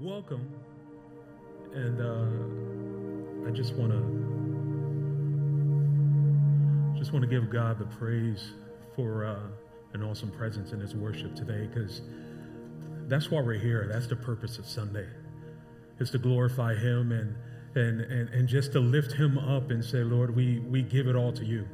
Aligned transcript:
welcome. 0.00 0.48
And 1.74 2.00
uh, 2.00 3.48
I 3.48 3.50
just 3.52 3.74
want 3.74 3.90
to 3.92 3.98
just 6.98 7.12
want 7.12 7.22
to 7.22 7.28
give 7.28 7.50
God 7.50 7.78
the 7.78 7.84
praise 7.84 8.52
for 8.94 9.24
uh, 9.24 9.40
an 9.92 10.02
awesome 10.02 10.30
presence 10.30 10.72
in 10.72 10.80
His 10.80 10.94
worship 10.94 11.34
today, 11.34 11.66
because 11.66 12.02
that's 13.08 13.30
why 13.30 13.40
we're 13.40 13.58
here. 13.58 13.88
That's 13.92 14.06
the 14.06 14.16
purpose 14.16 14.58
of 14.58 14.66
Sunday, 14.66 15.08
is 15.98 16.10
to 16.10 16.18
glorify 16.18 16.74
Him 16.76 17.12
and 17.12 17.34
and 17.74 18.00
and, 18.00 18.28
and 18.28 18.48
just 18.48 18.72
to 18.72 18.80
lift 18.80 19.12
Him 19.12 19.36
up 19.36 19.70
and 19.70 19.84
say, 19.84 19.98
Lord, 19.98 20.34
we 20.34 20.60
we 20.60 20.82
give 20.82 21.08
it 21.08 21.16
all 21.16 21.32
to 21.32 21.44
you. 21.44 21.66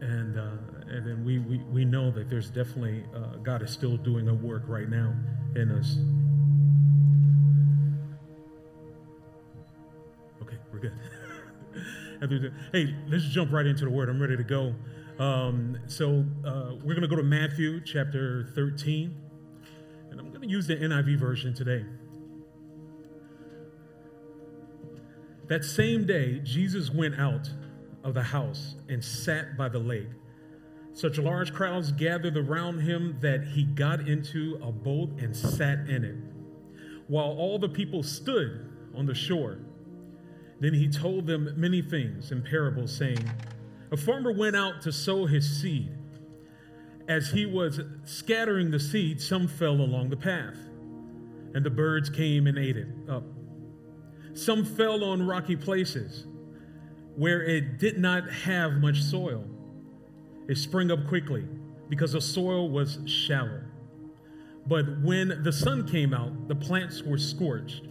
And 0.00 0.38
uh, 0.38 0.50
and 0.88 1.06
then 1.06 1.24
we, 1.24 1.38
we 1.40 1.58
we 1.72 1.84
know 1.84 2.10
that 2.12 2.30
there's 2.30 2.48
definitely 2.50 3.04
uh, 3.14 3.38
God 3.42 3.62
is 3.62 3.70
still 3.70 3.96
doing 3.96 4.28
a 4.28 4.34
work 4.34 4.62
right 4.68 4.88
now 4.88 5.14
in 5.56 5.72
us. 5.72 5.98
Good. 10.90 12.52
hey, 12.72 12.94
let's 13.08 13.24
jump 13.24 13.52
right 13.52 13.66
into 13.66 13.84
the 13.84 13.90
word. 13.90 14.08
I'm 14.08 14.20
ready 14.20 14.36
to 14.36 14.44
go. 14.44 14.74
Um, 15.18 15.78
so 15.86 16.24
uh, 16.44 16.74
we're 16.82 16.94
going 16.94 17.02
to 17.02 17.08
go 17.08 17.16
to 17.16 17.22
Matthew 17.22 17.80
chapter 17.80 18.48
13, 18.54 19.14
and 20.10 20.20
I'm 20.20 20.30
going 20.30 20.42
to 20.42 20.48
use 20.48 20.66
the 20.66 20.76
NIV 20.76 21.18
version 21.18 21.54
today. 21.54 21.84
That 25.46 25.64
same 25.64 26.06
day, 26.06 26.40
Jesus 26.42 26.90
went 26.90 27.20
out 27.20 27.50
of 28.02 28.14
the 28.14 28.22
house 28.22 28.76
and 28.88 29.04
sat 29.04 29.56
by 29.56 29.68
the 29.68 29.78
lake. 29.78 30.08
Such 30.94 31.18
large 31.18 31.52
crowds 31.52 31.92
gathered 31.92 32.36
around 32.36 32.80
him 32.80 33.18
that 33.20 33.44
he 33.44 33.64
got 33.64 34.08
into 34.08 34.58
a 34.62 34.72
boat 34.72 35.10
and 35.18 35.36
sat 35.36 35.88
in 35.88 36.04
it, 36.04 36.16
while 37.08 37.30
all 37.30 37.58
the 37.58 37.68
people 37.68 38.02
stood 38.02 38.72
on 38.96 39.04
the 39.04 39.14
shore. 39.14 39.58
Then 40.60 40.74
he 40.74 40.88
told 40.88 41.26
them 41.26 41.52
many 41.56 41.82
things 41.82 42.30
in 42.30 42.42
parables, 42.42 42.94
saying, 42.94 43.24
A 43.90 43.96
farmer 43.96 44.32
went 44.32 44.56
out 44.56 44.82
to 44.82 44.92
sow 44.92 45.26
his 45.26 45.60
seed. 45.60 45.90
As 47.08 47.30
he 47.30 47.44
was 47.44 47.80
scattering 48.04 48.70
the 48.70 48.80
seed, 48.80 49.20
some 49.20 49.46
fell 49.46 49.74
along 49.74 50.10
the 50.10 50.16
path, 50.16 50.56
and 51.54 51.64
the 51.64 51.70
birds 51.70 52.08
came 52.08 52.46
and 52.46 52.56
ate 52.56 52.76
it 52.76 52.88
up. 53.08 53.24
Some 54.32 54.64
fell 54.64 55.04
on 55.04 55.26
rocky 55.26 55.56
places 55.56 56.26
where 57.16 57.42
it 57.42 57.78
did 57.78 57.98
not 57.98 58.28
have 58.30 58.74
much 58.74 59.02
soil. 59.02 59.44
It 60.48 60.56
sprang 60.56 60.90
up 60.90 61.06
quickly 61.06 61.44
because 61.88 62.12
the 62.12 62.20
soil 62.20 62.68
was 62.70 62.98
shallow. 63.06 63.60
But 64.66 65.00
when 65.02 65.42
the 65.42 65.52
sun 65.52 65.86
came 65.86 66.14
out, 66.14 66.48
the 66.48 66.54
plants 66.54 67.02
were 67.02 67.18
scorched 67.18 67.82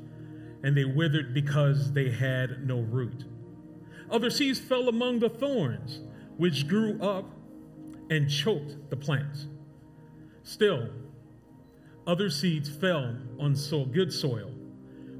and 0.64 0.76
they 0.76 0.86
withered 0.86 1.34
because 1.34 1.92
they 1.92 2.10
had 2.10 2.66
no 2.66 2.80
root. 2.80 3.26
Other 4.10 4.30
seeds 4.30 4.60
fell 4.60 4.90
among 4.90 5.20
the 5.20 5.30
thorns, 5.30 6.00
which 6.38 6.68
grew 6.68 7.00
up 7.02 7.26
and 8.10 8.30
choked 8.30 8.90
the 8.90 8.96
plants. 8.96 9.48
Still, 10.44 10.90
other 12.06 12.30
seeds 12.30 12.70
fell 12.70 13.18
on 13.40 13.56
so 13.56 13.86
good 13.86 14.12
soil, 14.12 14.52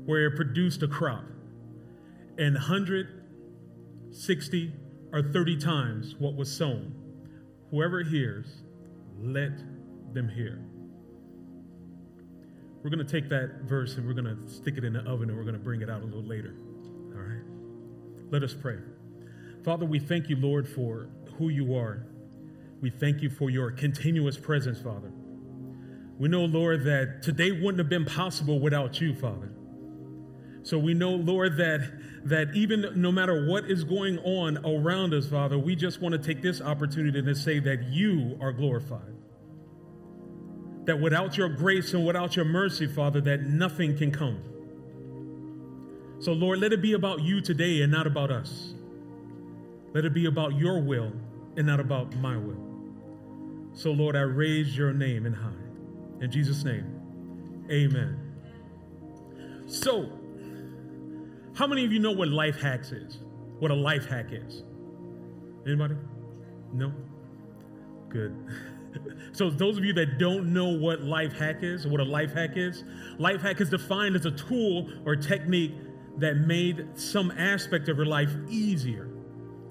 where 0.06 0.26
it 0.26 0.36
produced 0.36 0.84
a 0.84 0.88
crop, 0.88 1.24
and 2.38 2.56
160 2.56 4.74
or 5.14 5.22
30 5.22 5.58
times 5.58 6.16
what 6.20 6.36
was 6.36 6.52
sown. 6.52 6.94
Whoever 7.72 8.04
hears, 8.04 8.64
let 9.20 9.58
them 10.14 10.28
hear. 10.30 10.60
We're 12.84 12.90
going 12.90 13.06
to 13.06 13.12
take 13.12 13.30
that 13.30 13.62
verse 13.62 13.96
and 13.96 14.06
we're 14.06 14.14
going 14.14 14.36
to 14.36 14.50
stick 14.50 14.78
it 14.78 14.84
in 14.84 14.92
the 14.92 15.00
oven 15.00 15.30
and 15.30 15.38
we're 15.38 15.46
going 15.46 15.56
to 15.56 15.64
bring 15.64 15.82
it 15.82 15.90
out 15.90 16.02
a 16.02 16.06
little 16.06 16.22
later. 16.22 16.54
All 17.16 17.22
right? 17.22 17.44
Let 18.30 18.44
us 18.44 18.54
pray. 18.54 18.78
Father, 19.64 19.86
we 19.86 20.00
thank 20.00 20.28
you, 20.28 20.36
Lord, 20.36 20.68
for 20.68 21.08
who 21.38 21.48
you 21.48 21.76
are. 21.76 22.06
We 22.82 22.90
thank 22.90 23.22
you 23.22 23.30
for 23.30 23.50
your 23.50 23.72
continuous 23.72 24.38
presence, 24.38 24.82
Father. 24.82 25.14
We 26.20 26.28
know, 26.28 26.44
Lord, 26.44 26.84
that 26.84 27.24
today 27.24 27.54
wouldn't 27.54 27.78
have 27.78 27.88
been 27.88 28.04
possible 28.04 28.60
without 28.60 29.00
you, 29.00 29.16
Father. 29.16 29.50
So 30.64 30.78
we 30.78 30.94
know, 30.94 31.12
Lord, 31.12 31.56
that 31.58 31.90
that 32.26 32.56
even 32.56 32.86
no 32.96 33.12
matter 33.12 33.48
what 33.48 33.70
is 33.70 33.84
going 33.84 34.18
on 34.20 34.58
around 34.66 35.14
us, 35.14 35.28
Father, 35.28 35.58
we 35.58 35.76
just 35.76 36.02
want 36.02 36.14
to 36.14 36.20
take 36.20 36.42
this 36.42 36.62
opportunity 36.62 37.22
to 37.22 37.36
say 37.36 37.60
that 37.60 37.84
you 37.86 38.38
are 38.40 38.54
glorified 38.54 39.14
that 40.86 41.00
without 41.00 41.38
your 41.38 41.50
grace 41.50 41.94
and 41.94 42.06
without 42.06 42.36
your 42.36 42.46
mercy, 42.46 42.88
Father, 42.88 43.22
that 43.22 43.44
nothing 43.44 43.98
can 43.98 44.12
come. 44.12 44.42
So, 46.20 46.34
Lord, 46.34 46.60
let 46.60 46.74
it 46.74 46.82
be 46.82 46.94
about 46.94 47.22
you 47.22 47.42
today 47.42 47.82
and 47.82 47.92
not 47.92 48.08
about 48.08 48.32
us. 48.32 48.74
Let 49.94 50.06
it 50.06 50.14
be 50.14 50.26
about 50.26 50.58
your 50.58 50.82
will 50.82 51.12
and 51.58 51.68
not 51.68 51.80
about 51.80 52.16
my 52.16 52.38
will. 52.38 52.58
So, 53.74 53.92
Lord, 53.92 54.16
I 54.16 54.22
raise 54.22 54.78
your 54.78 54.94
name 54.94 55.26
in 55.26 55.34
high. 55.34 55.52
In 56.22 56.32
Jesus' 56.32 56.64
name, 56.64 57.66
amen. 57.70 58.20
So, 59.68 60.10
how 61.56 61.68
many 61.68 61.86
of 61.86 61.92
you 61.92 62.00
know 62.00 62.12
what 62.12 62.30
life 62.30 62.60
hacks 62.62 62.92
is? 62.92 63.20
What 63.60 63.72
a 63.72 63.76
life 63.76 64.06
hack 64.06 64.28
is? 64.32 64.64
Anybody? 65.66 65.96
No? 66.74 66.92
Good. 68.10 68.36
so, 69.32 69.50
those 69.50 69.78
of 69.78 69.86
you 69.86 69.94
that 69.94 70.18
don't 70.18 70.54
know 70.54 70.70
what 70.70 71.02
life 71.02 71.34
hack 71.34 71.58
is, 71.62 71.88
what 71.88 72.00
a 72.00 72.04
life 72.04 72.34
hack 72.34 72.52
is, 72.56 72.84
life 73.18 73.42
hack 73.42 73.62
is 73.62 73.70
defined 73.70 74.16
as 74.16 74.26
a 74.26 74.32
tool 74.32 74.90
or 75.06 75.16
technique 75.16 75.74
that 76.18 76.38
made 76.38 76.88
some 76.96 77.32
aspect 77.32 77.90
of 77.90 77.98
your 77.98 78.06
life 78.06 78.32
easier, 78.50 79.10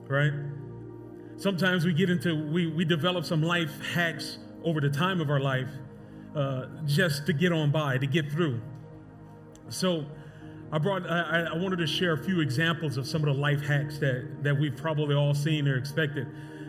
right? 0.08 0.32
Sometimes 1.36 1.84
we 1.84 1.92
get 1.92 2.10
into, 2.10 2.50
we, 2.52 2.66
we 2.66 2.84
develop 2.84 3.24
some 3.24 3.42
life 3.42 3.72
hacks 3.94 4.38
over 4.64 4.80
the 4.80 4.90
time 4.90 5.20
of 5.20 5.30
our 5.30 5.40
life 5.40 5.70
uh, 6.36 6.66
just 6.86 7.26
to 7.26 7.32
get 7.32 7.52
on 7.52 7.70
by, 7.70 7.98
to 7.98 8.06
get 8.06 8.30
through. 8.30 8.60
So, 9.68 10.06
I 10.70 10.78
brought, 10.78 11.08
I, 11.08 11.48
I 11.52 11.56
wanted 11.56 11.76
to 11.80 11.86
share 11.86 12.14
a 12.14 12.24
few 12.24 12.40
examples 12.40 12.96
of 12.96 13.06
some 13.06 13.22
of 13.22 13.34
the 13.34 13.40
life 13.40 13.60
hacks 13.60 13.98
that, 13.98 14.42
that 14.42 14.58
we've 14.58 14.76
probably 14.76 15.14
all 15.14 15.34
seen 15.34 15.68
or 15.68 15.76
expected 15.76 16.26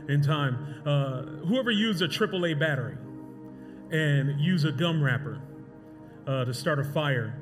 in 0.08 0.22
time. 0.22 0.82
Uh, 0.86 1.24
whoever 1.46 1.72
used 1.72 2.02
a 2.02 2.08
AAA 2.08 2.60
battery 2.60 2.98
and 3.92 4.40
use 4.40 4.64
a 4.64 4.72
gum 4.72 5.02
wrapper 5.02 5.42
uh, 6.28 6.46
to 6.46 6.54
start 6.54 6.80
a 6.80 6.84
fire. 6.84 7.36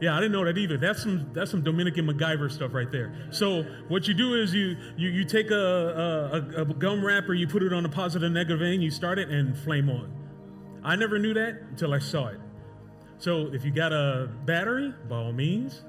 Yeah, 0.00 0.16
I 0.16 0.20
didn't 0.20 0.32
know 0.32 0.44
that 0.44 0.58
either. 0.58 0.76
That's 0.76 1.02
some 1.02 1.30
that's 1.32 1.50
some 1.50 1.62
Dominican 1.62 2.06
MacGyver 2.06 2.50
stuff 2.50 2.74
right 2.74 2.90
there. 2.90 3.14
So 3.30 3.62
what 3.88 4.08
you 4.08 4.14
do 4.14 4.34
is 4.34 4.52
you 4.52 4.76
you, 4.96 5.08
you 5.08 5.24
take 5.24 5.50
a, 5.50 6.52
a, 6.56 6.62
a 6.62 6.64
gum 6.64 7.04
wrapper, 7.04 7.32
you 7.32 7.46
put 7.46 7.62
it 7.62 7.72
on 7.72 7.84
a 7.84 7.88
positive 7.88 8.30
negative 8.32 8.60
end, 8.60 8.82
you 8.82 8.90
start 8.90 9.18
it 9.18 9.30
and 9.30 9.56
flame 9.56 9.88
on. 9.88 10.12
I 10.82 10.96
never 10.96 11.18
knew 11.18 11.32
that 11.34 11.62
until 11.70 11.94
I 11.94 12.00
saw 12.00 12.28
it. 12.28 12.40
So 13.18 13.50
if 13.54 13.64
you 13.64 13.70
got 13.70 13.92
a 13.92 14.28
battery, 14.44 14.92
by 15.08 15.16
all 15.16 15.32
means, 15.32 15.82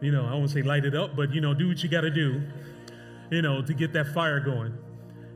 you 0.00 0.12
know 0.12 0.24
I 0.24 0.34
won't 0.34 0.50
say 0.50 0.62
light 0.62 0.84
it 0.84 0.94
up, 0.94 1.16
but 1.16 1.34
you 1.34 1.40
know 1.40 1.54
do 1.54 1.68
what 1.68 1.82
you 1.82 1.88
got 1.88 2.02
to 2.02 2.10
do 2.10 2.40
you 3.34 3.42
know, 3.42 3.62
to 3.62 3.74
get 3.74 3.92
that 3.92 4.06
fire 4.08 4.40
going. 4.40 4.72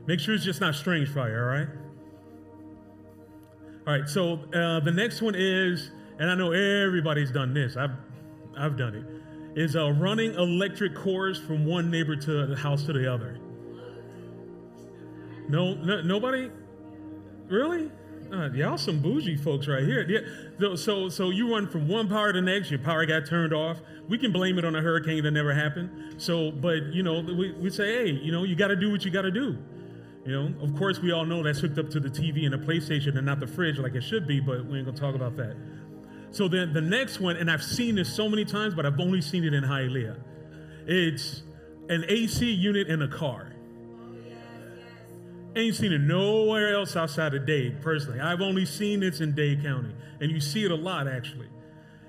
Make 0.05 0.19
sure 0.19 0.33
it's 0.33 0.43
just 0.43 0.61
not 0.61 0.75
strange 0.75 1.09
fire, 1.09 1.43
all 1.43 1.57
right? 1.57 1.67
All 3.85 3.99
right, 3.99 4.09
so 4.09 4.39
uh, 4.53 4.79
the 4.79 4.91
next 4.91 5.21
one 5.21 5.35
is, 5.35 5.91
and 6.19 6.29
I 6.29 6.35
know 6.35 6.51
everybody's 6.51 7.31
done 7.31 7.53
this, 7.53 7.75
I've, 7.75 7.91
I've 8.57 8.77
done 8.77 8.95
it, 8.95 9.59
is 9.59 9.75
uh, 9.75 9.91
running 9.91 10.33
electric 10.35 10.95
cords 10.95 11.39
from 11.39 11.65
one 11.65 11.89
neighbor 11.91 12.15
to 12.15 12.45
the 12.45 12.55
house 12.55 12.83
to 12.83 12.93
the 12.93 13.11
other. 13.11 13.39
No, 15.47 15.73
no 15.73 16.01
nobody? 16.01 16.51
Really? 17.47 17.91
Uh, 18.31 18.49
y'all 18.51 18.77
some 18.77 18.99
bougie 18.99 19.35
folks 19.35 19.67
right 19.67 19.83
here. 19.83 20.05
Yeah. 20.07 20.75
So, 20.75 21.09
so 21.09 21.31
you 21.31 21.51
run 21.51 21.67
from 21.67 21.87
one 21.87 22.07
power 22.07 22.31
to 22.31 22.39
the 22.39 22.45
next. 22.45 22.69
Your 22.69 22.79
power 22.79 23.05
got 23.05 23.25
turned 23.25 23.53
off. 23.53 23.77
We 24.07 24.17
can 24.17 24.31
blame 24.31 24.59
it 24.59 24.65
on 24.65 24.75
a 24.75 24.81
hurricane 24.81 25.23
that 25.23 25.31
never 25.31 25.53
happened. 25.53 26.21
So, 26.21 26.51
but 26.51 26.93
you 26.93 27.01
know, 27.01 27.21
we, 27.21 27.53
we 27.53 27.69
say, 27.69 28.05
hey, 28.05 28.11
you 28.11 28.31
know, 28.31 28.43
you 28.43 28.55
got 28.55 28.67
to 28.67 28.75
do 28.75 28.91
what 28.91 29.03
you 29.03 29.11
got 29.11 29.23
to 29.23 29.31
do. 29.31 29.57
You 30.25 30.33
know, 30.33 30.63
of 30.63 30.75
course, 30.75 30.99
we 30.99 31.11
all 31.11 31.25
know 31.25 31.41
that's 31.41 31.59
hooked 31.59 31.79
up 31.79 31.89
to 31.91 31.99
the 31.99 32.09
TV 32.09 32.45
and 32.45 32.53
the 32.53 32.57
PlayStation 32.57 33.17
and 33.17 33.25
not 33.25 33.39
the 33.39 33.47
fridge 33.47 33.79
like 33.79 33.95
it 33.95 34.03
should 34.03 34.27
be. 34.27 34.39
But 34.39 34.65
we 34.65 34.77
ain't 34.77 34.85
gonna 34.85 34.97
talk 34.97 35.15
about 35.15 35.35
that. 35.37 35.55
So 36.31 36.47
then 36.47 36.73
the 36.73 36.81
next 36.81 37.19
one, 37.19 37.37
and 37.37 37.49
I've 37.49 37.63
seen 37.63 37.95
this 37.95 38.13
so 38.13 38.29
many 38.29 38.45
times, 38.45 38.75
but 38.75 38.85
I've 38.85 38.99
only 38.99 39.21
seen 39.21 39.43
it 39.43 39.53
in 39.53 39.63
Hialeah. 39.63 40.19
It's 40.85 41.43
an 41.89 42.05
AC 42.07 42.51
unit 42.51 42.87
in 42.87 43.01
a 43.01 43.07
car. 43.07 43.53
Ain't 45.55 45.75
seen 45.75 45.91
it 45.91 46.01
nowhere 46.01 46.75
else 46.75 46.95
outside 46.95 47.33
of 47.33 47.45
Dade, 47.45 47.81
personally. 47.81 48.19
I've 48.19 48.41
only 48.41 48.65
seen 48.65 49.01
it 49.01 49.19
in 49.19 49.33
Dade 49.33 49.63
County, 49.63 49.93
and 50.21 50.31
you 50.31 50.39
see 50.39 50.63
it 50.63 50.71
a 50.71 50.75
lot, 50.75 51.07
actually. 51.07 51.47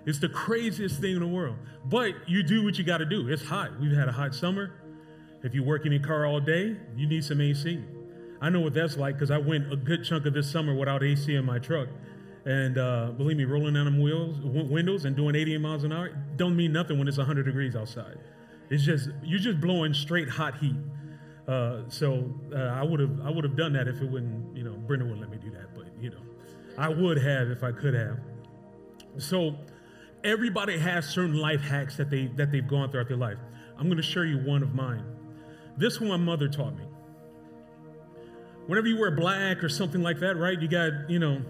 It's 0.07 0.19
the 0.19 0.29
craziest 0.29 1.01
thing 1.01 1.15
in 1.15 1.21
the 1.21 1.27
world. 1.27 1.57
But 1.85 2.29
you 2.29 2.43
do 2.43 2.65
what 2.65 2.79
you 2.79 2.85
got 2.85 2.99
to 2.99 3.07
do. 3.07 3.29
It's 3.29 3.45
hot. 3.45 3.79
We've 3.81 3.97
had 3.97 4.09
a 4.09 4.13
hot 4.13 4.35
summer. 4.35 4.73
If 5.43 5.55
you 5.55 5.63
work 5.63 5.87
in 5.87 5.93
your 5.93 6.03
car 6.03 6.27
all 6.27 6.41
day, 6.41 6.77
you 6.97 7.07
need 7.07 7.25
some 7.25 7.41
AC. 7.41 7.83
I 8.43 8.51
know 8.51 8.61
what 8.61 8.75
that's 8.75 8.97
like 8.97 9.17
because 9.17 9.31
I 9.31 9.39
went 9.39 9.73
a 9.73 9.77
good 9.77 10.05
chunk 10.05 10.27
of 10.27 10.35
this 10.35 10.51
summer 10.51 10.75
without 10.75 11.03
AC 11.03 11.35
in 11.35 11.45
my 11.45 11.59
truck. 11.59 11.89
And 12.45 12.79
uh, 12.79 13.13
believe 13.17 13.37
me, 13.37 13.45
rolling 13.45 13.75
down 13.75 13.85
them 13.85 14.01
wheels, 14.01 14.37
w- 14.39 14.65
windows 14.65 15.05
and 15.05 15.15
doing 15.15 15.35
88 15.35 15.59
miles 15.59 15.85
an 15.85 15.93
hour 15.93 16.11
don't 16.37 16.57
mean 16.57 16.73
nothing 16.73 16.99
when 16.99 17.07
it's 17.07 17.19
100 17.19 17.45
degrees 17.45 17.77
outside. 17.77 18.19
It's 18.71 18.83
just 18.83 19.11
you're 19.23 19.41
just 19.41 19.61
blowing 19.61 19.93
straight 19.93 20.29
hot 20.29 20.57
heat. 20.57 20.77
Uh, 21.49 21.83
so 21.89 22.33
uh, 22.55 22.59
I 22.59 22.83
would 22.83 23.01
have 23.01 23.21
I 23.25 23.31
would 23.31 23.45
have 23.45 23.57
done 23.57 23.73
that 23.73 23.89
if 23.89 24.01
it 24.01 24.09
wouldn't 24.09 24.57
you 24.57 24.63
know 24.63 24.73
Brenda 24.73 25.05
wouldn't 25.05 25.21
let 25.21 25.31
me 25.31 25.39
do 25.39 25.51
that, 25.51 25.75
but 25.75 25.87
you 26.01 26.11
know 26.11 26.21
I 26.79 26.89
would 26.89 27.19
have 27.19 27.49
if 27.49 27.63
I 27.65 27.73
could 27.73 27.95
have. 27.95 28.19
So 29.19 29.57
everybody 30.23 30.79
has 30.79 31.09
certain 31.09 31.37
life 31.37 31.61
hacks 31.61 31.97
that 31.97 32.11
they 32.11 32.27
that 32.37 32.53
they've 32.53 32.67
gone 32.67 32.91
throughout 32.91 33.09
their 33.09 33.17
life. 33.17 33.39
I'm 33.79 33.87
going 33.87 33.97
to 33.97 34.03
share 34.03 34.25
you 34.25 34.39
one 34.39 34.63
of 34.63 34.75
mine. 34.75 35.05
This 35.77 36.01
one 36.01 36.11
my 36.11 36.17
mother 36.17 36.49
taught 36.49 36.77
me. 36.77 36.85
Whenever 38.67 38.87
you 38.87 38.99
wear 38.99 39.11
black 39.11 39.65
or 39.65 39.69
something 39.69 40.03
like 40.03 40.21
that, 40.21 40.37
right? 40.37 40.61
You 40.61 40.69
got 40.69 41.09
you 41.09 41.19
know 41.19 41.43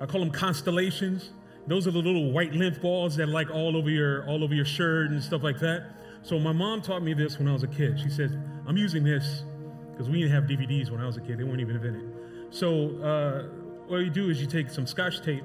I 0.00 0.06
call 0.06 0.20
them 0.20 0.32
constellations. 0.32 1.30
Those 1.66 1.86
are 1.86 1.92
the 1.92 2.00
little 2.00 2.32
white 2.32 2.52
lymph 2.52 2.82
balls 2.82 3.16
that 3.16 3.28
like 3.28 3.50
all 3.50 3.76
over 3.76 3.88
your 3.88 4.26
all 4.26 4.42
over 4.42 4.54
your 4.54 4.64
shirt 4.64 5.10
and 5.10 5.22
stuff 5.22 5.42
like 5.42 5.60
that. 5.60 5.92
So 6.22 6.38
my 6.38 6.52
mom 6.52 6.82
taught 6.82 7.02
me 7.02 7.14
this 7.14 7.38
when 7.38 7.48
I 7.48 7.52
was 7.52 7.64
a 7.64 7.68
kid. 7.68 7.98
She 7.98 8.08
says, 8.08 8.36
"I'm 8.66 8.76
using 8.76 9.02
this 9.02 9.44
because 9.90 10.08
we 10.08 10.20
didn't 10.20 10.32
have 10.32 10.44
DVDs 10.44 10.90
when 10.90 11.00
I 11.00 11.06
was 11.06 11.16
a 11.16 11.20
kid; 11.20 11.38
they 11.38 11.44
weren't 11.44 11.60
even 11.60 11.76
invented." 11.76 12.12
So 12.50 12.96
uh, 13.00 13.42
what 13.88 13.98
you 13.98 14.10
do 14.10 14.30
is 14.30 14.40
you 14.40 14.46
take 14.46 14.70
some 14.70 14.86
Scotch 14.86 15.22
tape, 15.22 15.44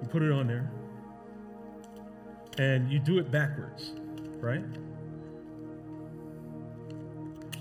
you 0.00 0.08
put 0.08 0.22
it 0.22 0.32
on 0.32 0.46
there, 0.46 0.70
and 2.58 2.90
you 2.90 2.98
do 2.98 3.18
it 3.18 3.30
backwards, 3.30 3.92
right? 4.40 4.64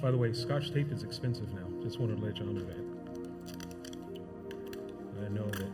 By 0.02 0.10
the 0.10 0.18
way, 0.18 0.34
Scotch 0.34 0.72
tape 0.72 0.92
is 0.92 1.04
expensive 1.04 1.54
now. 1.54 1.68
Just 1.84 2.00
wanted 2.00 2.18
to 2.18 2.26
let 2.26 2.38
y'all 2.38 2.48
know 2.48 2.62
that. 2.62 2.92
I 5.24 5.30
know 5.30 5.46
that 5.46 5.70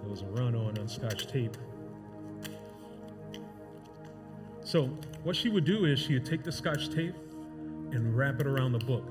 there 0.00 0.08
was 0.08 0.22
a 0.22 0.26
run 0.26 0.54
on 0.54 0.78
on 0.78 0.86
Scotch 0.86 1.26
tape. 1.26 1.56
So, 4.64 4.86
what 5.24 5.34
she 5.34 5.48
would 5.48 5.64
do 5.64 5.84
is 5.86 5.98
she 5.98 6.14
would 6.14 6.24
take 6.24 6.44
the 6.44 6.52
Scotch 6.52 6.88
tape 6.88 7.14
and 7.90 8.16
wrap 8.16 8.40
it 8.40 8.46
around 8.46 8.72
the 8.72 8.78
book. 8.78 9.08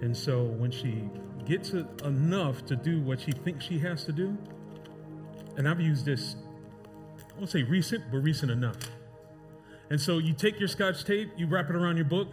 And 0.00 0.16
so, 0.16 0.44
when 0.44 0.70
she 0.70 1.08
gets 1.46 1.70
it 1.70 1.86
enough 2.04 2.64
to 2.66 2.76
do 2.76 3.00
what 3.00 3.20
she 3.20 3.32
thinks 3.32 3.64
she 3.64 3.78
has 3.78 4.04
to 4.04 4.12
do, 4.12 4.36
and 5.56 5.68
I've 5.68 5.80
used 5.80 6.04
this, 6.04 6.36
I 7.30 7.38
won't 7.38 7.50
say 7.50 7.62
recent, 7.62 8.10
but 8.10 8.18
recent 8.18 8.50
enough. 8.50 8.76
And 9.90 10.00
so, 10.00 10.18
you 10.18 10.32
take 10.32 10.58
your 10.58 10.68
Scotch 10.68 11.04
tape, 11.04 11.30
you 11.36 11.46
wrap 11.46 11.70
it 11.70 11.76
around 11.76 11.96
your 11.96 12.06
book, 12.06 12.28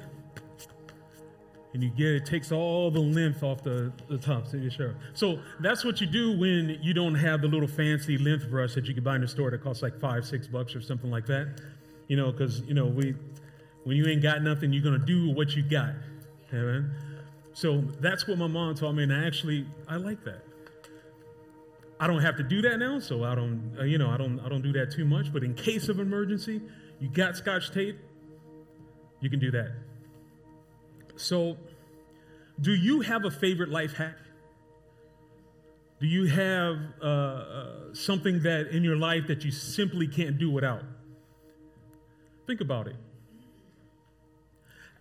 and 1.74 1.84
you 1.84 1.90
get 1.90 2.08
it 2.08 2.26
takes 2.26 2.52
all 2.52 2.90
the 2.90 3.00
length 3.00 3.44
off 3.44 3.62
the, 3.62 3.92
the 4.08 4.18
top 4.18 4.48
so 4.48 4.58
you're 4.58 4.72
sure. 4.72 4.96
So 5.14 5.40
that's 5.60 5.86
what 5.86 6.02
you 6.02 6.08
do 6.08 6.38
when 6.38 6.80
you 6.82 6.94
don't 6.94 7.16
have 7.16 7.42
the 7.42 7.48
little 7.48 7.68
fancy 7.68 8.18
length 8.18 8.50
brush 8.50 8.74
that 8.76 8.86
you 8.86 8.94
can 8.94 9.04
buy 9.04 9.16
in 9.16 9.22
the 9.22 9.28
store 9.28 9.52
that 9.52 9.62
costs 9.62 9.84
like 9.84 10.00
five 10.00 10.26
six 10.26 10.48
bucks 10.48 10.76
or 10.76 10.82
something 10.82 11.12
like 11.12 11.26
that. 11.28 11.62
You 12.08 12.18
know 12.18 12.32
because 12.32 12.62
you 12.62 12.74
know 12.74 12.88
we 12.88 13.16
when 13.84 13.98
you 13.98 14.08
ain't 14.08 14.22
got 14.22 14.42
nothing 14.42 14.74
you're 14.74 14.84
to 14.84 15.06
do 15.06 15.32
what 15.32 15.56
you 15.56 15.64
got. 15.64 15.94
Amen? 16.52 16.92
so 17.54 17.82
that's 18.00 18.28
what 18.28 18.38
my 18.38 18.48
mom 18.48 18.74
taught 18.74 18.94
me 18.94 19.04
and 19.04 19.14
I 19.14 19.26
actually 19.26 19.66
i 19.88 19.98
like 19.98 20.24
that. 20.24 20.44
I 22.00 22.08
don't 22.08 22.22
have 22.22 22.38
to 22.38 22.44
do 22.44 22.62
that 22.62 22.78
now 22.78 23.00
so 23.00 23.24
i 23.24 23.36
don't 23.36 23.76
uh, 23.78 23.84
you 23.84 23.98
know 23.98 24.10
i 24.10 24.18
don't 24.18 24.40
i 24.40 24.48
don't 24.48 24.62
do 24.62 24.72
that 24.74 24.92
too 24.92 25.06
much 25.06 25.34
but 25.34 25.44
in 25.44 25.54
case 25.54 25.90
of 25.90 26.00
emergency 26.00 26.62
you 27.00 27.10
got 27.10 27.36
scotch 27.36 27.72
tape 27.72 28.00
you 29.20 29.30
can 29.30 29.40
do 29.40 29.52
that 29.52 29.72
so, 31.20 31.58
do 32.62 32.74
you 32.74 33.02
have 33.02 33.26
a 33.26 33.32
favorite 33.32 33.70
life 33.70 33.94
hack? 33.94 34.16
Do 36.00 36.08
you 36.08 36.28
have 36.28 36.78
uh, 37.02 37.06
uh, 37.06 37.94
something 37.94 38.42
that 38.44 38.68
in 38.68 38.84
your 38.86 38.96
life 38.96 39.28
that 39.28 39.44
you 39.44 39.52
simply 39.52 40.08
can't 40.08 40.38
do 40.38 40.50
without? 40.50 40.84
Think 42.48 42.62
about 42.62 42.88
it. 42.88 42.96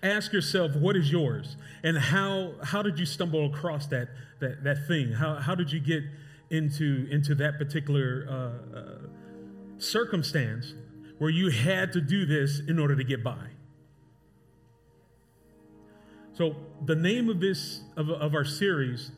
Ask 0.03 0.32
yourself, 0.32 0.75
what 0.75 0.97
is 0.97 1.11
yours? 1.11 1.56
And 1.85 1.97
how, 1.97 2.55
how 2.64 2.82
did 2.82 2.99
you 2.99 3.06
stumble 3.06 3.47
across 3.47 3.87
that, 3.87 4.09
that, 4.41 4.64
that 4.64 4.88
thing? 4.88 5.12
How, 5.12 5.37
how 5.37 5.55
did 5.55 5.71
you 5.71 5.79
get 5.79 6.03
into, 6.50 7.06
into 7.12 7.37
that 7.37 7.59
particular 7.59 8.26
uh, 8.29 8.76
uh 8.76 8.99
circumstance 9.79 10.75
where 11.19 11.31
you 11.31 11.50
had 11.50 11.93
to 11.93 12.00
do 12.00 12.26
this 12.26 12.61
in 12.67 12.81
order 12.81 12.97
to 12.97 13.05
get 13.05 13.23
by? 13.23 13.47
So 16.38 16.55
the 16.87 16.94
name 16.94 17.29
of 17.31 17.40
this 17.40 17.81
of, 17.96 18.11
of 18.11 18.32
our 18.32 18.44
series 18.44 19.11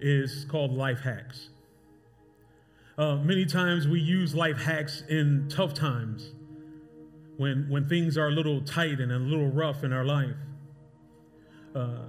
is 0.00 0.44
called 0.44 0.70
Life 0.70 1.00
Hacks. 1.00 1.48
Uh, 2.98 3.16
many 3.16 3.46
times 3.46 3.88
we 3.88 4.00
use 4.00 4.34
life 4.34 4.58
hacks 4.58 5.02
in 5.08 5.48
tough 5.48 5.72
times 5.72 6.34
when, 7.38 7.70
when 7.70 7.88
things 7.88 8.18
are 8.18 8.28
a 8.28 8.30
little 8.30 8.60
tight 8.60 9.00
and 9.00 9.10
a 9.10 9.18
little 9.18 9.50
rough 9.50 9.82
in 9.82 9.94
our 9.94 10.04
life. 10.04 10.36
Uh, 11.74 12.00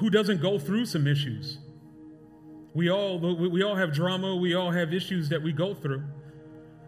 who 0.00 0.10
doesn't 0.10 0.42
go 0.42 0.58
through 0.58 0.86
some 0.86 1.06
issues? 1.06 1.58
We 2.74 2.90
all, 2.90 3.20
we 3.20 3.62
all 3.62 3.76
have 3.76 3.92
drama, 3.92 4.34
we 4.34 4.56
all 4.56 4.72
have 4.72 4.92
issues 4.92 5.28
that 5.28 5.40
we 5.40 5.52
go 5.52 5.74
through. 5.74 6.02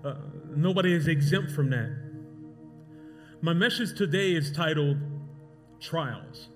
Uh, 0.05 0.15
nobody 0.57 0.95
is 0.95 1.07
exempt 1.07 1.53
from 1.53 1.71
that. 1.71 1.97
My 3.41 3.53
message 3.53 3.97
today 3.97 4.33
is 4.33 4.51
titled 4.51 4.97
trials. 5.85 6.49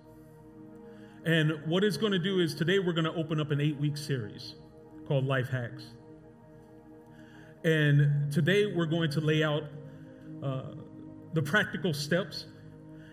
And 1.25 1.53
what 1.67 1.85
it's 1.85 1.97
going 1.97 2.13
to 2.13 2.19
do 2.19 2.41
is 2.41 2.55
today 2.55 2.79
we're 2.79 2.95
going 2.95 3.05
to 3.05 3.15
open 3.15 3.41
up 3.41 3.51
an 3.51 3.61
eight 3.61 3.77
week 3.79 3.97
series 3.97 4.55
called 5.07 5.27
Life 5.27 5.51
Hacks. 5.51 5.85
And 7.65 8.33
today 8.33 8.73
we're 8.75 8.87
going 8.87 9.11
to 9.11 9.21
lay 9.21 9.43
out 9.43 9.65
uh, 10.43 10.75
the 11.35 11.43
practical 11.43 11.93
steps 11.93 12.47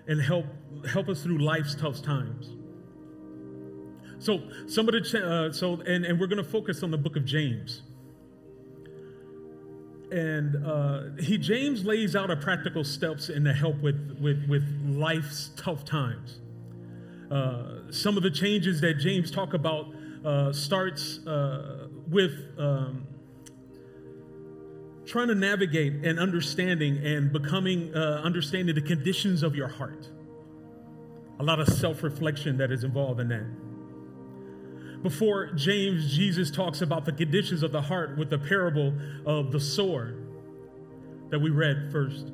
and 0.08 0.22
help 0.22 0.46
help 0.90 1.10
us 1.10 1.24
through 1.24 1.40
life's 1.40 1.76
tough 1.76 2.02
times. 2.02 2.52
So 4.20 4.50
some 4.68 4.88
of 4.88 4.94
the 4.94 5.50
uh, 5.50 5.52
so 5.52 5.82
and, 5.82 6.06
and 6.06 6.20
we're 6.20 6.28
going 6.28 6.44
to 6.44 6.50
focus 6.50 6.84
on 6.84 6.92
the 6.92 6.98
book 6.98 7.16
of 7.18 7.26
James. 7.26 7.82
And 10.12 10.66
uh, 10.66 11.02
he 11.20 11.38
James 11.38 11.84
lays 11.84 12.16
out 12.16 12.30
a 12.30 12.36
practical 12.36 12.84
steps 12.84 13.30
in 13.30 13.44
to 13.46 13.54
help 13.54 13.82
with 13.82 14.18
with 14.22 14.48
with 14.48 14.64
life's 14.86 15.52
tough 15.58 15.84
times. 15.84 16.40
Uh, 17.32 17.92
some 17.92 18.18
of 18.18 18.24
the 18.24 18.30
changes 18.30 18.82
that 18.82 18.96
James 18.96 19.32
talk 19.32 19.54
about 19.54 19.88
uh, 20.24 20.54
starts 20.54 21.26
uh, 21.26 21.88
with 22.10 22.34
um, 22.58 23.08
trying 25.06 25.28
to 25.28 25.36
navigate 25.36 25.94
and 26.06 26.20
understanding 26.20 26.98
and 26.98 27.32
becoming 27.32 27.94
uh, 27.96 28.22
understanding 28.24 28.76
the 28.76 28.82
conditions 28.82 29.44
of 29.44 29.56
your 29.56 29.68
heart. 29.68 30.08
A 31.40 31.44
lot 31.44 31.60
of 31.60 31.68
self-reflection 31.68 32.58
that 32.58 32.72
is 32.72 32.84
involved 32.84 33.20
in 33.20 33.28
that. 33.30 33.65
Before 35.06 35.52
James, 35.52 36.12
Jesus 36.16 36.50
talks 36.50 36.82
about 36.82 37.06
the 37.06 37.12
conditions 37.12 37.62
of 37.62 37.72
the 37.72 37.80
heart 37.84 38.18
with 38.18 38.32
the 38.32 38.40
parable 38.40 38.92
of 39.24 39.52
the 39.52 39.60
sword 39.60 40.26
that 41.30 41.38
we 41.38 41.52
read 41.52 41.92
first. 41.92 42.32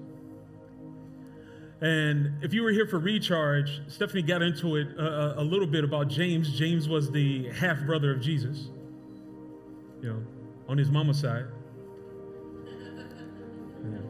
And 1.81 2.41
if 2.41 2.53
you 2.53 2.63
were 2.63 2.71
here 2.71 2.87
for 2.87 2.97
Recharge, 2.97 3.81
Stephanie 3.89 4.21
got 4.21 4.41
into 4.41 4.77
it 4.77 4.87
a, 4.97 5.41
a 5.41 5.43
little 5.43 5.67
bit 5.67 5.83
about 5.83 6.07
James. 6.07 6.57
James 6.57 6.87
was 6.87 7.11
the 7.11 7.49
half 7.49 7.81
brother 7.81 8.13
of 8.13 8.21
Jesus, 8.21 8.69
you 10.01 10.07
know, 10.07 10.23
on 10.69 10.77
his 10.77 10.89
mama's 10.89 11.19
side. 11.19 11.47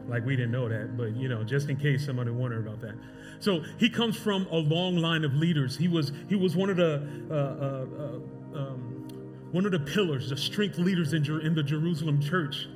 like 0.06 0.24
we 0.24 0.36
didn't 0.36 0.52
know 0.52 0.68
that, 0.68 0.96
but 0.96 1.16
you 1.16 1.28
know, 1.28 1.42
just 1.42 1.68
in 1.68 1.76
case 1.76 2.06
somebody 2.06 2.30
wondered 2.30 2.64
about 2.64 2.80
that. 2.82 2.94
So 3.40 3.64
he 3.78 3.90
comes 3.90 4.16
from 4.16 4.46
a 4.52 4.56
long 4.56 4.98
line 4.98 5.24
of 5.24 5.34
leaders. 5.34 5.76
He 5.76 5.88
was 5.88 6.12
he 6.28 6.36
was 6.36 6.54
one 6.54 6.70
of 6.70 6.76
the 6.76 7.04
uh, 7.28 7.34
uh, 7.34 8.04
uh, 8.04 8.41
one 9.52 9.66
of 9.66 9.72
the 9.72 9.78
pillars, 9.78 10.30
the 10.30 10.36
strength 10.36 10.78
leaders 10.78 11.12
in, 11.12 11.24
in 11.42 11.54
the 11.54 11.62
Jerusalem 11.62 12.20
church 12.20 12.68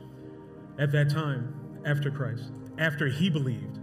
at 0.79 0.93
that 0.93 1.11
time 1.11 1.55
after 1.85 2.11
Christ, 2.11 2.53
after 2.79 3.09
he 3.09 3.31
believed. 3.31 3.79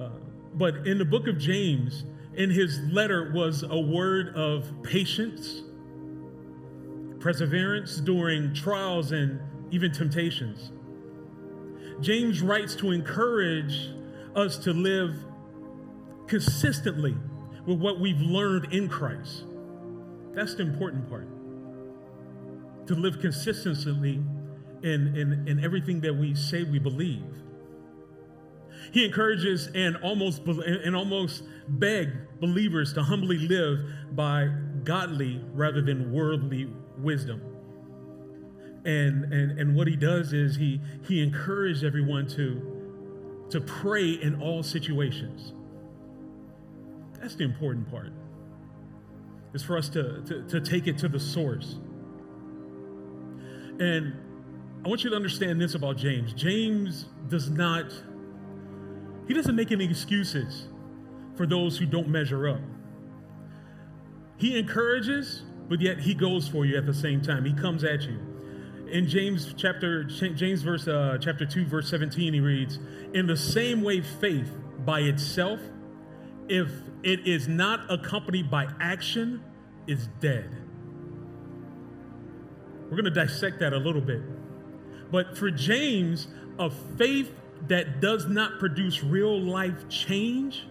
Uh, 0.00 0.10
but 0.54 0.86
in 0.86 0.98
the 0.98 1.04
book 1.04 1.26
of 1.26 1.38
James, 1.38 2.04
in 2.34 2.50
his 2.50 2.78
letter 2.90 3.32
was 3.34 3.64
a 3.64 3.78
word 3.78 4.34
of 4.36 4.70
patience, 4.82 5.62
perseverance 7.18 7.96
during 7.96 8.54
trials 8.54 9.12
and 9.12 9.40
even 9.72 9.90
temptations. 9.92 10.70
James 12.00 12.42
writes 12.42 12.74
to 12.76 12.92
encourage 12.92 13.90
us 14.36 14.56
to 14.58 14.72
live 14.72 15.16
consistently 16.26 17.16
with 17.66 17.78
what 17.78 18.00
we've 18.00 18.20
learned 18.20 18.72
in 18.72 18.88
Christ. 18.88 19.44
That's 20.32 20.54
the 20.54 20.62
important 20.62 21.08
part. 21.08 21.28
To 22.86 22.94
live 22.94 23.20
consistently 23.20 24.22
in, 24.82 25.16
in, 25.16 25.46
in 25.46 25.64
everything 25.64 26.00
that 26.00 26.14
we 26.14 26.34
say 26.34 26.64
we 26.64 26.78
believe. 26.78 27.22
He 28.90 29.04
encourages 29.04 29.68
and 29.74 29.96
almost 29.98 30.42
and 30.44 30.96
almost 30.96 31.44
beg 31.68 32.10
believers 32.40 32.92
to 32.94 33.02
humbly 33.02 33.38
live 33.38 33.78
by 34.12 34.48
godly 34.82 35.40
rather 35.52 35.80
than 35.80 36.12
worldly 36.12 36.68
wisdom. 36.98 37.40
And 38.84 39.32
and 39.32 39.58
and 39.58 39.76
what 39.76 39.86
he 39.86 39.94
does 39.94 40.32
is 40.32 40.56
he 40.56 40.80
he 41.06 41.22
encouraged 41.22 41.84
everyone 41.84 42.26
to 42.30 43.46
to 43.50 43.60
pray 43.60 44.10
in 44.10 44.40
all 44.42 44.62
situations. 44.62 45.52
That's 47.20 47.36
the 47.36 47.44
important 47.44 47.88
part. 47.90 48.12
Is 49.54 49.62
for 49.62 49.76
us 49.76 49.90
to, 49.90 50.22
to, 50.22 50.42
to 50.48 50.60
take 50.60 50.86
it 50.86 50.96
to 50.98 51.08
the 51.08 51.20
source. 51.20 51.76
And 53.82 54.12
I 54.84 54.88
want 54.88 55.02
you 55.02 55.10
to 55.10 55.16
understand 55.16 55.60
this 55.60 55.74
about 55.74 55.96
James. 55.96 56.32
James 56.34 57.06
does 57.26 57.50
not, 57.50 57.92
he 59.26 59.34
doesn't 59.34 59.56
make 59.56 59.72
any 59.72 59.84
excuses 59.84 60.68
for 61.34 61.46
those 61.46 61.76
who 61.78 61.86
don't 61.86 62.06
measure 62.06 62.48
up. 62.48 62.60
He 64.36 64.56
encourages, 64.56 65.42
but 65.68 65.80
yet 65.80 65.98
he 65.98 66.14
goes 66.14 66.46
for 66.46 66.64
you 66.64 66.76
at 66.76 66.86
the 66.86 66.94
same 66.94 67.22
time. 67.22 67.44
He 67.44 67.52
comes 67.52 67.82
at 67.82 68.02
you. 68.02 68.20
In 68.88 69.08
James 69.08 69.52
chapter 69.56 70.04
James 70.04 70.62
verse 70.62 70.86
uh, 70.86 71.18
chapter 71.20 71.44
2 71.44 71.64
verse 71.64 71.88
17 71.88 72.34
he 72.34 72.40
reads, 72.40 72.78
"In 73.14 73.26
the 73.26 73.36
same 73.36 73.82
way 73.82 74.00
faith 74.00 74.52
by 74.84 75.00
itself 75.00 75.58
if 76.48 76.70
it 77.02 77.26
is 77.26 77.48
not 77.48 77.90
accompanied 77.90 78.48
by 78.48 78.68
action 78.80 79.42
is 79.88 80.08
dead." 80.20 80.61
We're 82.92 83.00
going 83.00 83.14
to 83.14 83.20
dissect 83.24 83.60
that 83.60 83.72
a 83.72 83.78
little 83.78 84.02
bit. 84.02 84.20
But 85.10 85.38
for 85.38 85.50
James, 85.50 86.28
a 86.58 86.68
faith 86.68 87.34
that 87.68 88.02
does 88.02 88.26
not 88.26 88.58
produce 88.58 89.02
real 89.02 89.40
life 89.40 89.88
change, 89.88 90.66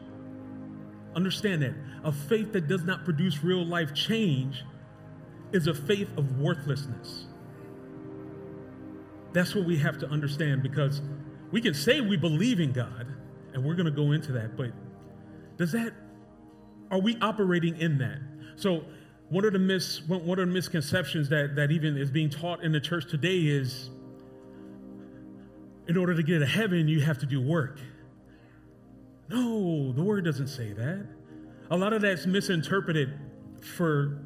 understand 1.15 1.63
that. 1.63 1.73
A 2.03 2.11
faith 2.11 2.53
that 2.53 2.67
does 2.67 2.83
not 2.83 3.05
produce 3.05 3.43
real 3.43 3.65
life 3.65 3.95
change 3.95 4.63
is 5.51 5.65
a 5.65 5.73
faith 5.73 6.15
of 6.15 6.37
worthlessness. 6.37 7.25
That's 9.33 9.55
what 9.55 9.65
we 9.65 9.77
have 9.77 9.97
to 9.97 10.07
understand 10.07 10.61
because 10.61 11.01
we 11.49 11.59
can 11.59 11.73
say 11.73 12.01
we 12.01 12.17
believe 12.17 12.59
in 12.59 12.71
God, 12.71 13.07
and 13.55 13.65
we're 13.65 13.73
going 13.73 13.87
to 13.87 13.91
go 13.91 14.11
into 14.11 14.31
that, 14.33 14.55
but 14.55 14.69
does 15.57 15.71
that, 15.71 15.91
are 16.91 17.01
we 17.01 17.17
operating 17.19 17.77
in 17.81 17.97
that? 17.97 18.19
So, 18.57 18.83
one 19.31 19.45
of 19.45 19.53
the 19.53 19.59
mis, 19.59 20.01
one 20.07 20.39
of 20.39 20.45
the 20.47 20.53
misconceptions 20.53 21.29
that, 21.29 21.55
that 21.55 21.71
even 21.71 21.95
is 21.95 22.11
being 22.11 22.29
taught 22.29 22.65
in 22.65 22.73
the 22.73 22.81
church 22.81 23.09
today 23.09 23.37
is 23.37 23.89
in 25.87 25.95
order 25.95 26.13
to 26.13 26.21
get 26.21 26.39
to 26.39 26.45
heaven, 26.45 26.89
you 26.89 26.99
have 26.99 27.17
to 27.19 27.25
do 27.25 27.41
work. 27.41 27.79
No, 29.29 29.93
the 29.93 30.03
word 30.03 30.25
doesn't 30.25 30.49
say 30.49 30.73
that. 30.73 31.07
A 31.69 31.77
lot 31.77 31.93
of 31.93 32.01
that's 32.01 32.25
misinterpreted 32.25 33.17
for, 33.61 34.19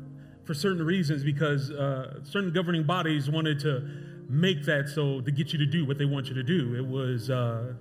for 0.43 0.55
certain 0.55 0.83
reasons 0.83 1.24
because 1.24 1.69
uh, 1.69 2.24
certain 2.24 2.51
governing 2.51 2.83
bodies 2.83 3.29
wanted 3.29 3.59
to 3.59 3.88
make 4.27 4.63
that 4.65 4.89
so 4.89 5.21
to 5.21 5.29
get 5.29 5.53
you 5.53 5.59
to 5.59 5.67
do 5.67 5.85
what 5.85 6.00
they 6.00 6.05
want 6.05 6.29
you 6.29 6.33
to 6.33 6.43
do. 6.43 6.74
It 6.75 6.85
was, 6.85 7.29
uh, 7.29 7.74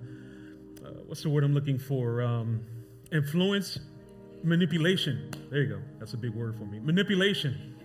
uh, 0.85 0.89
what's 1.07 1.23
the 1.23 1.29
word 1.29 1.43
I'm 1.43 1.55
looking 1.55 1.79
for? 1.79 2.21
Um, 2.21 2.61
influence, 3.11 3.79
manipulation. 4.45 5.31
There 5.49 5.61
you 5.61 5.69
go. 5.69 5.81
That's 5.99 6.13
a 6.13 6.17
big 6.17 6.33
word 6.33 6.55
for 6.57 6.65
me. 6.65 6.79
Manipulation. 6.79 7.75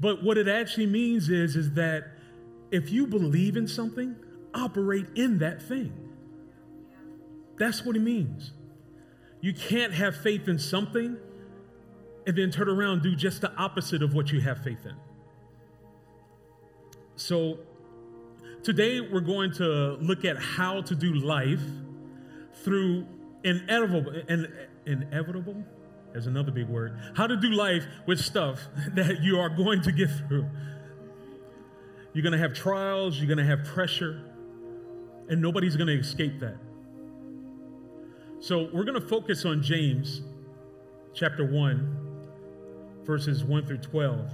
But 0.00 0.22
what 0.22 0.38
it 0.38 0.48
actually 0.48 0.86
means 0.86 1.28
is, 1.28 1.56
is 1.56 1.72
that 1.72 2.04
if 2.70 2.90
you 2.90 3.06
believe 3.06 3.56
in 3.56 3.66
something, 3.66 4.14
operate 4.54 5.06
in 5.14 5.38
that 5.38 5.60
thing. 5.60 5.92
That's 7.58 7.84
what 7.84 7.96
it 7.96 8.02
means. 8.02 8.52
You 9.40 9.52
can't 9.52 9.92
have 9.92 10.16
faith 10.16 10.48
in 10.48 10.58
something 10.58 11.16
and 12.26 12.36
then 12.36 12.50
turn 12.50 12.68
around 12.68 12.92
and 12.94 13.02
do 13.02 13.16
just 13.16 13.40
the 13.40 13.52
opposite 13.56 14.02
of 14.02 14.14
what 14.14 14.30
you 14.30 14.40
have 14.40 14.62
faith 14.62 14.84
in. 14.84 14.94
So, 17.16 17.58
today 18.62 19.00
we're 19.00 19.20
going 19.20 19.52
to 19.54 19.96
look 20.00 20.24
at 20.24 20.38
how 20.38 20.82
to 20.82 20.94
do 20.94 21.14
life 21.14 21.62
through 22.62 23.06
inevitable, 23.44 24.12
in, 24.28 24.52
inevitable, 24.88 25.62
there's 26.12 26.26
another 26.26 26.50
big 26.50 26.68
word, 26.68 26.98
how 27.14 27.26
to 27.26 27.36
do 27.36 27.50
life 27.50 27.84
with 28.06 28.18
stuff 28.18 28.60
that 28.94 29.22
you 29.22 29.38
are 29.38 29.48
going 29.48 29.82
to 29.82 29.92
get 29.92 30.10
through. 30.10 30.46
You're 32.12 32.22
going 32.22 32.32
to 32.32 32.38
have 32.38 32.54
trials, 32.54 33.18
you're 33.18 33.26
going 33.26 33.38
to 33.38 33.56
have 33.56 33.64
pressure, 33.64 34.24
and 35.28 35.40
nobody's 35.40 35.76
going 35.76 35.88
to 35.88 35.98
escape 35.98 36.40
that. 36.40 36.56
So, 38.40 38.68
we're 38.72 38.84
going 38.84 39.00
to 39.00 39.06
focus 39.06 39.44
on 39.44 39.62
James 39.62 40.22
chapter 41.12 41.44
1, 41.44 41.96
verses 43.04 43.44
1 43.44 43.66
through 43.66 43.78
12. 43.78 44.30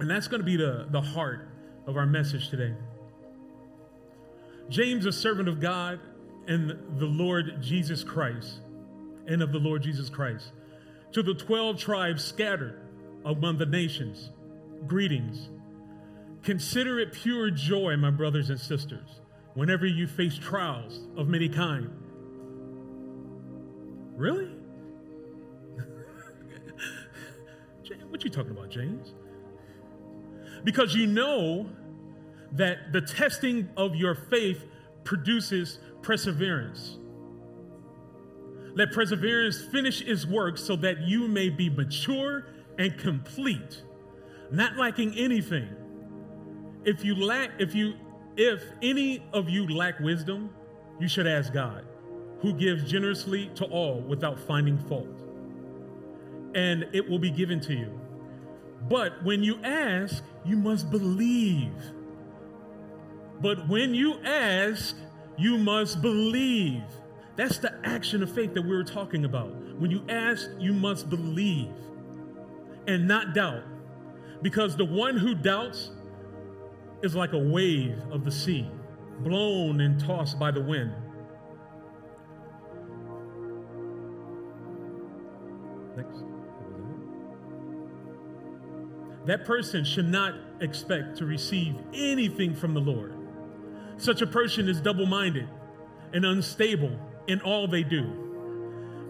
And 0.00 0.10
that's 0.10 0.26
going 0.26 0.40
to 0.40 0.44
be 0.44 0.56
the, 0.56 0.86
the 0.90 1.00
heart 1.00 1.48
of 1.86 1.96
our 1.96 2.06
message 2.06 2.50
today. 2.50 2.74
James, 4.68 5.06
a 5.06 5.12
servant 5.12 5.48
of 5.48 5.60
God 5.60 6.00
and 6.46 6.70
the 6.98 7.06
Lord 7.06 7.62
Jesus 7.62 8.02
Christ, 8.02 8.60
and 9.26 9.42
of 9.42 9.52
the 9.52 9.58
Lord 9.58 9.82
Jesus 9.82 10.08
Christ, 10.08 10.52
to 11.12 11.22
the 11.22 11.34
12 11.34 11.78
tribes 11.78 12.24
scattered 12.24 12.80
among 13.24 13.58
the 13.58 13.66
nations, 13.66 14.30
greetings. 14.86 15.48
Consider 16.42 17.00
it 17.00 17.12
pure 17.12 17.50
joy, 17.50 17.96
my 17.96 18.10
brothers 18.10 18.50
and 18.50 18.60
sisters, 18.60 19.20
whenever 19.54 19.86
you 19.86 20.06
face 20.06 20.36
trials 20.36 21.00
of 21.16 21.28
many 21.28 21.48
kind. 21.48 21.90
Really? 24.16 24.50
what 28.08 28.24
you 28.24 28.30
talking 28.30 28.52
about, 28.52 28.70
James? 28.70 29.14
Because 30.62 30.94
you 30.94 31.06
know 31.06 31.68
that 32.52 32.92
the 32.92 33.00
testing 33.00 33.68
of 33.76 33.96
your 33.96 34.14
faith 34.14 34.64
produces 35.02 35.78
perseverance. 36.02 36.98
Let 38.74 38.92
perseverance 38.92 39.64
finish 39.64 40.00
its 40.02 40.26
work 40.26 40.58
so 40.58 40.74
that 40.76 41.02
you 41.02 41.28
may 41.28 41.48
be 41.48 41.70
mature 41.70 42.46
and 42.78 42.96
complete, 42.98 43.82
not 44.50 44.76
lacking 44.76 45.16
anything. 45.16 45.68
If 46.84 47.04
you 47.04 47.14
lack, 47.14 47.50
if 47.58 47.74
you, 47.74 47.94
if 48.36 48.62
any 48.82 49.22
of 49.32 49.48
you 49.48 49.68
lack 49.68 50.00
wisdom, 50.00 50.50
you 50.98 51.08
should 51.08 51.26
ask 51.26 51.52
God, 51.52 51.86
who 52.40 52.52
gives 52.52 52.90
generously 52.90 53.50
to 53.54 53.64
all 53.66 54.00
without 54.00 54.40
finding 54.40 54.78
fault, 54.78 55.22
and 56.54 56.86
it 56.92 57.08
will 57.08 57.20
be 57.20 57.30
given 57.30 57.60
to 57.60 57.74
you. 57.74 58.00
But 58.88 59.24
when 59.24 59.42
you 59.42 59.58
ask, 59.62 60.22
you 60.44 60.56
must 60.56 60.90
believe. 60.90 61.72
But 63.40 63.68
when 63.68 63.94
you 63.94 64.20
ask, 64.24 64.96
you 65.38 65.58
must 65.58 66.02
believe. 66.02 66.82
That's 67.36 67.58
the 67.58 67.74
action 67.84 68.22
of 68.22 68.32
faith 68.32 68.54
that 68.54 68.62
we 68.62 68.76
were 68.76 68.84
talking 68.84 69.24
about. 69.24 69.52
When 69.78 69.90
you 69.90 70.04
ask, 70.08 70.48
you 70.58 70.72
must 70.72 71.10
believe 71.10 71.70
and 72.86 73.08
not 73.08 73.34
doubt. 73.34 73.62
Because 74.42 74.76
the 74.76 74.84
one 74.84 75.16
who 75.16 75.34
doubts 75.34 75.90
is 77.02 77.14
like 77.14 77.32
a 77.32 77.38
wave 77.38 77.98
of 78.10 78.24
the 78.24 78.30
sea, 78.30 78.68
blown 79.20 79.80
and 79.80 79.98
tossed 79.98 80.38
by 80.38 80.50
the 80.50 80.60
wind. 80.60 80.92
Next. 85.96 86.24
That 89.26 89.44
person 89.44 89.84
should 89.84 90.08
not 90.08 90.34
expect 90.60 91.16
to 91.18 91.24
receive 91.24 91.76
anything 91.94 92.54
from 92.54 92.74
the 92.74 92.80
Lord. 92.80 93.14
Such 93.96 94.22
a 94.22 94.26
person 94.26 94.68
is 94.68 94.80
double 94.80 95.06
minded 95.06 95.48
and 96.12 96.24
unstable 96.24 96.98
in 97.26 97.40
all 97.40 97.66
they 97.66 97.82
do. 97.82 98.24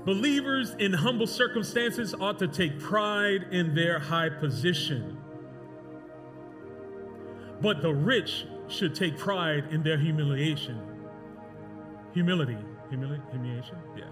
Believers 0.05 0.75
in 0.79 0.93
humble 0.93 1.27
circumstances 1.27 2.15
ought 2.15 2.39
to 2.39 2.49
take 2.49 2.79
pride 2.79 3.47
in 3.51 3.75
their 3.75 3.99
high 3.99 4.29
position. 4.29 5.17
But 7.63 7.81
the 7.81 7.95
rich 7.95 8.47
should 8.69 8.95
take 8.95 9.17
pride 9.17 9.65
in 9.71 9.83
their 9.83 9.97
humiliation. 9.97 10.81
Humility. 12.13 12.59
Humili- 12.91 13.31
humiliation? 13.31 13.77
Yeah. 13.97 14.05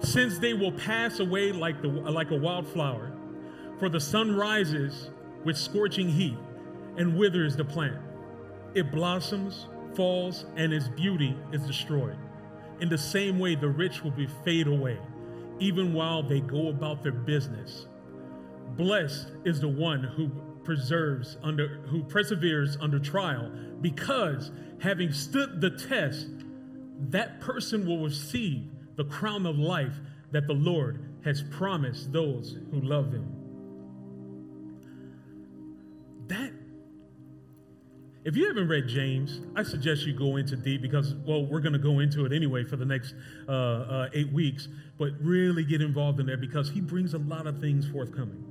Since 0.00 0.38
they 0.38 0.52
will 0.52 0.72
pass 0.72 1.20
away 1.20 1.52
like, 1.52 1.80
the, 1.80 1.88
like 1.88 2.30
a 2.30 2.36
wildflower, 2.36 3.12
for 3.78 3.88
the 3.88 4.00
sun 4.00 4.36
rises 4.36 5.10
with 5.44 5.56
scorching 5.56 6.08
heat 6.08 6.36
and 6.98 7.16
withers 7.16 7.56
the 7.56 7.64
plant. 7.64 7.96
It 8.74 8.92
blossoms, 8.92 9.66
falls, 9.94 10.44
and 10.56 10.72
its 10.72 10.88
beauty 10.88 11.36
is 11.52 11.62
destroyed. 11.62 12.18
In 12.80 12.88
the 12.88 12.98
same 12.98 13.38
way, 13.38 13.54
the 13.54 13.68
rich 13.68 14.02
will 14.02 14.10
be 14.10 14.26
fade 14.44 14.66
away, 14.66 14.98
even 15.58 15.92
while 15.92 16.22
they 16.22 16.40
go 16.40 16.68
about 16.68 17.02
their 17.02 17.12
business. 17.12 17.86
Blessed 18.76 19.32
is 19.44 19.60
the 19.60 19.68
one 19.68 20.02
who 20.02 20.30
preserves 20.64 21.36
under 21.42 21.80
who 21.86 22.02
perseveres 22.04 22.78
under 22.80 22.98
trial, 22.98 23.50
because 23.80 24.50
having 24.80 25.12
stood 25.12 25.60
the 25.60 25.70
test, 25.70 26.28
that 27.10 27.40
person 27.40 27.86
will 27.86 28.02
receive 28.04 28.70
the 28.96 29.04
crown 29.04 29.46
of 29.46 29.58
life 29.58 30.00
that 30.30 30.46
the 30.46 30.54
Lord 30.54 31.04
has 31.24 31.42
promised 31.50 32.12
those 32.12 32.58
who 32.70 32.80
love 32.80 33.12
him. 33.12 33.39
If 38.24 38.36
you 38.36 38.46
haven't 38.46 38.68
read 38.68 38.86
James, 38.86 39.40
I 39.56 39.62
suggest 39.62 40.04
you 40.04 40.12
go 40.12 40.36
into 40.36 40.54
deep 40.54 40.82
because, 40.82 41.14
well, 41.26 41.46
we're 41.46 41.60
going 41.60 41.72
to 41.72 41.78
go 41.78 42.00
into 42.00 42.26
it 42.26 42.32
anyway 42.32 42.64
for 42.64 42.76
the 42.76 42.84
next 42.84 43.14
uh, 43.48 43.52
uh, 43.52 44.08
eight 44.12 44.30
weeks, 44.30 44.68
but 44.98 45.12
really 45.20 45.64
get 45.64 45.80
involved 45.80 46.20
in 46.20 46.26
there 46.26 46.36
because 46.36 46.70
he 46.70 46.82
brings 46.82 47.14
a 47.14 47.18
lot 47.18 47.46
of 47.46 47.60
things 47.60 47.88
forthcoming. 47.88 48.44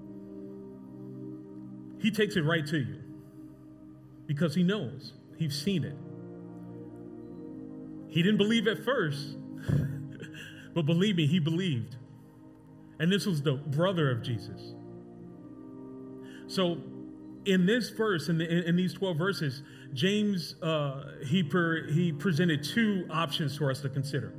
He 2.01 2.09
takes 2.09 2.35
it 2.35 2.41
right 2.41 2.65
to 2.65 2.79
you 2.79 2.99
because 4.25 4.55
he 4.55 4.63
knows, 4.63 5.13
he's 5.37 5.59
seen 5.59 5.83
it. 5.83 5.95
He 8.07 8.23
didn't 8.23 8.37
believe 8.37 8.67
at 8.67 8.83
first, 8.83 9.37
but 10.73 10.85
believe 10.87 11.15
me, 11.15 11.27
he 11.27 11.37
believed. 11.39 11.95
And 12.99 13.11
this 13.11 13.27
was 13.27 13.43
the 13.43 13.53
brother 13.53 14.09
of 14.09 14.23
Jesus. 14.23 14.73
So 16.47 16.79
in 17.49 17.65
this 17.65 17.89
verse, 17.89 18.29
in, 18.29 18.37
the, 18.37 18.67
in 18.67 18.75
these 18.75 18.93
12 18.93 19.17
verses, 19.17 19.63
James, 19.93 20.55
uh, 20.61 21.03
he, 21.25 21.43
per, 21.43 21.87
he 21.87 22.11
presented 22.11 22.63
two 22.63 23.07
options 23.09 23.57
for 23.57 23.71
us 23.71 23.81
to 23.81 23.89
consider. 23.89 24.33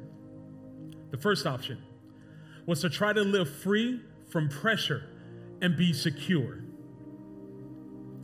The 1.10 1.16
first 1.16 1.46
option 1.46 1.78
was 2.66 2.80
to 2.82 2.90
try 2.90 3.12
to 3.12 3.22
live 3.22 3.48
free 3.48 4.00
from 4.30 4.48
pressure 4.48 5.02
and 5.60 5.76
be 5.76 5.92
secure. 5.92 6.60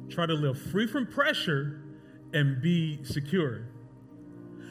Try 0.09 0.27
to 0.27 0.35
live 0.35 0.61
free 0.71 0.87
from 0.87 1.07
pressure 1.07 1.83
and 2.33 2.63
be 2.63 3.03
secure. 3.05 3.67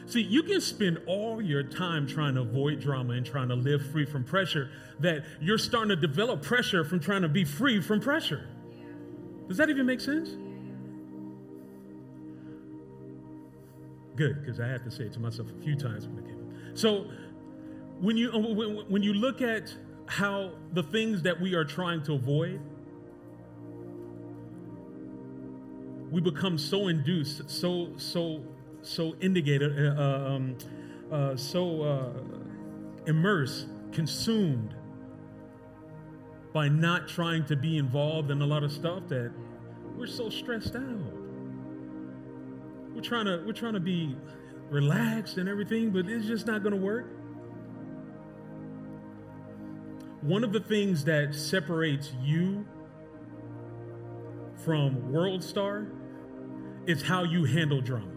See, 0.08 0.22
you 0.22 0.44
can 0.44 0.62
spend 0.62 1.00
all 1.08 1.42
your 1.42 1.64
time 1.64 2.08
trying 2.08 2.36
to 2.36 2.42
avoid 2.42 2.80
drama 2.80 3.14
and 3.14 3.26
trying 3.26 3.50
to 3.50 3.56
live 3.56 3.86
free 3.92 4.06
from 4.06 4.24
pressure, 4.24 4.70
that 5.00 5.26
you're 5.42 5.58
starting 5.58 5.90
to 5.90 5.96
develop 5.96 6.42
pressure 6.44 6.86
from 6.86 7.00
trying 7.00 7.24
to 7.24 7.30
be 7.30 7.44
free 7.44 7.82
from 7.82 8.00
pressure. 8.00 8.48
Does 9.48 9.58
that 9.58 9.70
even 9.70 9.86
make 9.86 10.02
sense? 10.02 10.30
Good, 14.16 14.42
because 14.42 14.60
I 14.60 14.68
had 14.68 14.84
to 14.86 14.92
say 14.92 15.04
it 15.04 15.14
to 15.14 15.20
myself 15.20 15.50
a 15.50 15.64
few 15.64 15.76
times 15.76 16.08
when 16.08 16.20
it 16.20 16.26
came 16.26 16.40
up. 16.40 16.78
So, 16.78 17.06
when 18.00 18.18
you 18.18 18.30
when 18.88 19.04
you 19.04 19.14
look 19.14 19.42
at 19.42 19.74
how 20.08 20.52
the 20.74 20.84
things 20.84 21.22
that 21.24 21.40
we 21.40 21.54
are 21.54 21.66
trying 21.66 22.04
to 22.04 22.14
avoid, 22.14 22.62
we 26.12 26.22
become 26.22 26.58
so 26.58 26.88
induced, 26.88 27.50
so 27.50 27.92
so 27.98 28.44
so 28.82 29.16
indicated, 29.20 29.98
uh, 29.98 30.02
um, 30.02 30.58
uh, 31.12 31.36
so 31.36 31.82
uh, 31.82 32.10
immersed, 33.08 33.68
consumed 33.92 34.75
by 36.56 36.70
not 36.70 37.06
trying 37.06 37.44
to 37.44 37.54
be 37.54 37.78
involved 37.78 38.32
in 38.32 38.42
a 38.42 38.46
lot 38.46 38.64
of 38.64 38.72
stuff 38.72 39.10
that 39.10 39.30
we're 39.98 40.08
so 40.08 40.30
stressed 40.30 40.74
out. 40.74 41.14
We're 42.94 43.02
trying 43.02 43.26
to 43.26 43.44
we're 43.46 43.52
trying 43.52 43.74
to 43.74 43.82
be 43.82 44.16
relaxed 44.70 45.36
and 45.36 45.50
everything, 45.50 45.92
but 45.92 46.08
it's 46.08 46.26
just 46.26 46.48
not 46.48 46.64
going 46.64 46.74
to 46.74 46.80
work. 46.80 47.08
One 50.22 50.46
of 50.46 50.54
the 50.54 50.62
things 50.62 51.04
that 51.04 51.36
separates 51.36 52.14
you 52.24 52.66
from 54.64 55.12
World 55.12 55.44
Star 55.44 55.88
is 56.88 57.02
how 57.02 57.26
you 57.26 57.44
handle 57.44 57.82
drama. 57.82 58.08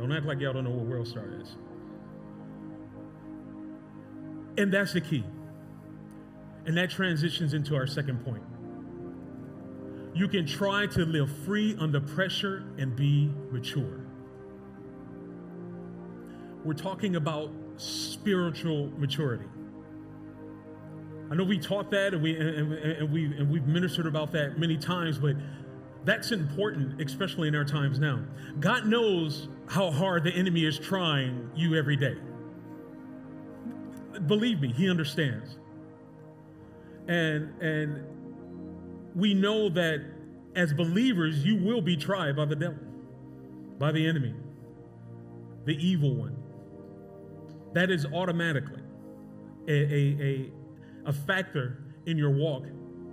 Don't 0.00 0.10
act 0.10 0.26
like 0.26 0.40
y'all 0.40 0.52
don't 0.52 0.64
know 0.64 0.70
what 0.70 0.86
World 0.86 1.06
Star 1.06 1.28
is. 1.40 1.54
And 4.58 4.72
that's 4.72 4.92
the 4.92 5.00
key. 5.00 5.24
And 6.66 6.76
that 6.76 6.90
transitions 6.90 7.54
into 7.54 7.76
our 7.76 7.86
second 7.86 8.24
point. 8.24 8.42
You 10.14 10.28
can 10.28 10.46
try 10.46 10.86
to 10.86 11.04
live 11.04 11.30
free 11.44 11.76
under 11.78 12.00
pressure 12.00 12.64
and 12.78 12.96
be 12.96 13.30
mature. 13.50 14.00
We're 16.64 16.72
talking 16.72 17.16
about 17.16 17.50
spiritual 17.76 18.90
maturity. 18.96 19.44
I 21.30 21.34
know 21.34 21.44
we 21.44 21.58
taught 21.58 21.90
that 21.90 22.14
and, 22.14 22.22
we, 22.22 22.36
and, 22.36 22.72
and, 22.72 23.12
we, 23.12 23.26
and 23.26 23.50
we've 23.50 23.66
ministered 23.66 24.06
about 24.06 24.32
that 24.32 24.58
many 24.58 24.76
times, 24.76 25.18
but 25.18 25.36
that's 26.04 26.32
important, 26.32 27.00
especially 27.00 27.48
in 27.48 27.54
our 27.54 27.64
times 27.64 27.98
now. 27.98 28.24
God 28.58 28.86
knows 28.86 29.48
how 29.66 29.90
hard 29.90 30.24
the 30.24 30.32
enemy 30.32 30.64
is 30.64 30.78
trying 30.78 31.50
you 31.54 31.74
every 31.76 31.96
day 31.96 32.16
believe 34.26 34.60
me, 34.60 34.72
he 34.72 34.90
understands. 34.90 35.58
And 37.08 37.60
and 37.62 38.04
we 39.14 39.34
know 39.34 39.68
that 39.70 40.04
as 40.54 40.72
believers, 40.72 41.44
you 41.44 41.56
will 41.56 41.80
be 41.80 41.96
tried 41.96 42.36
by 42.36 42.44
the 42.44 42.56
devil, 42.56 42.78
by 43.78 43.92
the 43.92 44.06
enemy, 44.06 44.34
the 45.64 45.74
evil 45.74 46.14
one. 46.14 46.36
That 47.74 47.90
is 47.90 48.06
automatically 48.06 48.82
a, 49.68 49.72
a, 49.72 50.22
a, 50.22 50.52
a 51.06 51.12
factor 51.12 51.78
in 52.06 52.16
your 52.16 52.30
walk 52.30 52.64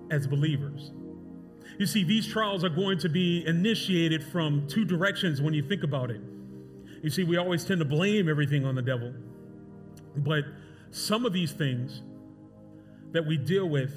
as 0.10 0.26
believers. 0.26 0.92
You 1.80 1.86
see, 1.86 2.04
these 2.04 2.28
trials 2.28 2.64
are 2.64 2.70
going 2.70 3.00
to 3.00 3.10
be 3.10 3.46
initiated 3.46 4.24
from 4.24 4.68
two 4.68 4.86
directions 4.86 5.42
when 5.42 5.54
you 5.54 5.64
think 5.68 5.84
about 5.84 6.12
it. 6.12 6.22
You 7.02 7.10
see, 7.10 7.24
we 7.24 7.38
always 7.38 7.66
tend 7.66 7.80
to 7.80 7.86
blame 7.86 8.30
everything 8.30 8.66
on 8.66 8.76
the 8.76 8.82
devil, 8.82 9.14
but 10.18 10.46
some 10.94 11.26
of 11.26 11.34
these 11.34 11.52
things 11.52 12.04
that 13.12 13.26
we 13.26 13.36
deal 13.36 13.68
with, 13.68 13.94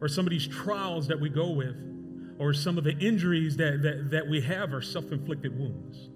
or 0.00 0.08
some 0.08 0.26
of 0.26 0.30
these 0.30 0.46
trials 0.46 1.06
that 1.08 1.20
we 1.20 1.28
go 1.28 1.50
with, 1.50 1.76
or 2.38 2.54
some 2.54 2.78
of 2.78 2.84
the 2.84 2.96
injuries 2.98 3.58
that, 3.58 3.82
that, 3.82 4.10
that 4.10 4.26
we 4.26 4.40
have 4.40 4.72
are 4.72 4.80
self 4.80 5.12
inflicted 5.12 5.56
wounds. 5.58 6.08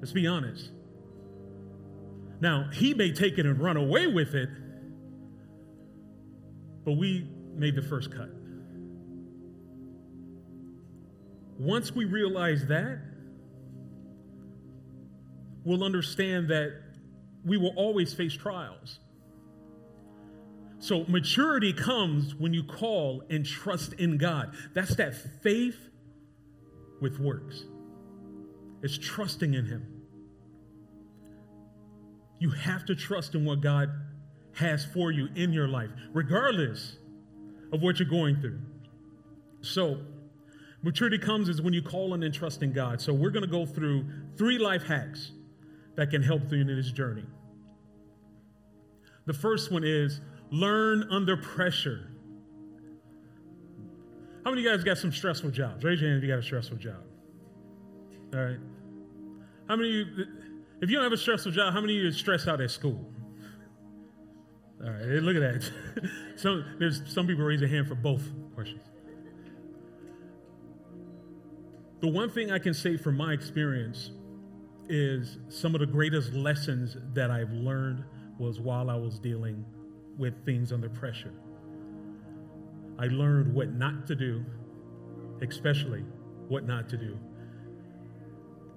Let's 0.00 0.12
be 0.12 0.28
honest. 0.28 0.70
Now, 2.40 2.70
he 2.72 2.94
may 2.94 3.10
take 3.10 3.38
it 3.38 3.46
and 3.46 3.60
run 3.60 3.76
away 3.76 4.06
with 4.06 4.34
it, 4.36 4.48
but 6.84 6.92
we 6.92 7.28
made 7.56 7.74
the 7.74 7.82
first 7.82 8.12
cut. 8.12 8.30
Once 11.58 11.92
we 11.92 12.04
realize 12.04 12.66
that, 12.66 13.00
will 15.68 15.84
understand 15.84 16.48
that 16.48 16.72
we 17.44 17.56
will 17.56 17.74
always 17.76 18.12
face 18.14 18.32
trials. 18.32 18.98
So, 20.80 21.04
maturity 21.08 21.72
comes 21.72 22.34
when 22.34 22.54
you 22.54 22.62
call 22.62 23.22
and 23.30 23.44
trust 23.44 23.92
in 23.94 24.16
God. 24.16 24.54
That's 24.74 24.94
that 24.96 25.14
faith 25.42 25.76
with 27.00 27.20
works, 27.20 27.64
it's 28.82 28.96
trusting 28.96 29.54
in 29.54 29.66
Him. 29.66 29.86
You 32.40 32.50
have 32.50 32.84
to 32.86 32.94
trust 32.94 33.34
in 33.34 33.44
what 33.44 33.60
God 33.60 33.90
has 34.54 34.84
for 34.84 35.10
you 35.10 35.28
in 35.34 35.52
your 35.52 35.68
life, 35.68 35.90
regardless 36.12 36.96
of 37.72 37.82
what 37.82 37.98
you're 37.98 38.08
going 38.08 38.40
through. 38.40 38.60
So, 39.60 40.00
maturity 40.82 41.18
comes 41.18 41.48
is 41.48 41.60
when 41.60 41.74
you 41.74 41.82
call 41.82 42.14
and 42.14 42.32
trust 42.32 42.62
in 42.62 42.72
God. 42.72 43.00
So, 43.00 43.12
we're 43.12 43.30
going 43.30 43.44
to 43.44 43.50
go 43.50 43.66
through 43.66 44.06
three 44.36 44.58
life 44.58 44.84
hacks 44.84 45.32
that 45.98 46.10
can 46.10 46.22
help 46.22 46.52
you 46.52 46.60
in 46.60 46.68
this 46.68 46.92
journey. 46.92 47.24
The 49.26 49.32
first 49.32 49.72
one 49.72 49.82
is 49.82 50.20
learn 50.52 51.08
under 51.10 51.36
pressure. 51.36 52.08
How 54.44 54.52
many 54.52 54.60
of 54.60 54.64
you 54.64 54.76
guys 54.76 54.84
got 54.84 54.96
some 54.96 55.10
stressful 55.10 55.50
jobs? 55.50 55.82
Raise 55.82 56.00
your 56.00 56.08
hand 56.08 56.22
if 56.22 56.28
you 56.28 56.32
got 56.32 56.38
a 56.38 56.42
stressful 56.42 56.76
job. 56.76 57.02
All 58.32 58.40
right. 58.40 58.58
How 59.68 59.74
many 59.74 59.88
you, 59.88 60.06
if 60.80 60.88
you 60.88 60.94
don't 60.94 61.02
have 61.02 61.12
a 61.12 61.16
stressful 61.16 61.50
job, 61.50 61.74
how 61.74 61.80
many 61.80 61.96
of 61.96 62.02
you 62.04 62.08
are 62.10 62.12
stressed 62.12 62.46
out 62.46 62.60
at 62.60 62.70
school? 62.70 63.04
All 64.80 64.92
right, 64.92 65.02
look 65.02 65.34
at 65.34 65.40
that. 65.40 65.72
some, 66.36 66.64
there's 66.78 67.02
some 67.12 67.26
people 67.26 67.42
raise 67.44 67.58
their 67.58 67.68
hand 67.68 67.88
for 67.88 67.96
both 67.96 68.22
questions. 68.54 68.82
The 71.98 72.08
one 72.08 72.30
thing 72.30 72.52
I 72.52 72.60
can 72.60 72.72
say 72.72 72.96
from 72.96 73.16
my 73.16 73.32
experience 73.32 74.12
is 74.88 75.38
some 75.48 75.74
of 75.74 75.80
the 75.80 75.86
greatest 75.86 76.32
lessons 76.32 76.96
that 77.14 77.30
I've 77.30 77.52
learned 77.52 78.04
was 78.38 78.60
while 78.60 78.90
I 78.90 78.96
was 78.96 79.18
dealing 79.18 79.64
with 80.16 80.44
things 80.44 80.72
under 80.72 80.88
pressure. 80.88 81.32
I 82.98 83.06
learned 83.06 83.54
what 83.54 83.72
not 83.72 84.06
to 84.08 84.16
do, 84.16 84.44
especially 85.42 86.04
what 86.48 86.66
not 86.66 86.88
to 86.88 86.96
do. 86.96 87.18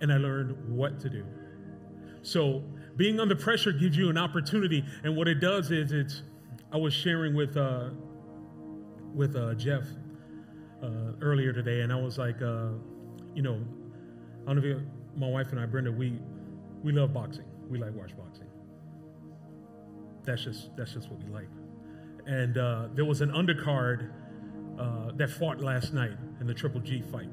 And 0.02 0.12
I 0.12 0.18
learned 0.18 0.56
what 0.76 1.00
to 1.02 1.10
do. 1.10 1.26
So, 2.24 2.64
being 2.98 3.20
under 3.20 3.36
pressure 3.36 3.72
gives 3.72 3.98
you 3.98 4.10
an 4.10 4.18
opportunity, 4.18 4.84
and 5.04 5.16
what 5.16 5.28
it 5.28 5.40
does 5.40 5.72
is 5.72 5.92
it's. 5.92 6.24
I 6.74 6.78
was 6.78 6.94
sharing 6.94 7.36
with 7.36 7.58
uh, 7.58 7.90
with 9.14 9.36
uh, 9.36 9.56
Jeff 9.56 9.84
uh, 10.84 11.14
earlier 11.22 11.52
today, 11.52 11.82
and 11.82 11.92
I 11.92 11.96
was 11.96 12.18
like, 12.18 12.42
uh, 12.42 12.70
you 13.34 13.42
know, 13.42 13.60
I 14.44 14.54
don't 14.54 14.56
know 14.56 14.62
if 14.62 14.66
you, 14.66 14.82
my 15.16 15.28
wife 15.28 15.52
and 15.52 15.60
I, 15.60 15.66
Brenda, 15.66 15.92
we 15.92 16.20
we 16.84 16.92
love 16.92 17.14
boxing. 17.14 17.46
We 17.70 17.80
like 17.80 17.94
watch 17.94 18.16
boxing. 18.18 18.48
That's 20.24 20.44
just 20.44 20.76
that's 20.76 20.94
just 20.94 21.10
what 21.10 21.24
we 21.24 21.30
like. 21.30 21.50
And 22.26 22.58
uh, 22.58 22.88
there 22.94 23.06
was 23.06 23.22
an 23.22 23.32
undercard 23.32 24.12
uh, 24.80 25.12
that 25.16 25.30
fought 25.30 25.62
last 25.62 25.94
night 25.94 26.18
in 26.40 26.48
the 26.48 26.54
Triple 26.54 26.82
G 26.82 27.02
fight. 27.02 27.30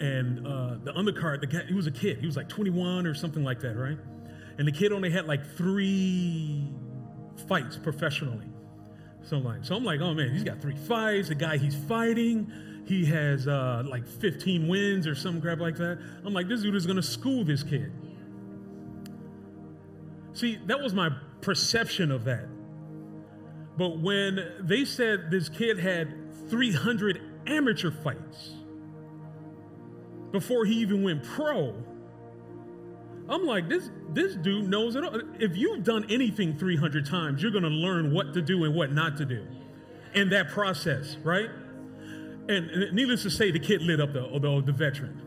And 0.00 0.46
uh, 0.46 0.76
the 0.82 0.92
undercard, 0.94 1.40
the 1.40 1.46
guy, 1.46 1.62
he 1.68 1.74
was 1.74 1.86
a 1.86 1.90
kid. 1.90 2.18
He 2.18 2.26
was 2.26 2.36
like 2.36 2.48
21 2.48 3.06
or 3.06 3.14
something 3.14 3.44
like 3.44 3.60
that, 3.60 3.76
right? 3.76 3.98
And 4.58 4.66
the 4.66 4.72
kid 4.72 4.92
only 4.92 5.10
had 5.10 5.26
like 5.26 5.44
three 5.56 6.72
fights 7.48 7.76
professionally. 7.76 8.46
So 9.22 9.36
I'm 9.36 9.44
like, 9.44 9.64
so 9.64 9.76
I'm 9.76 9.84
like, 9.84 10.00
oh 10.00 10.14
man, 10.14 10.30
he's 10.32 10.44
got 10.44 10.60
three 10.60 10.76
fights. 10.76 11.28
The 11.28 11.34
guy 11.34 11.58
he's 11.58 11.74
fighting, 11.74 12.50
he 12.86 13.04
has 13.06 13.46
uh, 13.46 13.82
like 13.86 14.06
15 14.06 14.68
wins 14.68 15.06
or 15.06 15.14
some 15.14 15.40
crap 15.40 15.60
like 15.60 15.76
that. 15.76 15.98
I'm 16.24 16.34
like, 16.34 16.48
this 16.48 16.62
dude 16.62 16.74
is 16.74 16.86
gonna 16.86 17.02
school 17.02 17.44
this 17.44 17.62
kid. 17.62 17.92
See, 20.32 20.58
that 20.66 20.80
was 20.80 20.94
my 20.94 21.10
perception 21.40 22.10
of 22.10 22.24
that. 22.24 22.46
But 23.76 23.98
when 23.98 24.52
they 24.60 24.84
said 24.84 25.30
this 25.30 25.48
kid 25.48 25.78
had 25.78 26.14
300 26.50 27.20
amateur 27.46 27.90
fights 27.90 28.54
before 30.32 30.64
he 30.64 30.74
even 30.74 31.02
went 31.02 31.24
pro, 31.24 31.74
I'm 33.28 33.46
like, 33.46 33.68
this, 33.68 33.90
this 34.12 34.34
dude 34.34 34.68
knows 34.68 34.96
it 34.96 35.04
all. 35.04 35.20
If 35.38 35.56
you've 35.56 35.84
done 35.84 36.04
anything 36.10 36.58
300 36.58 37.06
times, 37.06 37.42
you're 37.42 37.52
going 37.52 37.64
to 37.64 37.70
learn 37.70 38.12
what 38.12 38.34
to 38.34 38.42
do 38.42 38.64
and 38.64 38.74
what 38.74 38.92
not 38.92 39.16
to 39.18 39.24
do 39.24 39.46
in 40.14 40.28
that 40.30 40.48
process, 40.48 41.16
right? 41.22 41.48
And 42.48 42.92
needless 42.92 43.22
to 43.22 43.30
say, 43.30 43.50
the 43.50 43.60
kid 43.60 43.82
lit 43.82 44.00
up 44.00 44.12
the, 44.12 44.22
the, 44.38 44.62
the 44.66 44.72
veteran. 44.72 45.20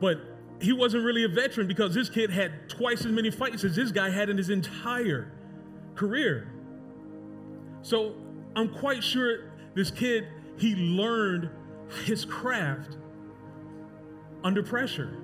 But 0.00 0.18
he 0.60 0.72
wasn't 0.72 1.04
really 1.04 1.24
a 1.24 1.28
veteran 1.28 1.66
because 1.66 1.94
this 1.94 2.10
kid 2.10 2.30
had 2.30 2.68
twice 2.68 3.04
as 3.04 3.12
many 3.12 3.30
fights 3.30 3.64
as 3.64 3.76
this 3.76 3.92
guy 3.92 4.10
had 4.10 4.28
in 4.28 4.36
his 4.36 4.50
entire 4.50 5.30
career. 5.94 6.48
So 7.82 8.14
I'm 8.56 8.68
quite 8.74 9.02
sure 9.02 9.50
this 9.74 9.90
kid, 9.90 10.26
he 10.58 10.74
learned 10.74 11.50
his 12.04 12.24
craft 12.24 12.96
under 14.44 14.62
pressure. 14.62 15.16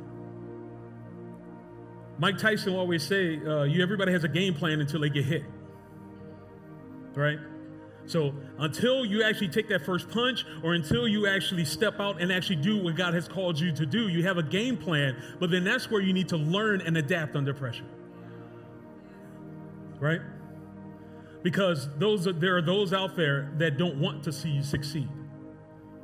Mike 2.18 2.38
Tyson 2.38 2.72
will 2.72 2.80
always 2.80 3.02
say, 3.02 3.44
uh, 3.44 3.64
"You 3.64 3.82
everybody 3.82 4.12
has 4.12 4.22
a 4.22 4.28
game 4.28 4.54
plan 4.54 4.80
until 4.80 5.00
they 5.00 5.10
get 5.10 5.24
hit." 5.24 5.42
Right? 7.14 7.38
So 8.06 8.34
until 8.58 9.04
you 9.04 9.22
actually 9.22 9.48
take 9.48 9.68
that 9.68 9.84
first 9.84 10.10
punch 10.10 10.44
or 10.62 10.74
until 10.74 11.08
you 11.08 11.26
actually 11.26 11.64
step 11.64 12.00
out 12.00 12.20
and 12.20 12.30
actually 12.30 12.56
do 12.56 12.82
what 12.82 12.96
God 12.96 13.14
has 13.14 13.26
called 13.26 13.58
you 13.58 13.72
to 13.72 13.86
do, 13.86 14.08
you 14.08 14.22
have 14.24 14.36
a 14.36 14.42
game 14.42 14.76
plan, 14.76 15.16
but 15.40 15.50
then 15.50 15.64
that's 15.64 15.90
where 15.90 16.02
you 16.02 16.12
need 16.12 16.28
to 16.28 16.36
learn 16.36 16.80
and 16.82 16.96
adapt 16.96 17.34
under 17.34 17.54
pressure. 17.54 17.86
Right? 19.98 20.20
Because 21.42 21.88
those 21.98 22.26
are, 22.26 22.32
there 22.32 22.56
are 22.56 22.62
those 22.62 22.92
out 22.92 23.16
there 23.16 23.52
that 23.58 23.78
don't 23.78 23.96
want 23.96 24.22
to 24.24 24.32
see 24.32 24.50
you 24.50 24.62
succeed. 24.62 25.08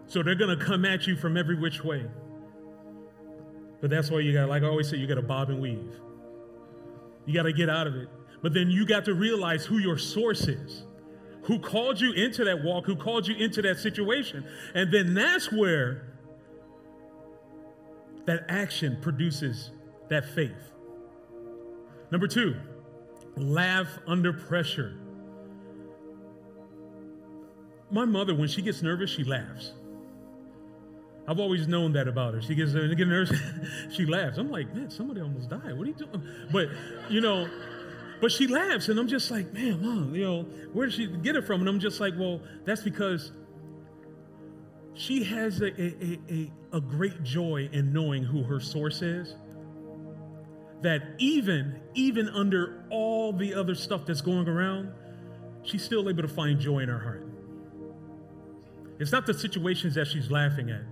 So 0.07 0.23
they're 0.23 0.35
going 0.35 0.59
to 0.59 0.65
come 0.65 0.85
at 0.85 1.07
you 1.07 1.17
from 1.17 1.37
every 1.37 1.57
which 1.57 1.85
way. 1.85 2.07
But 3.81 3.91
that's 3.91 4.11
why 4.11 4.21
you 4.21 4.33
got, 4.33 4.49
like 4.49 4.63
I 4.63 4.67
always 4.67 4.89
say, 4.89 4.97
you 4.97 5.07
got 5.07 5.15
to 5.15 5.23
bob 5.23 5.51
and 5.51 5.61
weave. 5.61 5.95
You 7.27 7.35
got 7.35 7.45
to 7.45 7.53
get 7.53 7.69
out 7.69 7.87
of 7.87 7.95
it. 7.95 8.09
But 8.43 8.55
then 8.55 8.71
you 8.71 8.87
got 8.87 9.05
to 9.05 9.15
realize 9.15 9.65
who 9.65 9.79
your 9.79 9.99
source 9.99 10.49
is 10.49 10.85
who 11.43 11.59
called 11.59 12.01
you 12.01 12.13
into 12.13 12.45
that 12.45 12.63
walk, 12.63 12.87
who 12.87 12.97
called 12.97 13.27
you 13.27 13.35
into 13.37 13.63
that 13.63 13.79
situation. 13.79 14.45
And 14.75 14.93
then 14.93 15.15
that's 15.15 15.51
where 15.51 16.03
that 18.27 18.45
action 18.49 18.99
produces 19.01 19.71
that 20.09 20.25
faith. 20.35 20.73
Number 22.11 22.27
two, 22.27 22.57
laugh 23.37 23.89
under 24.07 24.33
pressure. 24.33 24.97
My 27.91 28.05
mother, 28.05 28.35
when 28.35 28.49
she 28.49 28.63
gets 28.63 28.83
nervous, 28.83 29.11
she 29.11 29.25
laughs. 29.25 29.73
I've 31.27 31.39
always 31.39 31.69
known 31.69 31.93
that 31.93 32.09
about 32.09 32.35
her. 32.35 32.43
She 32.43 32.55
gets, 32.55 32.75
uh, 32.75 32.93
get 32.97 33.07
nervous, 33.07 33.39
she 33.93 34.05
laughs. 34.05 34.39
I'm 34.39 34.51
like, 34.51 34.75
man, 34.75 34.91
somebody 34.91 35.21
almost 35.21 35.49
died. 35.49 35.77
What 35.77 35.85
are 35.85 35.91
you 35.91 35.95
doing? 35.95 36.23
But, 36.51 36.69
you 37.09 37.21
know, 37.21 37.49
but 38.21 38.31
she 38.31 38.47
laughs, 38.47 38.89
and 38.89 38.99
I'm 38.99 39.09
just 39.09 39.31
like, 39.31 39.53
man, 39.53 39.81
mom, 39.83 40.15
you 40.15 40.25
know, 40.25 40.43
where 40.73 40.87
did 40.87 40.95
she 40.95 41.07
get 41.07 41.37
it 41.37 41.47
from? 41.47 41.61
And 41.61 41.69
I'm 41.69 41.81
just 41.81 42.01
like, 42.01 42.15
well, 42.19 42.41
that's 42.65 42.83
because 42.83 43.33
she 44.95 45.25
has 45.25 45.61
a, 45.63 45.81
a, 45.81 46.19
a, 46.29 46.53
a 46.75 46.81
great 46.81 47.23
joy 47.23 47.69
in 47.73 47.93
knowing 47.93 48.23
who 48.23 48.43
her 48.43 48.61
source 48.61 49.03
is. 49.03 49.35
That 50.83 51.03
even, 51.19 51.81
even 51.95 52.29
under 52.29 52.85
all 52.91 53.33
the 53.33 53.55
other 53.55 53.75
stuff 53.75 54.07
that's 54.07 54.21
going 54.21 54.49
around, 54.49 54.93
she's 55.63 55.83
still 55.85 56.09
able 56.09 56.23
to 56.23 56.29
find 56.29 56.59
joy 56.59 56.81
in 56.81 56.89
her 56.89 56.99
heart. 56.99 57.27
It's 58.99 59.13
not 59.13 59.27
the 59.27 59.35
situations 59.35 59.95
that 59.95 60.07
she's 60.07 60.31
laughing 60.31 60.71
at. 60.71 60.83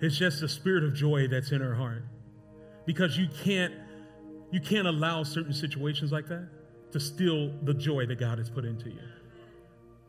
It's 0.00 0.16
just 0.16 0.40
the 0.40 0.48
spirit 0.48 0.84
of 0.84 0.94
joy 0.94 1.28
that's 1.28 1.52
in 1.52 1.60
her 1.60 1.74
heart. 1.74 2.04
Because 2.86 3.16
you 3.16 3.28
can't 3.42 3.72
you 4.54 4.60
can't 4.60 4.86
allow 4.86 5.24
certain 5.24 5.52
situations 5.52 6.12
like 6.12 6.28
that 6.28 6.46
to 6.92 7.00
steal 7.00 7.50
the 7.64 7.74
joy 7.74 8.06
that 8.06 8.20
God 8.20 8.38
has 8.38 8.48
put 8.48 8.64
into 8.64 8.88
you. 8.88 9.02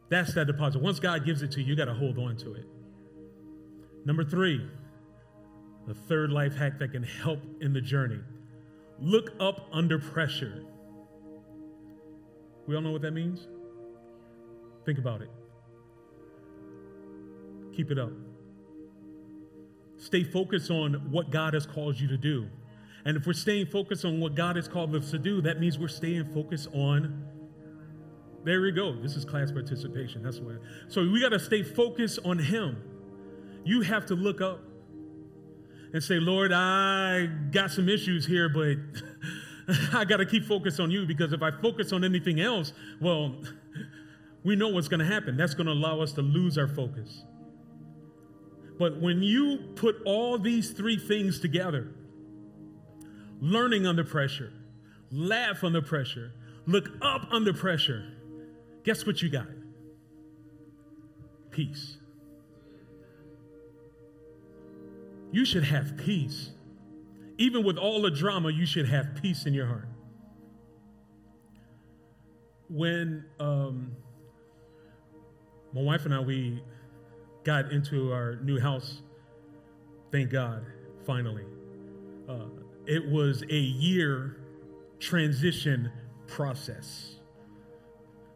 That's 0.09 0.35
that 0.35 0.45
deposit. 0.45 0.83
Once 0.83 0.99
God 0.99 1.25
gives 1.25 1.41
it 1.41 1.51
to 1.53 1.61
you, 1.61 1.69
you 1.69 1.75
got 1.75 1.85
to 1.85 1.95
hold 1.95 2.19
on 2.19 2.37
to 2.37 2.53
it. 2.53 2.65
Number 4.05 4.23
three, 4.23 4.63
the 5.87 5.95
third 5.95 6.31
life 6.31 6.55
hack 6.55 6.77
that 6.77 6.91
can 6.91 7.01
help 7.01 7.39
in 7.59 7.73
the 7.73 7.81
journey 7.81 8.19
look 8.99 9.31
up 9.39 9.67
under 9.73 9.97
pressure. 9.97 10.63
We 12.67 12.75
all 12.75 12.83
know 12.83 12.91
what 12.91 13.01
that 13.01 13.13
means? 13.13 13.47
Think 14.85 14.99
about 14.99 15.23
it. 15.23 15.29
Keep 17.75 17.89
it 17.89 17.97
up. 17.97 18.11
Stay 19.97 20.23
focused 20.23 20.69
on 20.69 21.09
what 21.09 21.31
God 21.31 21.55
has 21.55 21.65
called 21.65 21.99
you 21.99 22.07
to 22.09 22.17
do. 22.17 22.47
And 23.05 23.15
if 23.15 23.27
we're 23.27 23.33
staying 23.33 23.67
focused 23.67 24.03
on 24.03 24.19
what 24.19 24.33
God 24.33 24.55
has 24.55 24.67
called 24.67 24.95
us 24.95 25.11
to 25.11 25.19
do, 25.19 25.39
that 25.41 25.59
means 25.59 25.77
we're 25.77 25.87
staying 25.87 26.33
focused 26.33 26.67
on. 26.73 27.23
There 28.43 28.61
we 28.61 28.71
go. 28.71 28.99
This 28.99 29.15
is 29.15 29.23
class 29.23 29.51
participation. 29.51 30.23
That's 30.23 30.39
what. 30.39 30.55
So 30.87 31.07
we 31.07 31.21
got 31.21 31.29
to 31.29 31.39
stay 31.39 31.61
focused 31.61 32.19
on 32.25 32.39
Him. 32.39 32.81
You 33.63 33.81
have 33.81 34.07
to 34.07 34.15
look 34.15 34.41
up 34.41 34.59
and 35.93 36.03
say, 36.03 36.15
Lord, 36.15 36.51
I 36.51 37.27
got 37.51 37.71
some 37.71 37.89
issues 37.89 38.25
here, 38.25 38.49
but 38.49 38.77
I 39.93 40.03
got 40.03 40.17
to 40.17 40.25
keep 40.25 40.45
focused 40.45 40.79
on 40.79 40.89
you 40.89 41.05
because 41.05 41.31
if 41.31 41.41
I 41.41 41.51
focus 41.51 41.93
on 41.93 42.03
anything 42.03 42.39
else, 42.39 42.73
well, 42.99 43.35
we 44.43 44.55
know 44.55 44.69
what's 44.69 44.87
going 44.87 44.99
to 44.99 45.05
happen. 45.05 45.37
That's 45.37 45.53
going 45.53 45.67
to 45.67 45.73
allow 45.73 46.01
us 46.01 46.11
to 46.13 46.21
lose 46.21 46.57
our 46.57 46.67
focus. 46.67 47.23
But 48.77 48.99
when 48.99 49.21
you 49.23 49.73
put 49.75 49.95
all 50.05 50.37
these 50.37 50.71
three 50.71 50.97
things 50.97 51.39
together, 51.39 51.93
learning 53.41 53.85
under 53.85 54.03
pressure, 54.03 54.51
laugh 55.11 55.63
under 55.63 55.81
pressure, 55.81 56.31
look 56.65 56.89
up 57.01 57.27
under 57.31 57.53
pressure. 57.53 58.11
Guess 58.83 59.05
what 59.05 59.21
you 59.21 59.29
got? 59.29 59.47
Peace. 61.51 61.97
You 65.31 65.45
should 65.45 65.63
have 65.63 65.97
peace. 65.97 66.51
Even 67.37 67.65
with 67.65 67.77
all 67.77 68.01
the 68.01 68.11
drama, 68.11 68.49
you 68.51 68.65
should 68.65 68.87
have 68.87 69.15
peace 69.21 69.45
in 69.45 69.53
your 69.53 69.65
heart. 69.65 69.87
When 72.69 73.25
um, 73.39 73.91
my 75.73 75.81
wife 75.81 76.05
and 76.05 76.13
I, 76.13 76.19
we 76.21 76.63
got 77.43 77.71
into 77.71 78.13
our 78.13 78.37
new 78.37 78.59
house, 78.59 79.01
thank 80.11 80.31
God, 80.31 80.65
finally. 81.05 81.43
Uh, 82.29 82.45
it 82.87 83.09
was 83.09 83.43
a 83.43 83.55
year 83.55 84.37
transition 84.99 85.91
process 86.27 87.15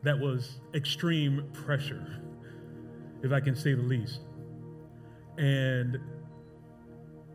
that 0.03 0.17
was 0.17 0.59
extreme 0.73 1.49
pressure, 1.53 2.21
if 3.21 3.31
I 3.31 3.39
can 3.39 3.55
say 3.55 3.73
the 3.73 3.81
least. 3.81 4.21
And 5.37 5.97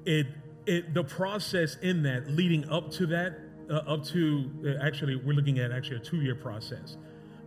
it, 0.05 0.27
it 0.67 0.95
the 0.95 1.05
process 1.05 1.77
in 1.83 2.03
that 2.03 2.29
leading 2.31 2.69
up 2.69 2.91
to 2.93 3.07
that, 3.07 3.39
uh, 3.71 3.75
up 3.75 4.05
to 4.05 4.51
uh, 4.65 4.85
actually, 4.85 5.17
we're 5.17 5.35
looking 5.35 5.59
at 5.59 5.73
actually 5.73 5.97
a 5.97 6.01
two 6.01 6.21
year 6.21 6.35
process 6.35 6.97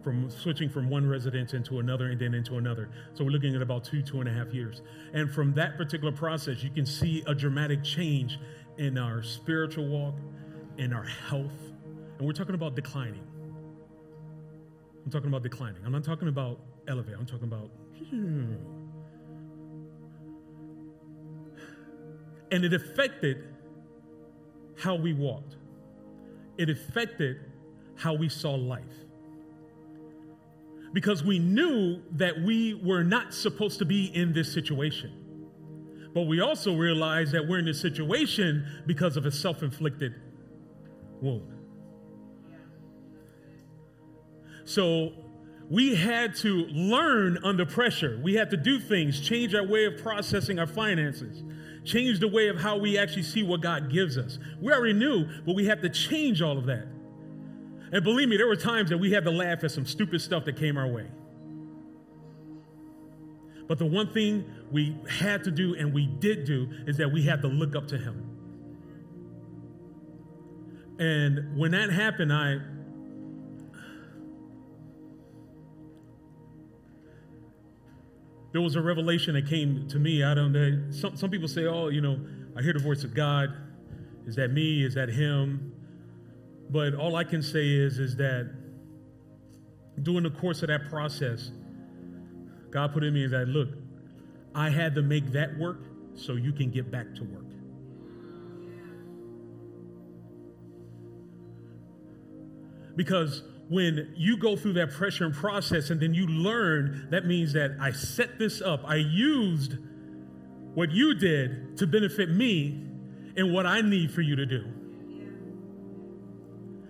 from 0.04 0.30
switching 0.30 0.70
from 0.70 0.90
one 0.90 1.06
residence 1.08 1.54
into 1.54 1.80
another 1.80 2.08
and 2.08 2.22
then 2.22 2.34
into 2.34 2.58
another. 2.58 2.90
So 3.14 3.26
we're 3.26 3.32
looking 3.32 3.56
at 3.56 3.62
about 3.62 3.84
two, 3.84 4.02
two 4.02 4.22
and 4.22 4.30
a 4.30 4.32
half 4.32 4.54
years. 4.54 4.82
And 5.14 5.30
from 5.30 5.54
that 5.56 5.78
particular 5.78 6.14
process, 6.14 6.64
you 6.64 6.70
can 6.70 6.86
see 6.86 7.24
a 7.28 7.36
dramatic 7.36 7.84
change 7.84 8.40
in 8.78 8.98
our 8.98 9.24
spiritual 9.24 9.88
walk, 9.88 10.16
in 10.78 10.94
our 10.94 11.04
health. 11.04 11.74
And 12.18 12.28
we're 12.28 12.34
talking 12.34 12.56
about 12.56 12.76
declining. 12.76 13.24
I'm 15.06 15.12
talking 15.12 15.30
about 15.30 15.44
declining. 15.44 15.82
I'm 15.86 15.92
not 15.92 16.04
talking 16.04 16.28
about 16.28 16.60
elevate. 16.88 17.16
I'm 17.18 17.26
talking 17.26 17.48
about. 17.48 17.70
And 22.50 22.64
it 22.64 22.74
affected 22.74 23.44
how 24.78 24.96
we 24.96 25.12
walked, 25.12 25.58
it 26.58 26.70
affected 26.70 27.42
how 27.96 28.14
we 28.14 28.30
saw 28.30 28.52
life. 28.52 28.84
Because 30.94 31.26
we 31.26 31.40
knew 31.40 32.02
that 32.12 32.42
we 32.42 32.74
were 32.74 33.04
not 33.04 33.34
supposed 33.34 33.80
to 33.80 33.86
be 33.86 34.06
in 34.06 34.32
this 34.32 34.54
situation. 34.54 35.27
But 36.18 36.26
we 36.26 36.40
also 36.40 36.76
realize 36.76 37.32
that 37.34 37.48
we're 37.48 37.60
in 37.60 37.66
this 37.66 37.80
situation 37.80 38.66
because 38.88 39.18
of 39.18 39.28
a 39.28 39.32
self 39.32 39.62
inflicted 39.62 40.16
wound. 41.22 41.48
So 44.66 45.14
we 45.70 45.94
had 45.94 46.34
to 46.38 46.66
learn 46.72 47.38
under 47.44 47.68
pressure. 47.68 48.20
We 48.24 48.34
had 48.34 48.50
to 48.50 48.58
do 48.58 48.80
things, 48.80 49.22
change 49.22 49.54
our 49.54 49.64
way 49.64 49.86
of 49.86 50.02
processing 50.02 50.58
our 50.58 50.66
finances, 50.66 51.44
change 51.86 52.20
the 52.20 52.28
way 52.28 52.48
of 52.48 52.60
how 52.60 52.78
we 52.78 52.98
actually 52.98 53.22
see 53.22 53.44
what 53.44 53.62
God 53.62 53.92
gives 53.92 54.18
us. 54.18 54.40
We 54.60 54.74
already 54.74 54.94
knew, 54.94 55.28
but 55.46 55.54
we 55.54 55.68
had 55.68 55.84
to 55.84 55.90
change 55.90 56.42
all 56.42 56.58
of 56.58 56.66
that. 56.66 56.88
And 57.92 58.04
believe 58.04 58.28
me, 58.28 58.38
there 58.38 58.48
were 58.48 58.56
times 58.56 58.90
that 58.90 58.98
we 58.98 59.12
had 59.12 59.24
to 59.26 59.32
laugh 59.32 59.64
at 59.64 59.70
some 59.70 59.86
stupid 59.86 60.20
stuff 60.22 60.46
that 60.46 60.58
came 60.58 60.78
our 60.78 60.88
way. 60.88 61.06
But 63.68 63.80
the 63.80 63.86
one 63.86 64.14
thing 64.14 64.46
we 64.72 64.98
had 65.10 65.44
to 65.44 65.52
do 65.52 65.76
and 65.76 65.94
we 65.94 66.08
did 66.08 66.46
do 66.46 66.70
is 66.88 66.98
that 66.98 67.12
we 67.12 67.24
had 67.24 67.42
to 67.42 67.48
look 67.48 67.76
up 67.76 67.88
to 67.90 67.98
Him. 67.98 68.24
And 71.00 71.58
when 71.58 71.72
that 71.72 71.92
happened, 71.92 72.34
I 72.34 72.58
there 78.54 78.62
was 78.62 78.76
a 78.76 78.82
revelation 78.82 79.36
that 79.36 79.48
came 79.48 79.88
to 79.90 80.00
me. 80.00 80.24
I 80.24 80.34
don't 80.34 80.52
know. 80.52 80.90
Some, 80.90 81.16
some 81.16 81.30
people 81.30 81.48
say, 81.48 81.66
oh, 81.66 81.90
you 81.90 82.02
know, 82.02 82.20
I 82.58 82.62
hear 82.64 82.74
the 82.74 82.80
voice 82.80 83.04
of 83.04 83.14
God. 83.14 83.50
Is 84.26 84.36
that 84.38 84.52
me? 84.52 84.84
Is 84.84 84.96
that 84.96 85.10
him? 85.10 85.74
But 86.70 86.96
all 86.96 87.16
I 87.16 87.24
can 87.24 87.44
say 87.44 87.68
is, 87.68 88.00
is 88.00 88.16
that 88.16 88.52
during 90.02 90.24
the 90.24 90.32
course 90.32 90.64
of 90.64 90.70
that 90.70 90.90
process, 90.90 91.52
God 92.72 92.94
put 92.94 93.04
in 93.04 93.14
me 93.14 93.28
that, 93.28 93.48
look, 93.48 93.70
I 94.54 94.70
had 94.70 94.96
to 94.96 95.02
make 95.02 95.32
that 95.34 95.58
work 95.58 95.80
so 96.16 96.34
you 96.34 96.52
can 96.52 96.72
get 96.72 96.92
back 96.92 97.14
to 97.16 97.24
work. 97.24 97.44
Because 102.96 103.44
when 103.70 104.14
you 104.18 104.38
go 104.38 104.56
through 104.56 104.74
that 104.74 104.92
pressure 104.92 105.26
and 105.26 105.34
process 105.34 105.90
and 105.92 106.00
then 106.00 106.14
you 106.14 106.26
learn, 106.26 107.08
that 107.12 107.26
means 107.26 107.54
that 107.54 107.78
I 107.80 107.92
set 107.92 108.40
this 108.40 108.62
up. 108.62 108.82
I 108.86 108.96
used 108.96 109.78
what 110.74 110.92
you 110.92 111.14
did 111.14 111.78
to 111.78 111.88
benefit 111.88 112.30
me 112.30 112.84
and 113.36 113.54
what 113.54 113.66
I 113.66 113.82
need 113.82 114.12
for 114.12 114.22
you 114.22 114.36
to 114.36 114.46
do. 114.46 114.66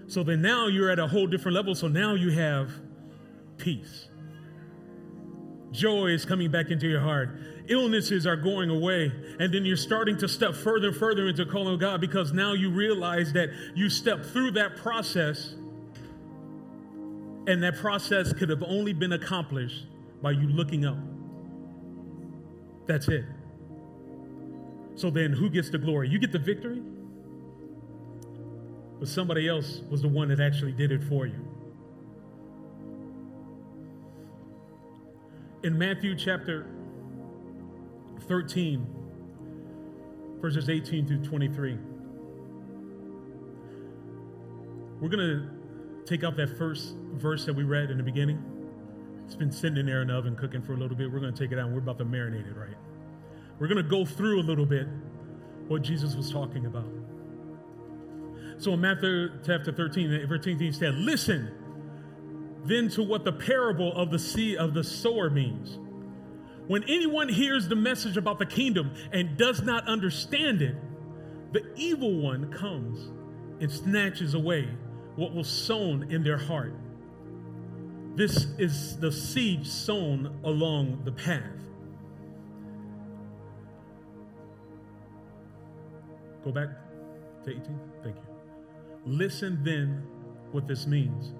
So 0.07 0.23
then 0.23 0.41
now 0.41 0.67
you're 0.67 0.89
at 0.89 0.99
a 0.99 1.07
whole 1.07 1.27
different 1.27 1.55
level. 1.55 1.75
So 1.75 1.89
now 1.89 2.13
you 2.13 2.31
have 2.31 2.71
peace. 3.57 4.07
Joy 5.77 6.07
is 6.07 6.25
coming 6.25 6.49
back 6.49 6.71
into 6.71 6.87
your 6.87 7.01
heart. 7.01 7.29
Illnesses 7.67 8.25
are 8.25 8.35
going 8.35 8.69
away. 8.69 9.11
And 9.39 9.53
then 9.53 9.63
you're 9.63 9.77
starting 9.77 10.17
to 10.17 10.27
step 10.27 10.55
further 10.55 10.87
and 10.87 10.97
further 10.97 11.27
into 11.27 11.45
calling 11.45 11.77
God 11.77 12.01
because 12.01 12.33
now 12.33 12.53
you 12.53 12.71
realize 12.71 13.33
that 13.33 13.49
you 13.75 13.89
stepped 13.89 14.25
through 14.25 14.51
that 14.51 14.77
process 14.77 15.53
and 17.47 17.63
that 17.63 17.77
process 17.77 18.33
could 18.33 18.49
have 18.49 18.63
only 18.63 18.91
been 18.91 19.13
accomplished 19.13 19.85
by 20.21 20.31
you 20.31 20.47
looking 20.47 20.85
up. 20.85 20.97
That's 22.87 23.07
it. 23.07 23.25
So 24.95 25.11
then, 25.11 25.31
who 25.31 25.49
gets 25.49 25.69
the 25.69 25.77
glory? 25.77 26.09
You 26.09 26.17
get 26.17 26.31
the 26.31 26.39
victory, 26.39 26.81
but 28.97 29.07
somebody 29.07 29.47
else 29.47 29.81
was 29.91 30.01
the 30.01 30.07
one 30.07 30.29
that 30.29 30.39
actually 30.39 30.71
did 30.71 30.91
it 30.91 31.03
for 31.03 31.27
you. 31.27 31.46
In 35.63 35.75
Matthew 35.75 36.15
chapter 36.15 36.67
13, 38.27 38.85
verses 40.39 40.69
18 40.69 41.07
through 41.07 41.23
23, 41.23 41.79
we're 45.01 45.09
going 45.09 45.19
to 45.19 45.49
take 46.05 46.23
out 46.23 46.37
that 46.37 46.55
first 46.59 46.95
verse 47.13 47.43
that 47.45 47.53
we 47.53 47.63
read 47.63 47.89
in 47.89 47.97
the 47.97 48.03
beginning. 48.03 48.39
It's 49.25 49.35
been 49.35 49.51
sitting 49.51 49.77
in 49.77 49.87
there 49.87 50.03
in 50.03 50.09
the 50.09 50.13
oven 50.13 50.35
cooking 50.35 50.61
for 50.61 50.73
a 50.73 50.77
little 50.77 50.95
bit. 50.95 51.11
We're 51.11 51.19
going 51.19 51.33
to 51.33 51.39
take 51.39 51.51
it 51.51 51.57
out 51.57 51.65
and 51.65 51.73
we're 51.73 51.81
about 51.81 51.97
to 51.97 52.05
marinate 52.05 52.47
it, 52.47 52.55
right? 52.55 52.77
We're 53.57 53.67
going 53.67 53.83
to 53.83 53.89
go 53.89 54.05
through 54.05 54.39
a 54.39 54.45
little 54.45 54.65
bit 54.65 54.87
what 55.67 55.81
Jesus 55.81 56.15
was 56.15 56.31
talking 56.31 56.67
about. 56.67 56.87
So 58.59 58.73
in 58.73 58.81
Matthew 58.81 59.29
chapter 59.43 59.71
13, 59.71 60.27
13 60.29 60.59
he 60.59 60.71
said, 60.71 60.93
Listen 60.93 61.51
then 62.67 62.89
to 62.89 63.03
what 63.03 63.23
the 63.23 63.31
parable 63.31 63.93
of 63.93 64.11
the 64.11 64.19
seed 64.19 64.57
of 64.57 64.73
the 64.73 64.83
sower 64.83 65.29
means. 65.29 65.79
When 66.67 66.83
anyone 66.83 67.29
hears 67.29 67.67
the 67.67 67.75
message 67.75 68.17
about 68.17 68.39
the 68.39 68.45
kingdom 68.45 68.93
and 69.13 69.37
does 69.37 69.61
not 69.61 69.87
understand 69.87 70.61
it, 70.61 70.75
the 71.53 71.63
evil 71.75 72.19
one 72.19 72.51
comes 72.51 73.09
and 73.61 73.71
snatches 73.71 74.33
away 74.33 74.67
what 75.15 75.33
was 75.33 75.47
sown 75.47 76.11
in 76.11 76.23
their 76.23 76.37
heart. 76.37 76.73
This 78.15 78.47
is 78.57 78.97
the 78.97 79.11
seed 79.11 79.65
sown 79.65 80.39
along 80.43 81.03
the 81.05 81.11
path. 81.11 81.43
Go 86.43 86.51
back 86.51 86.69
to 87.43 87.51
18. 87.51 87.79
Thank 88.03 88.15
you. 88.15 88.23
Listen 89.05 89.63
then 89.63 90.03
what 90.51 90.67
this 90.67 90.85
means. 90.85 91.33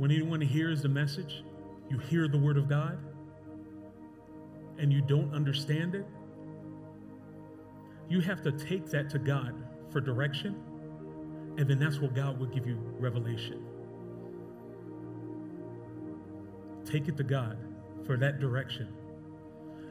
When 0.00 0.10
anyone 0.10 0.40
hears 0.40 0.80
the 0.80 0.88
message, 0.88 1.44
you 1.90 1.98
hear 1.98 2.26
the 2.26 2.38
word 2.38 2.56
of 2.56 2.68
God, 2.68 2.98
and 4.78 4.90
you 4.90 5.02
don't 5.02 5.32
understand 5.34 5.94
it, 5.94 6.06
you 8.08 8.20
have 8.20 8.42
to 8.42 8.50
take 8.50 8.86
that 8.86 9.10
to 9.10 9.18
God 9.18 9.54
for 9.92 10.00
direction 10.00 10.56
and 11.60 11.68
then 11.68 11.78
that's 11.78 11.98
what 12.00 12.14
God 12.14 12.38
will 12.38 12.46
give 12.46 12.66
you 12.66 12.78
revelation. 12.98 13.62
Take 16.86 17.08
it 17.08 17.18
to 17.18 17.22
God 17.22 17.58
for 18.06 18.16
that 18.16 18.40
direction. 18.40 18.88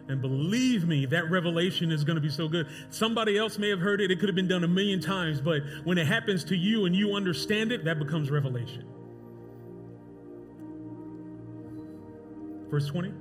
And 0.07 0.19
believe 0.19 0.87
me, 0.87 1.05
that 1.05 1.29
revelation 1.29 1.91
is 1.91 2.03
going 2.03 2.15
to 2.15 2.21
be 2.21 2.29
so 2.29 2.47
good. 2.47 2.67
Somebody 2.89 3.37
else 3.37 3.59
may 3.59 3.69
have 3.69 3.79
heard 3.79 4.01
it, 4.01 4.09
it 4.09 4.19
could 4.19 4.29
have 4.29 4.35
been 4.35 4.47
done 4.47 4.63
a 4.63 4.67
million 4.67 4.99
times, 4.99 5.39
but 5.41 5.61
when 5.83 5.99
it 5.99 6.07
happens 6.07 6.43
to 6.45 6.55
you 6.55 6.85
and 6.85 6.95
you 6.95 7.13
understand 7.13 7.71
it, 7.71 7.85
that 7.85 7.99
becomes 7.99 8.31
revelation. 8.31 8.85
Verse 12.69 12.87
20. 12.87 13.13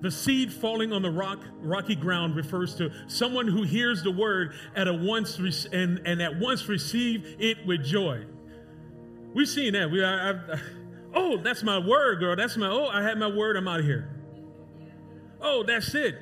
The 0.00 0.10
seed 0.10 0.52
falling 0.52 0.92
on 0.92 1.02
the 1.02 1.10
rock, 1.10 1.40
rocky 1.60 1.96
ground 1.96 2.36
refers 2.36 2.74
to 2.76 2.90
someone 3.06 3.48
who 3.48 3.62
hears 3.62 4.02
the 4.02 4.10
word 4.10 4.54
at 4.74 4.88
a 4.88 4.92
once 4.92 5.40
re- 5.40 5.52
and, 5.72 6.00
and 6.04 6.20
at 6.20 6.38
once 6.38 6.68
receive 6.68 7.36
it 7.38 7.64
with 7.66 7.84
joy. 7.84 8.24
We've 9.34 9.48
seen 9.48 9.72
that. 9.72 9.90
We, 9.90 10.04
I, 10.04 10.30
I, 10.30 10.34
oh, 11.14 11.38
that's 11.38 11.62
my 11.62 11.78
word, 11.78 12.20
girl. 12.20 12.36
That's 12.36 12.56
my, 12.56 12.68
oh, 12.68 12.88
I 12.88 13.02
had 13.02 13.18
my 13.18 13.26
word. 13.26 13.56
I'm 13.56 13.66
out 13.68 13.80
of 13.80 13.86
here. 13.86 14.10
Oh, 15.40 15.62
that's 15.62 15.94
it. 15.94 16.16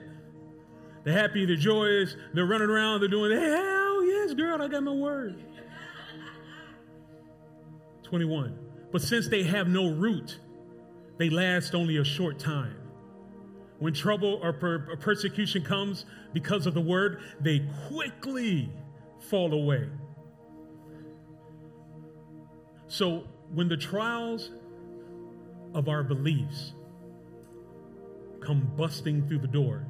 They're 1.04 1.12
happy, 1.12 1.44
they're 1.44 1.56
joyous, 1.56 2.16
they're 2.32 2.46
running 2.46 2.70
around, 2.70 3.00
they're 3.00 3.10
doing, 3.10 3.30
hell 3.30 4.04
yes, 4.04 4.32
girl, 4.32 4.60
I 4.60 4.68
got 4.68 4.82
my 4.82 4.92
word. 4.92 5.44
21. 8.04 8.58
But 8.90 9.02
since 9.02 9.28
they 9.28 9.42
have 9.42 9.68
no 9.68 9.90
root, 9.90 10.38
they 11.18 11.30
last 11.30 11.74
only 11.74 11.98
a 11.98 12.04
short 12.04 12.38
time. 12.38 12.76
When 13.78 13.92
trouble 13.92 14.40
or, 14.42 14.52
per- 14.52 14.96
persecution 14.96 15.62
comes 15.62 16.06
because 16.32 16.66
of 16.66 16.74
the 16.74 16.80
word, 16.80 17.20
they 17.40 17.66
quickly 17.88 18.70
fall 19.18 19.52
away. 19.52 19.88
So 22.86 23.24
when 23.52 23.68
the 23.68 23.76
trials 23.76 24.50
of 25.74 25.88
our 25.88 26.02
beliefs 26.02 26.74
come 28.40 28.70
busting 28.76 29.26
through 29.26 29.40
the 29.40 29.48
door, 29.48 29.86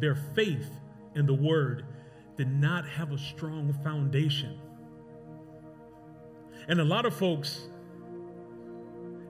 their 0.00 0.14
faith 0.34 0.70
in 1.14 1.26
the 1.26 1.34
word 1.34 1.86
did 2.36 2.50
not 2.50 2.86
have 2.86 3.12
a 3.12 3.18
strong 3.18 3.72
foundation. 3.82 4.58
And 6.68 6.80
a 6.80 6.84
lot 6.84 7.06
of 7.06 7.14
folks, 7.14 7.68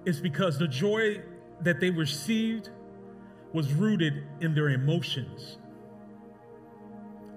it's 0.06 0.20
because 0.20 0.58
the 0.58 0.68
joy 0.68 1.22
that 1.62 1.80
they 1.80 1.90
received 1.90 2.70
was 3.52 3.72
rooted 3.74 4.24
in 4.40 4.54
their 4.54 4.70
emotions 4.70 5.58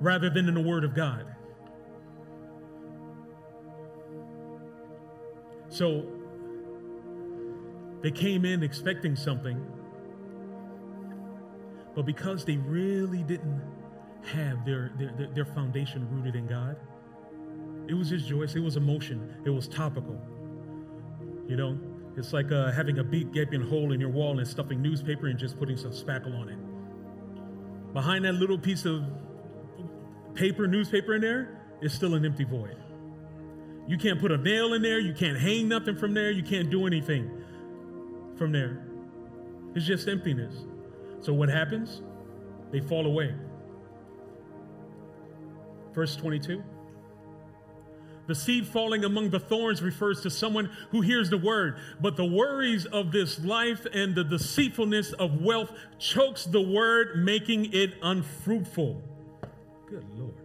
rather 0.01 0.29
than 0.29 0.47
in 0.47 0.53
the 0.53 0.61
Word 0.61 0.83
of 0.85 0.95
God. 0.95 1.25
So 5.69 6.05
they 8.01 8.11
came 8.11 8.45
in 8.45 8.63
expecting 8.63 9.15
something, 9.15 9.65
But 11.95 12.05
because 12.05 12.45
they 12.45 12.57
really 12.57 13.23
didn't 13.23 13.61
have 14.23 14.65
their, 14.65 14.93
their, 14.97 15.27
their 15.33 15.45
foundation 15.45 16.07
rooted 16.11 16.35
in 16.35 16.47
God, 16.47 16.77
it 17.87 17.93
was 17.93 18.09
just 18.09 18.27
joyous, 18.27 18.55
it 18.55 18.61
was 18.61 18.77
emotion, 18.77 19.35
it 19.45 19.49
was 19.49 19.67
topical. 19.67 20.17
You 21.47 21.57
know, 21.57 21.79
it's 22.19 22.33
like 22.33 22.51
uh, 22.51 22.71
having 22.71 22.99
a 22.99 23.03
big 23.03 23.31
gaping 23.31 23.61
hole 23.61 23.93
in 23.93 23.99
your 23.99 24.09
wall 24.09 24.39
and 24.39 24.47
stuffing 24.47 24.81
newspaper 24.81 25.27
and 25.27 25.39
just 25.39 25.57
putting 25.57 25.77
some 25.77 25.91
spackle 25.91 26.37
on 26.37 26.49
it. 26.49 27.93
Behind 27.93 28.25
that 28.25 28.33
little 28.33 28.59
piece 28.59 28.85
of 28.85 29.03
paper, 30.33 30.67
newspaper 30.67 31.15
in 31.15 31.21
there, 31.21 31.61
is 31.81 31.93
still 31.93 32.15
an 32.15 32.25
empty 32.25 32.43
void. 32.43 32.75
You 33.87 33.97
can't 33.97 34.19
put 34.19 34.31
a 34.31 34.37
nail 34.37 34.73
in 34.73 34.81
there, 34.81 34.99
you 34.99 35.13
can't 35.13 35.39
hang 35.39 35.69
nothing 35.69 35.95
from 35.95 36.13
there, 36.13 36.29
you 36.29 36.43
can't 36.43 36.69
do 36.69 36.85
anything 36.85 37.41
from 38.35 38.51
there. 38.51 38.83
It's 39.73 39.85
just 39.85 40.07
emptiness. 40.07 40.53
So 41.21 41.33
what 41.33 41.49
happens? 41.49 42.01
They 42.71 42.81
fall 42.81 43.05
away. 43.05 43.33
Verse 45.93 46.15
22. 46.17 46.61
The 48.29 48.35
seed 48.35 48.67
falling 48.67 49.05
among 49.05 49.31
the 49.31 49.39
thorns 49.39 49.81
refers 49.81 50.21
to 50.21 50.29
someone 50.29 50.69
who 50.91 51.01
hears 51.01 51.31
the 51.31 51.37
word, 51.39 51.79
but 51.99 52.15
the 52.15 52.25
worries 52.25 52.85
of 52.85 53.11
this 53.11 53.43
life 53.43 53.87
and 53.91 54.13
the 54.13 54.23
deceitfulness 54.23 55.13
of 55.13 55.41
wealth 55.41 55.71
chokes 55.97 56.45
the 56.45 56.61
word, 56.61 57.25
making 57.25 57.73
it 57.73 57.95
unfruitful. 58.03 59.01
Good 59.87 60.05
Lord. 60.15 60.35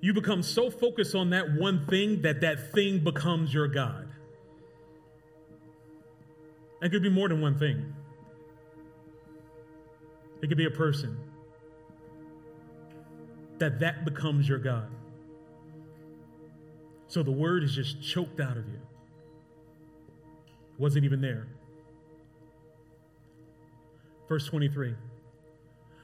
You 0.00 0.14
become 0.14 0.42
so 0.42 0.70
focused 0.70 1.14
on 1.14 1.28
that 1.30 1.52
one 1.52 1.84
thing 1.88 2.22
that 2.22 2.40
that 2.40 2.72
thing 2.72 3.04
becomes 3.04 3.52
your 3.52 3.68
God. 3.68 4.08
It 6.80 6.88
could 6.88 7.02
be 7.02 7.10
more 7.10 7.28
than 7.28 7.42
one 7.42 7.58
thing. 7.58 7.94
It 10.40 10.46
could 10.48 10.56
be 10.56 10.64
a 10.64 10.70
person. 10.70 11.18
That 13.58 13.78
that 13.80 14.06
becomes 14.06 14.48
your 14.48 14.58
God. 14.58 14.88
So 17.14 17.22
the 17.22 17.30
word 17.30 17.62
is 17.62 17.72
just 17.72 18.02
choked 18.02 18.40
out 18.40 18.56
of 18.56 18.66
you. 18.66 18.80
Wasn't 20.78 21.04
even 21.04 21.20
there. 21.20 21.46
Verse 24.28 24.48
23. 24.48 24.96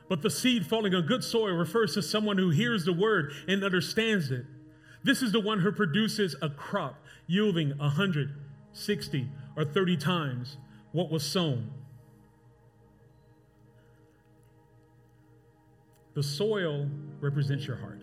But 0.09 0.23
the 0.23 0.31
seed 0.31 0.65
falling 0.65 0.95
on 0.95 1.07
good 1.07 1.25
soil 1.25 1.57
refers 1.57 1.95
to 1.95 2.03
someone 2.03 2.39
who 2.39 2.51
hears 2.51 2.85
the 2.85 2.93
word 2.93 3.33
and 3.49 3.65
understands 3.65 4.31
it. 4.31 4.45
This 5.03 5.21
is 5.21 5.33
the 5.33 5.41
one 5.41 5.59
who 5.59 5.73
produces 5.73 6.37
a 6.41 6.49
crop 6.49 7.03
yielding 7.27 7.77
160 7.79 9.29
or 9.57 9.65
30 9.65 9.97
times 9.97 10.59
what 10.93 11.11
was 11.11 11.25
sown. 11.25 11.73
The 16.15 16.23
soil 16.23 16.89
represents 17.21 17.67
your 17.67 17.79
heart. 17.79 18.01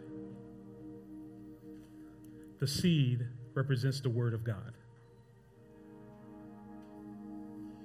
The 2.59 2.67
seed 2.67 3.27
represents 3.53 3.99
the 3.99 4.09
Word 4.09 4.33
of 4.33 4.43
God. 4.43 4.73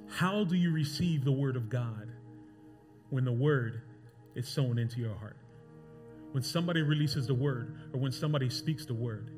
How 0.09 0.45
do 0.45 0.57
you 0.57 0.71
receive 0.73 1.25
the 1.25 1.33
Word 1.33 1.57
of 1.57 1.69
God 1.69 2.11
when 3.11 3.25
the 3.25 3.33
Word 3.33 3.83
is 4.35 4.49
sown 4.49 4.79
into 4.79 5.01
your 5.01 5.15
heart? 5.15 5.37
When 6.33 6.43
somebody 6.43 6.81
releases 6.83 7.27
the 7.27 7.35
Word 7.35 7.79
or 7.93 8.01
when 8.01 8.13
somebody 8.13 8.49
speaks 8.49 8.87
the 8.87 8.95
Word, 8.95 9.31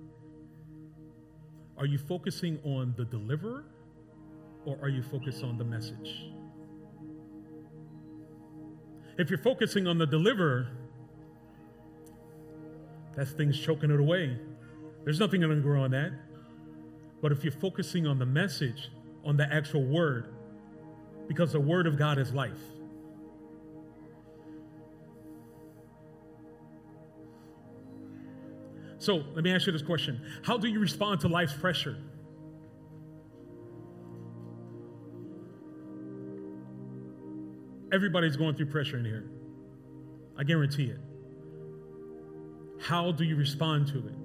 are 1.77 1.87
you 1.87 1.99
focusing 1.99 2.61
on 2.64 2.94
the 2.97 3.05
deliverer 3.05 3.64
or 4.64 4.79
are 4.81 4.88
you 4.88 5.03
focused 5.03 5.42
on 5.42 5.59
the 5.59 5.64
message? 5.64 6.27
If 9.16 9.31
you're 9.31 9.38
focusing 9.38 9.87
on 9.87 9.99
the 9.99 10.07
deliverer, 10.07 10.68
that 13.16 13.27
thing's 13.29 13.59
choking 13.59 13.90
it 13.90 14.01
away. 14.01 14.38
There's 15.04 15.20
nothing 15.20 15.40
going 15.40 15.54
to 15.54 15.62
grow 15.62 15.82
on 15.82 15.90
that. 15.92 16.12
But 17.20 17.32
if 17.32 17.44
you're 17.44 17.52
focusing 17.52 18.06
on 18.06 18.18
the 18.18 18.26
message, 18.26 18.90
on 19.24 19.36
the 19.36 19.50
actual 19.52 19.82
word, 19.82 20.34
because 21.28 21.52
the 21.52 21.60
word 21.60 21.86
of 21.86 21.98
God 21.98 22.18
is 22.18 22.32
life. 22.32 22.52
So 28.98 29.22
let 29.34 29.44
me 29.44 29.52
ask 29.52 29.66
you 29.66 29.72
this 29.72 29.82
question 29.82 30.22
How 30.42 30.56
do 30.56 30.66
you 30.66 30.80
respond 30.80 31.20
to 31.20 31.28
life's 31.28 31.52
pressure? 31.52 31.98
Everybody's 37.92 38.36
going 38.36 38.56
through 38.56 38.66
pressure 38.66 38.98
in 38.98 39.04
here. 39.04 39.24
I 40.36 40.42
guarantee 40.42 40.86
it. 40.86 40.98
How 42.80 43.12
do 43.12 43.24
you 43.24 43.36
respond 43.36 43.86
to 43.88 43.98
it? 43.98 44.23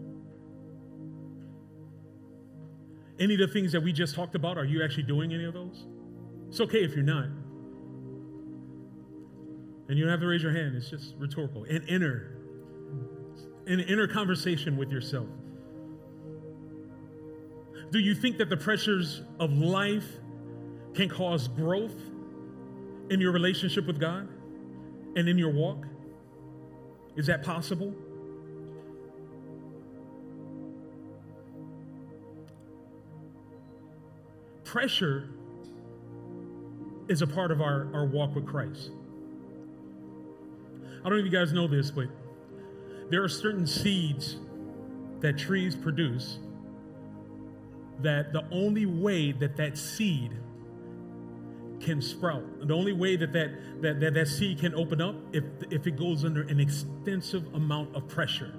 Any 3.20 3.34
of 3.34 3.40
the 3.42 3.48
things 3.48 3.72
that 3.74 3.82
we 3.82 3.92
just 3.92 4.16
talked 4.16 4.36
about, 4.36 4.58
are 4.58 4.66
you 4.66 4.84
actually 4.84 5.04
doing 5.04 5.34
any 5.34 5.44
of 5.44 5.54
those? 5.54 5.86
It's 6.48 6.62
okay 6.62 6.80
if 6.80 6.96
you're 6.96 7.04
not. 7.04 7.26
And 9.88 9.98
you 9.98 10.06
don't 10.06 10.12
have 10.12 10.22
to 10.22 10.28
raise 10.28 10.44
your 10.44 10.54
hand, 10.54 10.76
it's 10.76 10.90
just 10.90 11.16
rhetorical. 11.18 11.64
An 11.66 11.84
inner, 11.88 12.38
an 13.68 13.80
inner 13.80 14.08
conversation 14.08 14.78
with 14.78 14.92
yourself. 14.92 15.28
Do 17.92 18.00
you 18.00 18.14
think 18.14 18.38
that 18.38 18.50
the 18.50 18.58
pressures 18.58 19.24
of 19.40 19.52
life 19.52 20.06
can 20.94 21.10
cause 21.10 21.48
growth 21.48 21.96
in 23.10 23.20
your 23.20 23.32
relationship 23.32 23.88
with 23.88 24.00
God 24.00 24.30
and 25.16 25.28
in 25.28 25.38
your 25.38 25.52
walk? 25.52 25.86
Is 27.16 27.26
that 27.26 27.44
possible? 27.44 27.96
Pressure 34.70 35.28
is 37.08 37.24
a 37.24 37.28
part 37.28 37.50
of 37.52 37.60
our, 37.60 37.88
our 37.92 38.06
walk 38.06 38.36
with 38.36 38.46
Christ. 38.46 38.92
I 41.00 41.04
don't 41.04 41.14
know 41.14 41.18
if 41.18 41.26
you 41.26 41.32
guys 41.32 41.52
know 41.54 41.68
this, 41.68 41.90
but 41.90 42.06
there 43.10 43.24
are 43.24 43.30
certain 43.30 43.66
seeds 43.66 44.38
that 45.22 45.40
trees 45.40 45.76
produce 45.76 46.38
that 48.02 48.32
the 48.32 48.46
only 48.52 48.86
way 48.86 49.32
that 49.32 49.58
that 49.58 49.76
seed 49.76 50.34
can 51.80 52.00
sprout, 52.00 52.68
the 52.68 52.76
only 52.76 52.94
way 52.94 53.16
that 53.16 53.34
that, 53.34 53.82
that, 53.82 54.00
that, 54.00 54.14
that 54.14 54.28
seed 54.28 54.60
can 54.60 54.76
open 54.76 55.02
up, 55.02 55.16
if, 55.34 55.46
if 55.72 55.88
it 55.88 55.98
goes 55.98 56.24
under 56.24 56.44
an 56.44 56.60
extensive 56.60 57.44
amount 57.56 57.96
of 57.96 58.08
pressure. 58.08 58.54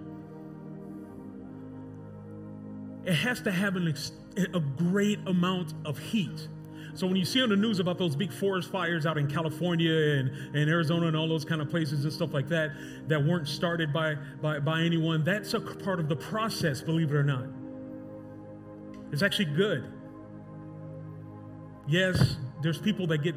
It 3.11 3.17
has 3.17 3.41
to 3.41 3.51
have 3.51 3.75
an 3.75 3.89
ex- 3.89 4.13
a 4.37 4.61
great 4.61 5.19
amount 5.27 5.75
of 5.85 5.99
heat. 5.99 6.47
So 6.95 7.09
when 7.09 7.17
you 7.17 7.25
see 7.25 7.43
on 7.43 7.49
the 7.49 7.57
news 7.57 7.81
about 7.81 7.99
those 7.99 8.15
big 8.15 8.33
forest 8.33 8.71
fires 8.71 9.05
out 9.05 9.19
in 9.19 9.27
California 9.27 9.93
and, 9.93 10.57
and 10.57 10.71
Arizona 10.71 11.09
and 11.09 11.17
all 11.17 11.27
those 11.27 11.45
kind 11.45 11.61
of 11.61 11.69
places 11.69 12.05
and 12.05 12.13
stuff 12.13 12.33
like 12.33 12.49
that 12.51 12.71
that 13.09 13.25
weren't 13.25 13.49
started 13.49 13.93
by, 13.93 14.15
by, 14.41 14.61
by 14.61 14.83
anyone, 14.83 15.25
that's 15.25 15.55
a 15.55 15.61
part 15.61 15.99
of 15.99 16.09
the 16.09 16.15
process, 16.15 16.83
believe 16.83 17.11
it 17.11 17.17
or 17.17 17.25
not. 17.25 17.47
It's 19.11 19.25
actually 19.25 19.57
good. 19.57 19.93
Yes, 21.89 22.37
there's 22.63 22.79
people 22.79 23.09
that 23.09 23.25
get 23.25 23.35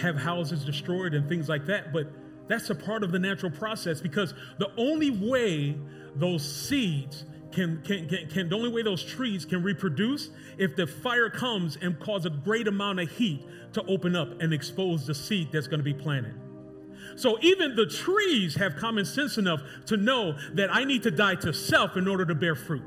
have 0.00 0.16
houses 0.16 0.64
destroyed 0.64 1.14
and 1.14 1.28
things 1.28 1.48
like 1.48 1.66
that, 1.66 1.92
but 1.92 2.08
that's 2.48 2.70
a 2.70 2.74
part 2.74 3.04
of 3.04 3.12
the 3.12 3.20
natural 3.20 3.52
process 3.52 4.00
because 4.00 4.34
the 4.58 4.68
only 4.76 5.10
way 5.10 5.76
those 6.16 6.42
seeds 6.42 7.24
can, 7.52 7.82
can, 7.82 8.08
can, 8.08 8.28
can, 8.28 8.48
the 8.48 8.56
only 8.56 8.70
way 8.70 8.82
those 8.82 9.04
trees 9.04 9.44
can 9.44 9.62
reproduce 9.62 10.30
if 10.58 10.76
the 10.76 10.86
fire 10.86 11.30
comes 11.30 11.76
and 11.80 11.98
cause 12.00 12.26
a 12.26 12.30
great 12.30 12.66
amount 12.68 13.00
of 13.00 13.10
heat 13.10 13.46
to 13.74 13.84
open 13.86 14.16
up 14.16 14.40
and 14.40 14.52
expose 14.52 15.06
the 15.06 15.14
seed 15.14 15.50
that's 15.52 15.66
going 15.66 15.80
to 15.80 15.84
be 15.84 15.94
planted. 15.94 16.34
So 17.16 17.38
even 17.40 17.76
the 17.76 17.86
trees 17.86 18.54
have 18.56 18.76
common 18.76 19.04
sense 19.04 19.38
enough 19.38 19.60
to 19.86 19.96
know 19.96 20.36
that 20.54 20.74
I 20.74 20.84
need 20.84 21.02
to 21.04 21.10
die 21.10 21.34
to 21.36 21.52
self 21.52 21.96
in 21.96 22.08
order 22.08 22.24
to 22.24 22.34
bear 22.34 22.54
fruit. 22.54 22.82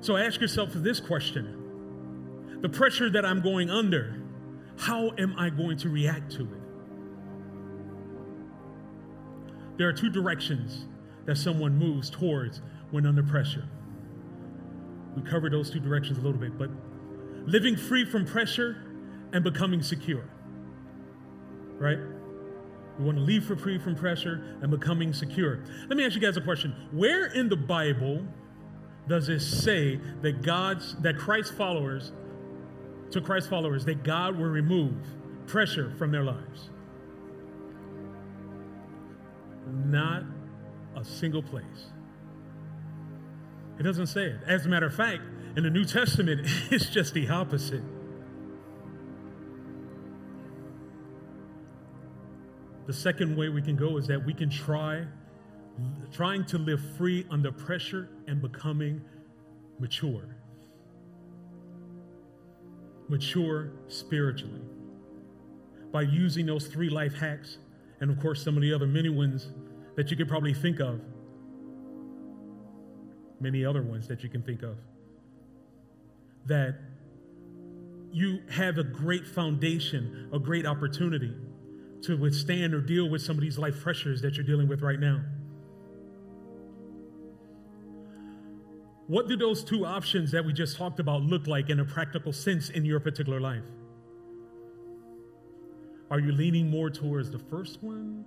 So 0.00 0.16
ask 0.16 0.40
yourself 0.40 0.70
this 0.72 1.00
question 1.00 1.54
the 2.62 2.68
pressure 2.68 3.08
that 3.10 3.24
I'm 3.24 3.40
going 3.40 3.70
under, 3.70 4.20
how 4.78 5.12
am 5.16 5.34
I 5.38 5.50
going 5.50 5.76
to 5.78 5.88
react 5.88 6.32
to 6.32 6.42
it? 6.42 6.57
There 9.78 9.88
are 9.88 9.92
two 9.92 10.10
directions 10.10 10.86
that 11.24 11.36
someone 11.36 11.78
moves 11.78 12.10
towards 12.10 12.60
when 12.90 13.06
under 13.06 13.22
pressure. 13.22 13.64
We 15.16 15.22
covered 15.22 15.52
those 15.52 15.70
two 15.70 15.80
directions 15.80 16.18
a 16.18 16.20
little 16.20 16.38
bit, 16.38 16.58
but 16.58 16.70
living 17.46 17.76
free 17.76 18.04
from 18.04 18.26
pressure 18.26 18.76
and 19.32 19.44
becoming 19.44 19.82
secure. 19.82 20.24
Right? 21.78 21.98
We 22.98 23.04
want 23.04 23.18
to 23.18 23.22
leave 23.22 23.44
for 23.44 23.56
free 23.56 23.78
from 23.78 23.94
pressure 23.94 24.58
and 24.60 24.70
becoming 24.70 25.12
secure. 25.12 25.60
Let 25.88 25.96
me 25.96 26.04
ask 26.04 26.16
you 26.16 26.20
guys 26.20 26.36
a 26.36 26.40
question. 26.40 26.74
Where 26.90 27.26
in 27.26 27.48
the 27.48 27.56
Bible 27.56 28.24
does 29.06 29.28
it 29.28 29.40
say 29.40 30.00
that 30.22 30.42
God's 30.42 30.96
that 31.02 31.16
Christ 31.16 31.54
followers 31.54 32.12
to 33.12 33.20
Christ 33.20 33.48
followers 33.48 33.84
that 33.84 34.02
God 34.02 34.36
will 34.36 34.48
remove 34.48 34.96
pressure 35.46 35.92
from 35.98 36.10
their 36.10 36.24
lives? 36.24 36.70
Not 39.68 40.24
a 40.96 41.04
single 41.04 41.42
place. 41.42 41.90
It 43.78 43.82
doesn't 43.84 44.08
say 44.08 44.24
it. 44.24 44.40
As 44.46 44.66
a 44.66 44.68
matter 44.68 44.86
of 44.86 44.94
fact, 44.94 45.22
in 45.56 45.62
the 45.62 45.70
New 45.70 45.84
Testament, 45.84 46.40
it's 46.70 46.90
just 46.90 47.14
the 47.14 47.28
opposite. 47.28 47.82
The 52.86 52.92
second 52.92 53.36
way 53.36 53.50
we 53.50 53.60
can 53.60 53.76
go 53.76 53.98
is 53.98 54.06
that 54.06 54.24
we 54.24 54.32
can 54.32 54.48
try 54.48 55.04
trying 56.10 56.44
to 56.46 56.58
live 56.58 56.80
free 56.96 57.26
under 57.30 57.52
pressure 57.52 58.08
and 58.26 58.40
becoming 58.40 59.00
mature. 59.78 60.36
Mature 63.08 63.72
spiritually. 63.88 64.62
By 65.92 66.02
using 66.02 66.46
those 66.46 66.66
three 66.66 66.90
life 66.90 67.14
hacks, 67.14 67.58
and 68.00 68.10
of 68.10 68.20
course, 68.20 68.42
some 68.42 68.56
of 68.56 68.62
the 68.62 68.72
other 68.72 68.86
many 68.86 69.08
ones 69.08 69.48
that 69.96 70.10
you 70.10 70.16
could 70.16 70.28
probably 70.28 70.54
think 70.54 70.80
of, 70.80 71.00
many 73.40 73.64
other 73.64 73.82
ones 73.82 74.06
that 74.08 74.22
you 74.22 74.28
can 74.28 74.42
think 74.42 74.62
of, 74.62 74.76
that 76.46 76.78
you 78.12 78.40
have 78.50 78.78
a 78.78 78.84
great 78.84 79.26
foundation, 79.26 80.28
a 80.32 80.38
great 80.38 80.66
opportunity 80.66 81.34
to 82.02 82.16
withstand 82.16 82.74
or 82.74 82.80
deal 82.80 83.08
with 83.08 83.20
some 83.22 83.36
of 83.36 83.42
these 83.42 83.58
life 83.58 83.80
pressures 83.80 84.22
that 84.22 84.36
you're 84.36 84.46
dealing 84.46 84.68
with 84.68 84.82
right 84.82 85.00
now. 85.00 85.20
What 89.08 89.26
do 89.26 89.36
those 89.36 89.64
two 89.64 89.86
options 89.86 90.30
that 90.32 90.44
we 90.44 90.52
just 90.52 90.76
talked 90.76 91.00
about 91.00 91.22
look 91.22 91.46
like 91.46 91.70
in 91.70 91.80
a 91.80 91.84
practical 91.84 92.32
sense 92.32 92.68
in 92.68 92.84
your 92.84 93.00
particular 93.00 93.40
life? 93.40 93.64
Are 96.10 96.18
you 96.18 96.32
leaning 96.32 96.70
more 96.70 96.88
towards 96.90 97.30
the 97.30 97.38
first 97.38 97.82
one? 97.82 98.24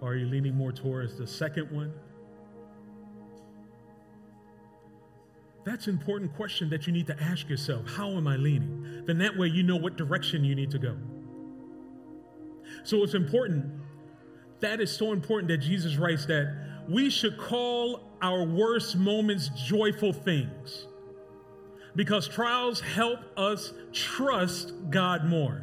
Or 0.00 0.12
are 0.12 0.16
you 0.16 0.26
leaning 0.26 0.54
more 0.54 0.72
towards 0.72 1.18
the 1.18 1.26
second 1.26 1.70
one? 1.70 1.92
That's 5.64 5.88
an 5.88 5.94
important 5.94 6.34
question 6.36 6.70
that 6.70 6.86
you 6.86 6.92
need 6.92 7.08
to 7.08 7.20
ask 7.20 7.48
yourself. 7.48 7.86
How 7.88 8.10
am 8.10 8.28
I 8.28 8.36
leaning? 8.36 9.04
Then 9.04 9.18
that 9.18 9.36
way 9.36 9.48
you 9.48 9.62
know 9.62 9.76
what 9.76 9.96
direction 9.96 10.44
you 10.44 10.54
need 10.54 10.70
to 10.70 10.78
go. 10.78 10.96
So 12.84 13.02
it's 13.02 13.14
important. 13.14 13.72
That 14.60 14.80
is 14.80 14.96
so 14.96 15.12
important 15.12 15.48
that 15.48 15.58
Jesus 15.58 15.96
writes 15.96 16.24
that 16.26 16.84
we 16.88 17.10
should 17.10 17.36
call 17.36 18.12
our 18.22 18.44
worst 18.44 18.96
moments 18.96 19.48
joyful 19.48 20.12
things 20.12 20.86
because 21.96 22.28
trials 22.28 22.80
help 22.80 23.20
us 23.36 23.72
trust 23.92 24.74
God 24.90 25.24
more. 25.24 25.62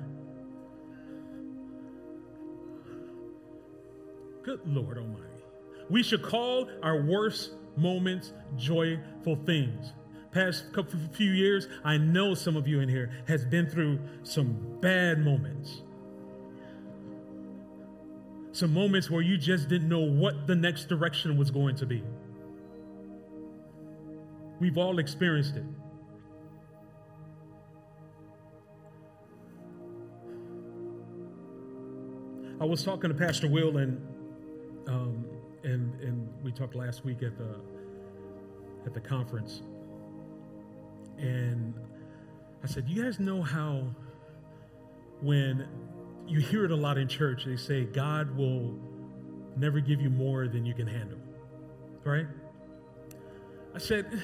Good 4.41 4.59
Lord 4.65 4.97
Almighty. 4.97 5.23
We 5.89 6.03
should 6.03 6.23
call 6.23 6.69
our 6.81 7.01
worst 7.01 7.51
moments, 7.77 8.33
joyful 8.57 9.37
things. 9.45 9.93
Past 10.31 10.73
couple 10.73 10.99
few 11.11 11.31
years, 11.31 11.67
I 11.85 11.97
know 11.97 12.33
some 12.33 12.57
of 12.57 12.67
you 12.67 12.79
in 12.79 12.89
here 12.89 13.11
has 13.27 13.45
been 13.45 13.69
through 13.69 13.99
some 14.23 14.79
bad 14.81 15.19
moments. 15.19 15.83
Some 18.51 18.73
moments 18.73 19.09
where 19.09 19.21
you 19.21 19.37
just 19.37 19.69
didn't 19.69 19.87
know 19.87 19.99
what 19.99 20.47
the 20.47 20.55
next 20.55 20.89
direction 20.89 21.37
was 21.37 21.51
going 21.51 21.75
to 21.77 21.85
be. 21.85 22.03
We've 24.59 24.77
all 24.77 24.99
experienced 24.99 25.55
it. 25.55 25.65
I 32.63 32.65
was 32.65 32.81
talking 32.81 33.09
to 33.09 33.13
Pastor 33.13 33.49
Will 33.49 33.75
and 33.75 34.01
um, 34.87 35.25
and 35.65 35.93
and 35.99 36.29
we 36.41 36.53
talked 36.53 36.75
last 36.75 37.03
week 37.03 37.21
at 37.21 37.37
the 37.37 37.59
at 38.85 38.93
the 38.93 39.01
conference, 39.01 39.63
and 41.17 41.73
I 42.63 42.67
said, 42.67 42.87
"You 42.87 43.03
guys 43.03 43.19
know 43.19 43.41
how 43.41 43.83
when 45.19 45.67
you 46.25 46.39
hear 46.39 46.63
it 46.63 46.71
a 46.71 46.75
lot 46.75 46.97
in 46.97 47.09
church, 47.09 47.43
they 47.43 47.57
say 47.57 47.83
God 47.83 48.33
will 48.37 48.79
never 49.57 49.81
give 49.81 49.99
you 49.99 50.09
more 50.09 50.47
than 50.47 50.65
you 50.65 50.73
can 50.73 50.87
handle, 50.87 51.19
right?" 52.05 52.27
I 53.75 53.77
said, 53.77 54.21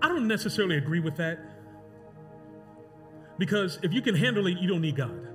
"I 0.00 0.08
don't 0.08 0.26
necessarily 0.26 0.78
agree 0.78 1.00
with 1.00 1.16
that." 1.16 1.38
Because 3.36 3.78
if 3.82 3.92
you 3.92 4.00
can 4.00 4.14
handle 4.14 4.46
it, 4.46 4.56
you 4.56 4.66
don't 4.66 4.80
need 4.80 4.96
God. 4.96 5.33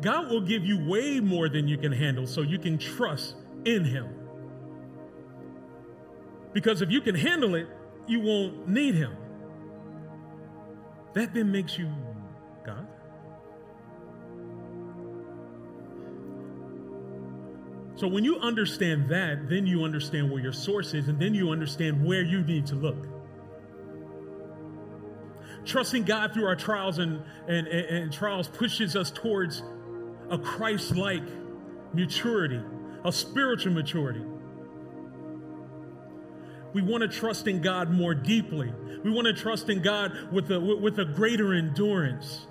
God 0.00 0.30
will 0.30 0.40
give 0.40 0.64
you 0.64 0.84
way 0.88 1.20
more 1.20 1.48
than 1.48 1.66
you 1.66 1.76
can 1.76 1.92
handle 1.92 2.26
so 2.26 2.42
you 2.42 2.58
can 2.58 2.78
trust 2.78 3.34
in 3.64 3.84
Him. 3.84 4.14
Because 6.52 6.82
if 6.82 6.90
you 6.90 7.00
can 7.00 7.14
handle 7.14 7.54
it, 7.54 7.66
you 8.06 8.20
won't 8.20 8.68
need 8.68 8.94
Him. 8.94 9.16
That 11.14 11.34
then 11.34 11.50
makes 11.50 11.76
you 11.76 11.90
God. 12.64 12.86
So 17.96 18.06
when 18.06 18.22
you 18.22 18.38
understand 18.38 19.08
that, 19.08 19.48
then 19.48 19.66
you 19.66 19.82
understand 19.82 20.30
where 20.30 20.40
your 20.40 20.52
source 20.52 20.94
is, 20.94 21.08
and 21.08 21.18
then 21.18 21.34
you 21.34 21.50
understand 21.50 22.04
where 22.04 22.22
you 22.22 22.44
need 22.44 22.66
to 22.66 22.76
look. 22.76 23.08
Trusting 25.64 26.04
God 26.04 26.32
through 26.32 26.46
our 26.46 26.54
trials 26.54 26.98
and, 26.98 27.20
and, 27.48 27.66
and, 27.66 27.86
and 27.86 28.12
trials 28.12 28.46
pushes 28.46 28.94
us 28.94 29.10
towards 29.10 29.64
a 30.30 30.38
Christ 30.38 30.96
like 30.96 31.22
maturity, 31.92 32.60
a 33.04 33.12
spiritual 33.12 33.72
maturity. 33.72 34.24
We 36.74 36.82
want 36.82 37.02
to 37.02 37.08
trust 37.08 37.48
in 37.48 37.62
God 37.62 37.90
more 37.90 38.14
deeply. 38.14 38.72
We 39.02 39.10
want 39.10 39.26
to 39.26 39.32
trust 39.32 39.68
in 39.70 39.80
God 39.80 40.12
with 40.32 40.50
a, 40.50 40.60
with 40.60 40.98
a 40.98 41.04
greater 41.04 41.54
endurance, 41.54 42.46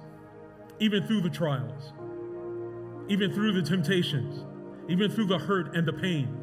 even 0.80 1.06
through 1.06 1.22
the 1.22 1.30
trials, 1.30 1.94
even 3.10 3.34
through 3.34 3.62
the 3.62 3.68
temptations, 3.68 4.44
even 4.90 5.12
through 5.12 5.28
the 5.28 5.38
hurt 5.38 5.76
and 5.76 5.88
the 5.88 5.94
pain. 5.94 6.36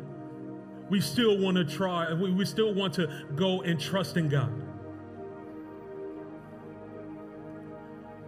We 0.88 1.00
still 1.00 1.38
want 1.38 1.56
to 1.56 1.64
try, 1.64 2.12
we 2.12 2.30
we 2.32 2.44
still 2.44 2.74
want 2.74 2.94
to 2.94 3.08
go 3.34 3.62
and 3.62 3.80
trust 3.80 4.16
in 4.16 4.28
God. 4.28 4.52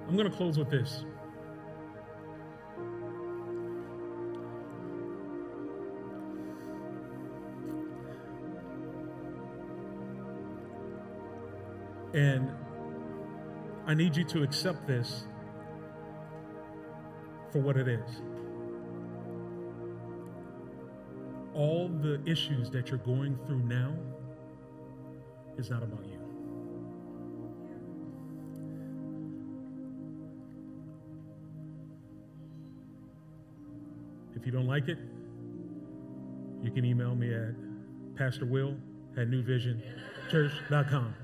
I'm 0.09 0.17
going 0.17 0.31
to 0.31 0.37
close 0.37 0.59
with 0.59 0.71
this. 0.71 1.05
And 12.15 12.51
I 13.87 13.95
need 13.95 14.17
you 14.17 14.25
to 14.25 14.43
accept 14.43 14.87
this 14.87 15.27
for 17.53 17.61
what 17.61 17.77
it 17.77 17.89
is. 17.89 18.23
All 21.55 21.89
the 21.89 22.21
issues 22.27 22.69
that 22.71 22.91
you're 22.91 22.99
going 22.99 23.39
through 23.47 23.61
now 23.61 23.95
is 25.57 25.71
not 25.71 25.83
about 25.83 26.05
you. 26.05 26.19
If 34.35 34.45
you 34.45 34.53
don't 34.53 34.67
like 34.67 34.89
it, 34.89 34.99
you 36.63 36.71
can 36.71 36.85
email 36.85 37.15
me 37.15 37.33
at 37.33 37.55
Pastor 38.17 38.45
Will 38.45 38.77
at 39.17 39.29
newvisionchurch.com. 39.29 41.15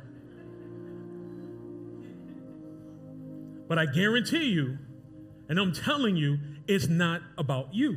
But 3.73 3.79
I 3.79 3.87
guarantee 3.87 4.51
you, 4.51 4.77
and 5.49 5.59
I'm 5.59 5.73
telling 5.73 6.15
you, 6.15 6.39
it's 6.69 6.89
not 6.89 7.23
about 7.39 7.73
you. 7.75 7.97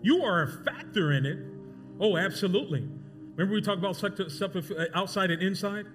You 0.00 0.22
are 0.22 0.42
a 0.42 0.64
factor 0.64 1.10
in 1.10 1.26
it. 1.26 1.38
Oh, 1.98 2.16
absolutely. 2.16 2.88
Remember 3.34 3.52
we 3.52 3.60
talked 3.60 3.80
about 3.80 3.96
stuff 3.96 4.54
uh, 4.54 4.84
outside 4.94 5.32
and 5.32 5.42
inside? 5.42 5.86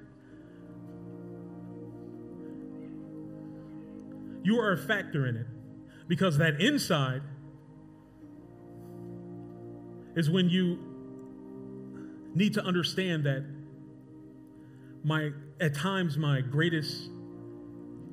You 4.44 4.60
are 4.60 4.74
a 4.74 4.78
factor 4.78 5.26
in 5.26 5.38
it 5.38 5.48
because 6.10 6.38
that 6.40 6.60
inside 6.60 7.22
is 10.18 10.30
when 10.30 10.50
you 10.50 10.80
need 12.36 12.56
to 12.56 12.62
understand 12.62 13.26
that 13.26 13.46
my 15.06 15.30
at 15.62 15.74
times 15.76 16.18
my 16.18 16.42
greatest 16.42 17.10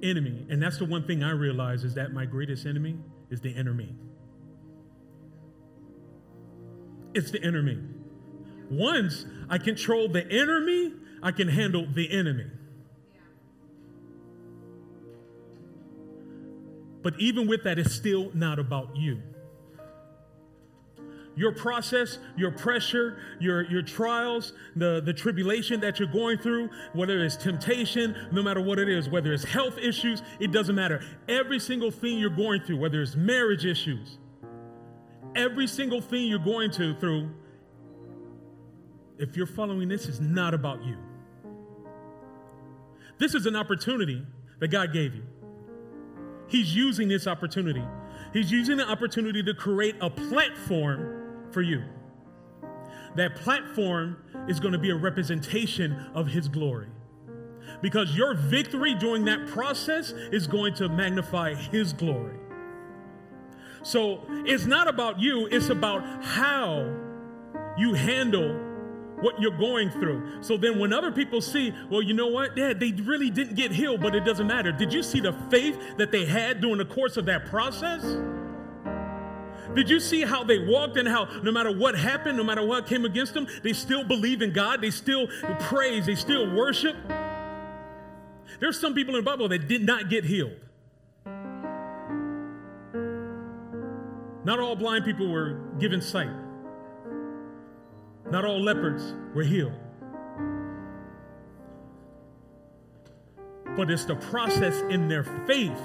enemy. 0.03 0.47
And 0.49 0.63
that's 0.63 0.79
the 0.79 0.85
one 0.85 1.07
thing 1.07 1.23
I 1.23 1.31
realize 1.31 1.85
is 1.85 1.95
that 1.95 2.13
my 2.13 2.25
greatest 2.25 2.67
enemy 2.67 2.97
is 3.31 3.41
the 3.41 3.53
me. 3.63 3.95
it's 7.15 7.31
the 7.31 7.43
inner 7.43 7.63
me. 7.63 7.79
Once 8.71 9.27
I 9.49 9.59
control 9.59 10.09
the 10.09 10.27
inner 10.29 10.61
me, 10.61 10.93
I 11.23 11.33
can 11.33 11.49
handle 11.49 11.87
the 11.93 12.11
enemy. 12.11 12.47
But 17.03 17.15
even 17.19 17.49
with 17.49 17.65
that, 17.65 17.79
it's 17.79 17.95
still 17.95 18.31
not 18.35 18.59
about 18.59 18.97
you. 18.97 19.23
Your 21.41 21.53
process, 21.53 22.19
your 22.37 22.51
pressure, 22.51 23.17
your, 23.39 23.63
your 23.71 23.81
trials, 23.81 24.53
the, 24.77 25.01
the 25.03 25.15
tribulation 25.15 25.81
that 25.81 25.99
you're 25.99 26.13
going 26.13 26.37
through, 26.37 26.69
whether 26.93 27.25
it's 27.25 27.35
temptation, 27.35 28.15
no 28.31 28.43
matter 28.43 28.61
what 28.61 28.79
it 28.79 28.91
is, 28.91 29.09
whether 29.09 29.33
it's 29.33 29.45
health 29.45 29.79
issues, 29.79 30.21
it 30.39 30.53
doesn't 30.53 30.75
matter. 30.75 31.01
Every 31.31 31.59
single 31.59 31.91
thing 31.91 32.19
you're 32.19 32.29
going 32.29 32.61
through, 32.65 32.77
whether 32.77 33.01
it's 33.01 33.17
marriage 33.17 33.65
issues, 33.65 34.19
every 35.35 35.67
single 35.67 36.03
thing 36.03 36.27
you're 36.27 36.39
going 36.39 36.73
to 36.73 36.95
through, 36.97 37.31
if 39.19 39.35
you're 39.35 39.47
following 39.47 39.89
this, 39.89 40.09
is 40.09 40.21
not 40.21 40.53
about 40.53 40.85
you. 40.85 40.99
This 43.17 43.35
is 43.35 43.47
an 43.47 43.57
opportunity 43.57 44.27
that 44.59 44.69
God 44.69 44.93
gave 44.93 45.15
you. 45.15 45.23
He's 46.49 46.77
using 46.77 47.09
this 47.09 47.27
opportunity. 47.27 47.85
He's 48.35 48.53
using 48.53 48.77
the 48.77 48.87
opportunity 48.87 49.43
to 49.43 49.55
create 49.55 49.97
a 50.03 50.11
platform 50.11 51.17
for 51.53 51.63
you. 51.63 51.85
That 53.17 53.37
platform 53.37 54.23
is 54.49 54.61
going 54.61 54.73
to 54.73 54.79
be 54.79 54.91
a 54.91 54.97
representation 54.97 56.11
of 56.15 56.29
His 56.29 56.49
glory. 56.49 56.89
Because 57.83 58.17
your 58.17 58.35
victory 58.35 58.95
during 58.95 59.25
that 59.25 59.47
process 59.49 60.11
is 60.11 60.47
going 60.47 60.75
to 60.75 60.89
magnify 60.89 61.55
His 61.55 61.93
glory. 61.93 62.39
So 63.83 64.23
it's 64.29 64.67
not 64.67 64.89
about 64.89 65.21
you, 65.21 65.47
it's 65.47 65.71
about 65.71 66.05
how 66.23 66.97
you 67.79 67.95
handle 67.95 68.55
what 69.21 69.41
you're 69.41 69.57
going 69.57 69.91
through. 69.91 70.43
So 70.43 70.57
then 70.57 70.79
when 70.79 70.93
other 70.93 71.13
people 71.13 71.41
see, 71.41 71.75
well, 71.91 72.03
you 72.03 72.15
know 72.15 72.29
what? 72.29 72.57
Yeah, 72.57 72.73
they 72.73 72.93
really 72.93 73.31
didn't 73.31 73.55
get 73.55 73.71
healed, 73.71 74.01
but 74.01 74.15
it 74.15 74.25
doesn't 74.25 74.47
matter. 74.47 74.73
Did 74.73 74.93
you 74.93 75.03
see 75.03 75.21
the 75.21 75.33
faith 75.51 75.79
that 75.99 76.11
they 76.11 76.25
had 76.25 76.61
during 76.61 76.79
the 76.79 76.85
course 76.85 77.17
of 77.17 77.27
that 77.27 77.47
process? 77.47 78.03
Did 79.75 79.89
you 79.89 80.01
see 80.01 80.23
how 80.23 80.43
they 80.43 80.59
walked 80.59 80.97
and 80.97 81.07
how 81.07 81.27
no 81.43 81.53
matter 81.53 81.77
what 81.77 81.97
happened, 81.97 82.37
no 82.37 82.45
matter 82.45 82.65
what 82.65 82.87
came 82.87 83.05
against 83.05 83.35
them, 83.35 83.47
they 83.63 83.73
still 83.73 84.03
believe 84.05 84.43
in 84.43 84.53
God, 84.53 84.81
they 84.81 84.91
still 84.91 85.29
praise, 85.61 86.07
they 86.07 86.17
still 86.17 86.53
worship? 86.55 86.97
There's 88.59 88.81
some 88.81 88.95
people 88.95 89.15
in 89.15 89.25
the 89.25 89.31
Bible 89.31 89.49
that 89.49 89.69
did 89.69 89.87
not 89.87 90.11
get 90.11 90.25
healed. 90.25 90.57
Not 94.45 94.59
all 94.59 94.75
blind 94.75 95.05
people 95.05 95.31
were 95.31 95.61
given 95.79 96.01
sight. 96.01 96.31
Not 98.31 98.45
all 98.45 98.61
lepers 98.61 99.15
were 99.35 99.43
healed. 99.43 99.79
But 103.77 103.91
it's 103.91 104.05
the 104.05 104.17
process 104.17 104.81
in 104.91 105.09
their 105.09 105.25
faith 105.47 105.81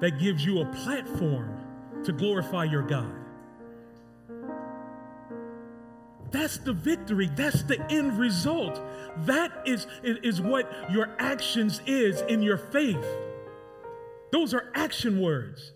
that 0.00 0.18
gives 0.18 0.44
you 0.44 0.60
a 0.60 0.66
platform 0.66 1.53
to 2.04 2.12
glorify 2.12 2.64
your 2.64 2.82
God. 2.82 3.12
That's 6.30 6.58
the 6.58 6.72
victory. 6.72 7.30
That's 7.34 7.62
the 7.62 7.80
end 7.92 8.18
result. 8.18 8.80
That 9.18 9.52
is, 9.66 9.86
is 10.02 10.40
what 10.40 10.70
your 10.90 11.14
actions 11.18 11.80
is 11.86 12.22
in 12.22 12.42
your 12.42 12.58
faith. 12.58 13.06
Those 14.32 14.52
are 14.52 14.72
action 14.74 15.20
words. 15.20 15.72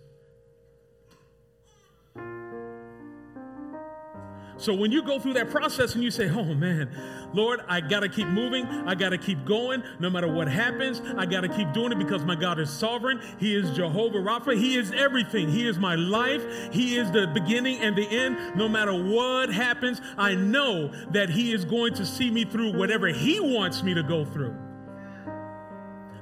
So 4.59 4.75
when 4.75 4.91
you 4.91 5.03
go 5.03 5.21
through 5.21 5.35
that 5.35 5.51
process 5.51 5.95
and 5.95 6.03
you 6.03 6.11
say, 6.11 6.29
oh 6.29 6.53
man, 6.53 6.91
Lord, 7.33 7.61
I 7.69 7.81
got 7.81 8.01
to 8.01 8.09
keep 8.09 8.27
moving. 8.27 8.67
I 8.67 8.97
got 8.97 9.11
to 9.11 9.19
keep 9.19 9.45
going 9.45 9.85
no 10.01 10.11
matter 10.11 10.27
what 10.27 10.49
happens. 10.49 11.01
I 11.17 11.27
got 11.27 11.43
to 11.43 11.49
keep 11.49 11.73
doing 11.73 11.93
it 11.93 11.99
because 11.99 12.25
my 12.25 12.35
God 12.35 12.59
is 12.59 12.69
sovereign. 12.69 13.21
He 13.39 13.55
is 13.55 13.71
Jehovah 13.71 14.19
Rapha. 14.19 14.59
He 14.59 14.77
is 14.77 14.91
everything. 14.91 15.49
He 15.49 15.67
is 15.67 15.79
my 15.79 15.95
life. 15.95 16.45
He 16.73 16.97
is 16.97 17.11
the 17.13 17.29
beginning 17.29 17.79
and 17.79 17.97
the 17.97 18.09
end. 18.09 18.57
No 18.57 18.69
matter 18.69 18.93
what 18.93 19.53
happens, 19.53 20.01
I 20.17 20.35
know 20.35 20.89
that 21.13 21.31
He 21.31 21.53
is 21.53 21.65
going 21.65 21.95
to 21.95 22.05
see 22.05 22.31
me 22.31 22.45
through 22.45 22.77
whatever 22.77 23.07
He 23.07 23.39
wants 23.39 23.85
me 23.85 23.95
to 23.95 24.03
go 24.03 24.25
through. 24.25 24.57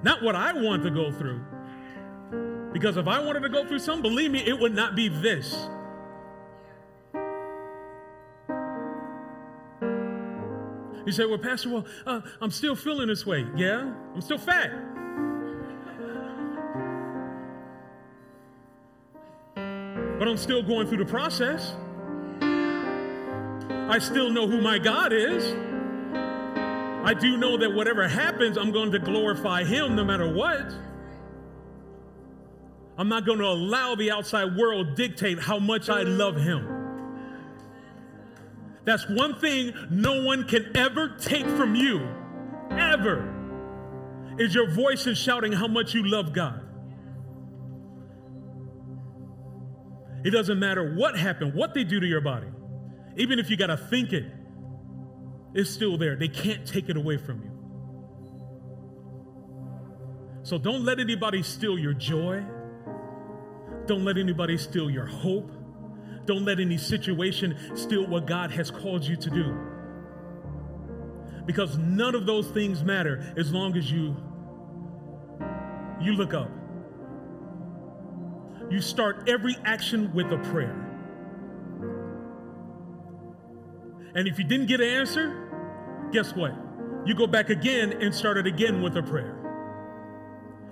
Not 0.02 0.22
what 0.22 0.36
I 0.36 0.52
want 0.52 0.82
to 0.82 0.90
go 0.90 1.10
through. 1.10 1.40
Because 2.72 2.98
if 2.98 3.08
I 3.08 3.18
wanted 3.20 3.40
to 3.40 3.48
go 3.48 3.66
through 3.66 3.78
something, 3.78 4.02
believe 4.02 4.30
me, 4.30 4.40
it 4.46 4.58
would 4.58 4.74
not 4.74 4.94
be 4.94 5.08
this. 5.08 5.68
You 11.06 11.12
say, 11.12 11.24
well, 11.24 11.38
Pastor, 11.38 11.70
well, 11.70 11.86
uh, 12.04 12.20
I'm 12.40 12.50
still 12.50 12.74
feeling 12.74 13.06
this 13.06 13.24
way. 13.24 13.46
Yeah, 13.54 13.92
I'm 14.12 14.20
still 14.20 14.38
fat. 14.38 14.72
But 20.18 20.26
I'm 20.28 20.36
still 20.36 20.64
going 20.64 20.88
through 20.88 20.98
the 20.98 21.06
process. 21.06 21.74
I 23.88 24.00
still 24.00 24.30
know 24.30 24.48
who 24.48 24.60
my 24.60 24.78
God 24.78 25.12
is. 25.12 25.54
I 27.04 27.14
do 27.14 27.36
know 27.36 27.56
that 27.56 27.72
whatever 27.72 28.08
happens, 28.08 28.58
I'm 28.58 28.72
going 28.72 28.90
to 28.90 28.98
glorify 28.98 29.62
Him 29.62 29.94
no 29.94 30.04
matter 30.04 30.34
what. 30.34 30.74
I'm 32.98 33.08
not 33.08 33.24
going 33.24 33.38
to 33.38 33.46
allow 33.46 33.94
the 33.94 34.10
outside 34.10 34.56
world 34.56 34.96
dictate 34.96 35.38
how 35.38 35.60
much 35.60 35.88
I 35.88 36.02
love 36.02 36.34
Him. 36.36 36.75
That's 38.86 39.06
one 39.08 39.34
thing 39.34 39.74
no 39.90 40.22
one 40.22 40.44
can 40.44 40.74
ever 40.76 41.16
take 41.18 41.44
from 41.44 41.74
you, 41.74 42.08
ever, 42.70 43.34
is 44.38 44.54
your 44.54 44.70
voice 44.70 45.08
is 45.08 45.18
shouting 45.18 45.50
how 45.52 45.66
much 45.66 45.92
you 45.92 46.06
love 46.08 46.32
God. 46.32 46.62
It 50.24 50.30
doesn't 50.30 50.60
matter 50.60 50.94
what 50.94 51.18
happened, 51.18 51.52
what 51.54 51.74
they 51.74 51.82
do 51.82 51.98
to 51.98 52.06
your 52.06 52.20
body. 52.20 52.46
Even 53.16 53.40
if 53.40 53.50
you 53.50 53.56
got 53.56 53.68
to 53.68 53.76
think 53.76 54.12
it, 54.12 54.24
it's 55.52 55.70
still 55.70 55.98
there. 55.98 56.14
They 56.14 56.28
can't 56.28 56.64
take 56.64 56.88
it 56.88 56.96
away 56.96 57.16
from 57.16 57.42
you. 57.42 57.50
So 60.44 60.58
don't 60.58 60.84
let 60.84 61.00
anybody 61.00 61.42
steal 61.42 61.76
your 61.76 61.92
joy. 61.92 62.44
Don't 63.86 64.04
let 64.04 64.16
anybody 64.16 64.56
steal 64.58 64.88
your 64.88 65.06
hope. 65.06 65.50
Don't 66.26 66.44
let 66.44 66.60
any 66.60 66.76
situation 66.76 67.56
steal 67.74 68.06
what 68.06 68.26
God 68.26 68.50
has 68.50 68.70
called 68.70 69.04
you 69.04 69.16
to 69.16 69.30
do. 69.30 69.56
Because 71.46 71.78
none 71.78 72.14
of 72.14 72.26
those 72.26 72.48
things 72.48 72.82
matter 72.82 73.32
as 73.36 73.52
long 73.52 73.76
as 73.76 73.90
you 73.90 74.16
you 76.00 76.12
look 76.12 76.34
up. 76.34 76.50
You 78.68 78.80
start 78.80 79.28
every 79.28 79.56
action 79.64 80.12
with 80.12 80.26
a 80.32 80.38
prayer. 80.50 80.82
And 84.14 84.26
if 84.26 84.38
you 84.38 84.44
didn't 84.44 84.66
get 84.66 84.80
an 84.80 84.88
answer, 84.88 86.08
guess 86.12 86.34
what? 86.34 86.52
You 87.04 87.14
go 87.14 87.26
back 87.26 87.50
again 87.50 87.92
and 88.02 88.14
start 88.14 88.38
it 88.38 88.46
again 88.46 88.82
with 88.82 88.96
a 88.96 89.02
prayer. 89.02 89.36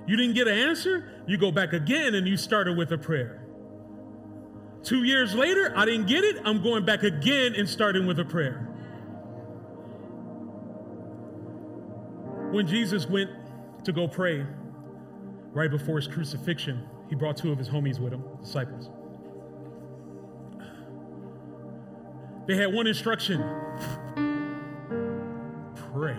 You 0.07 0.17
didn't 0.17 0.35
get 0.35 0.49
an 0.49 0.59
answer, 0.59 1.25
you 1.27 1.39
go 1.39 1.53
back 1.53 1.73
again 1.73 2.15
and 2.15 2.27
you 2.27 2.37
start 2.37 2.69
it 2.69 2.77
with 2.77 2.91
a 2.93 2.99
prayer. 2.99 3.44
Two 4.85 5.05
years 5.05 5.35
later, 5.35 5.73
I 5.75 5.87
didn't 5.87 6.07
get 6.07 6.25
it. 6.25 6.37
I'm 6.45 6.63
going 6.63 6.85
back 6.85 7.05
again 7.05 7.55
and 7.55 7.67
starting 7.67 8.07
with 8.07 8.19
a 8.21 8.25
prayer. 8.25 8.69
When 12.51 12.67
Jesus 12.67 13.09
went 13.09 13.31
to 13.85 13.93
go 13.93 14.07
pray 14.07 14.45
right 15.53 15.71
before 15.71 15.97
his 15.97 16.07
crucifixion, 16.07 16.87
he 17.09 17.15
brought 17.15 17.39
two 17.39 17.51
of 17.51 17.59
his 17.59 17.69
homies 17.69 17.99
with 17.99 18.13
him, 18.13 18.23
disciples. 18.43 18.91
They 22.47 22.57
had 22.57 22.75
one 22.75 22.87
instruction 22.87 23.43
pray 25.95 26.17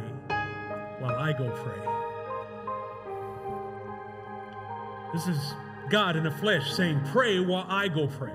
while 1.00 1.16
I 1.16 1.34
go 1.34 1.52
pray. 1.52 1.82
This 5.14 5.28
is 5.28 5.54
God 5.90 6.16
in 6.16 6.24
the 6.24 6.32
flesh 6.32 6.72
saying, 6.72 7.02
Pray 7.12 7.40
while 7.40 7.68
I 7.70 7.88
go 7.90 8.08
pray. 8.08 8.34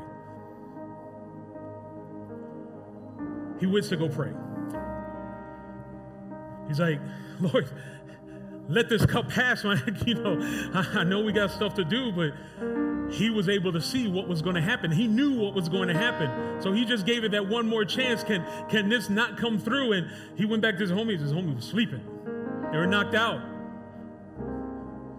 He 3.60 3.66
went 3.66 3.84
to 3.86 3.96
go 3.96 4.08
pray. 4.08 4.32
He's 6.66 6.80
like, 6.80 7.00
Lord, 7.40 7.70
let 8.68 8.88
this 8.88 9.04
cup 9.06 9.28
pass. 9.28 9.64
you 10.06 10.14
know, 10.14 10.38
I, 10.72 11.04
know 11.04 11.22
we 11.22 11.32
got 11.32 11.50
stuff 11.50 11.74
to 11.74 11.84
do, 11.84 12.10
but 12.12 13.12
he 13.12 13.28
was 13.30 13.48
able 13.48 13.72
to 13.72 13.80
see 13.80 14.08
what 14.08 14.28
was 14.28 14.40
going 14.42 14.54
to 14.54 14.62
happen. 14.62 14.90
He 14.90 15.06
knew 15.06 15.38
what 15.38 15.54
was 15.54 15.68
going 15.68 15.88
to 15.88 15.94
happen. 15.94 16.62
So 16.62 16.72
he 16.72 16.84
just 16.84 17.04
gave 17.04 17.24
it 17.24 17.32
that 17.32 17.48
one 17.48 17.68
more 17.68 17.84
chance. 17.84 18.22
Can, 18.22 18.44
can 18.68 18.88
this 18.88 19.10
not 19.10 19.36
come 19.36 19.58
through? 19.58 19.92
And 19.92 20.10
he 20.36 20.44
went 20.44 20.62
back 20.62 20.76
to 20.76 20.80
his 20.80 20.92
homies. 20.92 21.20
His 21.20 21.32
homie 21.32 21.54
was 21.54 21.64
sleeping. 21.64 22.02
They 22.70 22.78
were 22.78 22.86
knocked 22.86 23.14
out. 23.14 23.40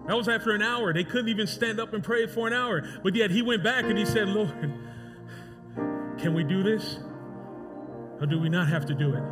That 0.08 0.18
was 0.18 0.28
after 0.28 0.52
an 0.52 0.62
hour. 0.62 0.94
They 0.94 1.04
couldn't 1.04 1.30
even 1.30 1.48
stand 1.48 1.80
up 1.80 1.94
and 1.94 2.04
pray 2.04 2.26
for 2.28 2.48
an 2.48 2.54
hour. 2.54 2.84
But 3.04 3.16
yet 3.16 3.30
he 3.30 3.42
went 3.42 3.64
back 3.64 3.86
and 3.86 3.98
he 3.98 4.06
said, 4.06 4.30
Lord, 4.30 4.74
Can 6.22 6.34
we 6.36 6.44
do 6.44 6.62
this? 6.62 7.00
Or 8.22 8.28
do 8.28 8.40
we 8.40 8.50
not 8.50 8.68
have 8.70 8.86
to 8.86 8.94
do 8.94 9.16
it? 9.16 9.24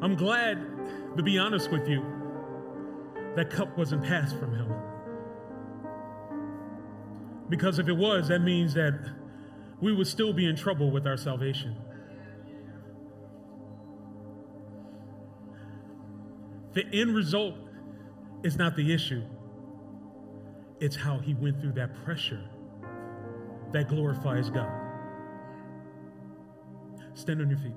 I'm 0.00 0.16
glad, 0.16 0.58
to 1.18 1.22
be 1.22 1.36
honest 1.36 1.70
with 1.70 1.86
you, 1.86 2.02
that 3.34 3.50
cup 3.50 3.76
wasn't 3.76 4.04
passed 4.04 4.38
from 4.38 4.54
him. 4.54 4.72
Because 7.50 7.78
if 7.78 7.88
it 7.88 7.96
was, 7.96 8.28
that 8.28 8.40
means 8.40 8.72
that 8.72 8.94
we 9.82 9.92
would 9.92 10.06
still 10.06 10.32
be 10.32 10.48
in 10.48 10.56
trouble 10.56 10.90
with 10.90 11.06
our 11.06 11.18
salvation. 11.18 11.76
The 16.72 16.86
end 16.92 17.14
result 17.14 17.54
is 18.42 18.56
not 18.56 18.76
the 18.76 18.94
issue, 18.94 19.22
it's 20.80 20.96
how 20.96 21.18
he 21.18 21.34
went 21.34 21.60
through 21.60 21.72
that 21.72 21.94
pressure 22.04 22.42
that 23.72 23.88
glorifies 23.88 24.50
God. 24.50 24.70
Stand 27.14 27.40
on 27.40 27.48
your 27.50 27.58
feet. 27.58 27.72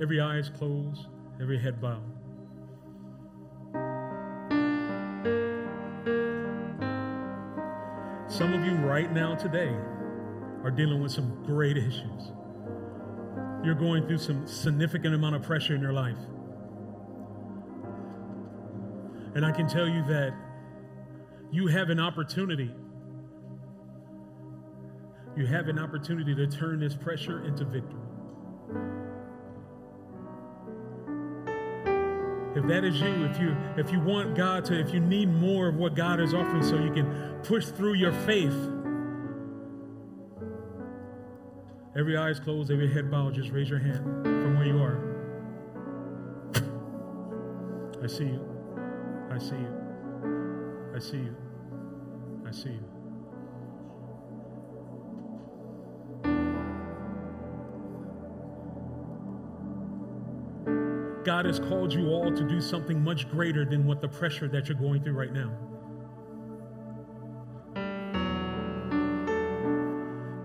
Every 0.00 0.20
eye 0.20 0.36
is 0.36 0.48
closed, 0.50 1.06
every 1.40 1.58
head 1.58 1.80
bowed. 1.80 2.02
Some 8.28 8.54
of 8.54 8.64
you 8.64 8.74
right 8.86 9.12
now 9.12 9.34
today 9.34 9.74
are 10.62 10.70
dealing 10.70 11.02
with 11.02 11.10
some 11.10 11.42
great 11.44 11.76
issues. 11.76 12.32
You're 13.64 13.74
going 13.74 14.06
through 14.06 14.18
some 14.18 14.46
significant 14.46 15.14
amount 15.14 15.34
of 15.34 15.42
pressure 15.42 15.74
in 15.74 15.80
your 15.80 15.92
life. 15.92 16.18
And 19.34 19.44
I 19.44 19.50
can 19.50 19.66
tell 19.66 19.88
you 19.88 20.04
that 20.04 20.32
you 21.50 21.66
have 21.68 21.90
an 21.90 22.00
opportunity. 22.00 22.70
You 25.36 25.46
have 25.46 25.68
an 25.68 25.78
opportunity 25.78 26.34
to 26.34 26.46
turn 26.46 26.80
this 26.80 26.94
pressure 26.94 27.44
into 27.44 27.64
victory. 27.64 28.00
If 32.56 32.66
that 32.66 32.84
is 32.84 33.00
you, 33.00 33.24
if 33.26 33.38
you 33.38 33.56
if 33.76 33.92
you 33.92 34.00
want 34.00 34.34
God 34.34 34.64
to, 34.66 34.80
if 34.80 34.92
you 34.92 34.98
need 35.00 35.28
more 35.28 35.68
of 35.68 35.76
what 35.76 35.94
God 35.94 36.18
is 36.18 36.34
offering 36.34 36.62
so 36.62 36.76
you 36.78 36.90
can 36.90 37.38
push 37.44 37.66
through 37.66 37.94
your 37.94 38.12
faith. 38.12 38.54
Every 41.96 42.16
eye 42.16 42.30
is 42.30 42.40
closed, 42.40 42.70
every 42.70 42.92
head 42.92 43.10
bowed, 43.10 43.34
just 43.34 43.50
raise 43.50 43.68
your 43.70 43.78
hand 43.78 44.04
from 44.24 44.56
where 44.56 44.66
you 44.66 44.78
are. 44.78 45.08
I 48.02 48.06
see 48.06 48.24
you. 48.24 48.44
I 49.30 49.38
see 49.38 49.56
you. 49.56 49.87
I 50.98 51.00
see 51.00 51.18
you. 51.18 51.36
I 52.44 52.50
see 52.50 52.70
you. 52.70 52.84
God 61.24 61.44
has 61.44 61.60
called 61.60 61.92
you 61.92 62.08
all 62.08 62.34
to 62.34 62.42
do 62.48 62.60
something 62.60 63.00
much 63.00 63.30
greater 63.30 63.64
than 63.64 63.86
what 63.86 64.00
the 64.00 64.08
pressure 64.08 64.48
that 64.48 64.68
you're 64.68 64.76
going 64.76 65.04
through 65.04 65.12
right 65.12 65.32
now. 65.32 65.52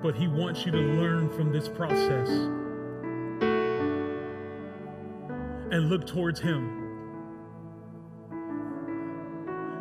But 0.03 0.13
He 0.13 0.27
wants 0.27 0.67
you 0.67 0.71
to 0.71 0.77
learn 0.77 1.31
from 1.31 1.51
this 1.51 1.67
process 1.67 2.29
and 5.71 5.89
look 5.89 6.05
towards 6.05 6.39
Him 6.39 6.82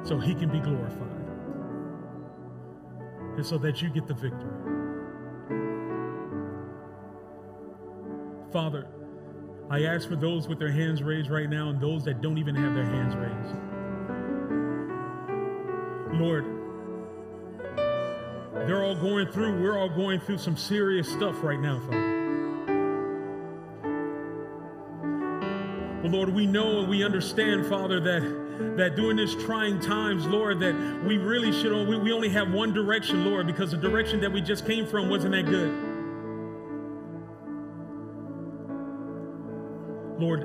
so 0.05 0.19
He 0.19 0.35
can 0.35 0.51
be 0.51 0.61
glorified 0.61 1.23
and 3.37 3.47
so 3.47 3.57
that 3.59 3.81
you 3.81 3.89
get 3.89 4.07
the 4.07 4.15
victory. 4.15 4.51
Father, 8.53 8.87
I 9.71 9.85
ask 9.85 10.07
for 10.07 10.17
those 10.17 10.49
with 10.49 10.59
their 10.59 10.71
hands 10.71 11.03
raised 11.03 11.31
right 11.31 11.49
now 11.49 11.71
and 11.71 11.81
those 11.81 12.05
that 12.05 12.21
don't 12.21 12.37
even 12.37 12.55
have 12.55 12.75
their 12.75 12.85
hands 12.85 13.17
raised. 13.17 13.57
Lord, 16.21 16.45
they're 18.67 18.85
all 18.85 18.95
going 18.95 19.29
through, 19.29 19.63
we're 19.63 19.79
all 19.79 19.89
going 19.89 20.21
through 20.21 20.37
some 20.39 20.57
serious 20.57 21.09
stuff 21.11 21.43
right 21.43 21.59
now, 21.59 21.81
Father. 21.81 22.13
But 26.03 26.11
Lord, 26.11 26.29
we 26.35 26.45
know 26.47 26.81
and 26.81 26.89
we 26.89 27.03
understand, 27.03 27.67
Father, 27.67 27.99
that, 28.01 28.42
that 28.77 28.97
during 28.97 29.17
this 29.17 29.35
trying 29.35 29.81
times, 29.81 30.27
Lord, 30.27 30.61
that 30.61 30.75
we 31.07 31.19
really 31.19 31.53
should, 31.53 31.87
we, 31.87 31.99
we 31.99 32.13
only 32.13 32.29
have 32.31 32.51
one 32.53 32.73
direction, 32.73 33.25
Lord, 33.25 33.47
because 33.47 33.71
the 33.71 33.77
direction 33.77 34.21
that 34.21 34.33
we 34.33 34.41
just 34.41 34.67
came 34.67 34.87
from 34.87 35.09
wasn't 35.09 35.33
that 35.33 35.47
good. 35.47 35.71
Lord, 40.19 40.43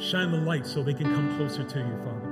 shine 0.00 0.30
the 0.30 0.38
light 0.38 0.66
so 0.66 0.82
they 0.82 0.94
can 0.94 1.12
come 1.12 1.36
closer 1.36 1.64
to 1.64 1.78
you, 1.78 1.96
Father. 2.04 2.30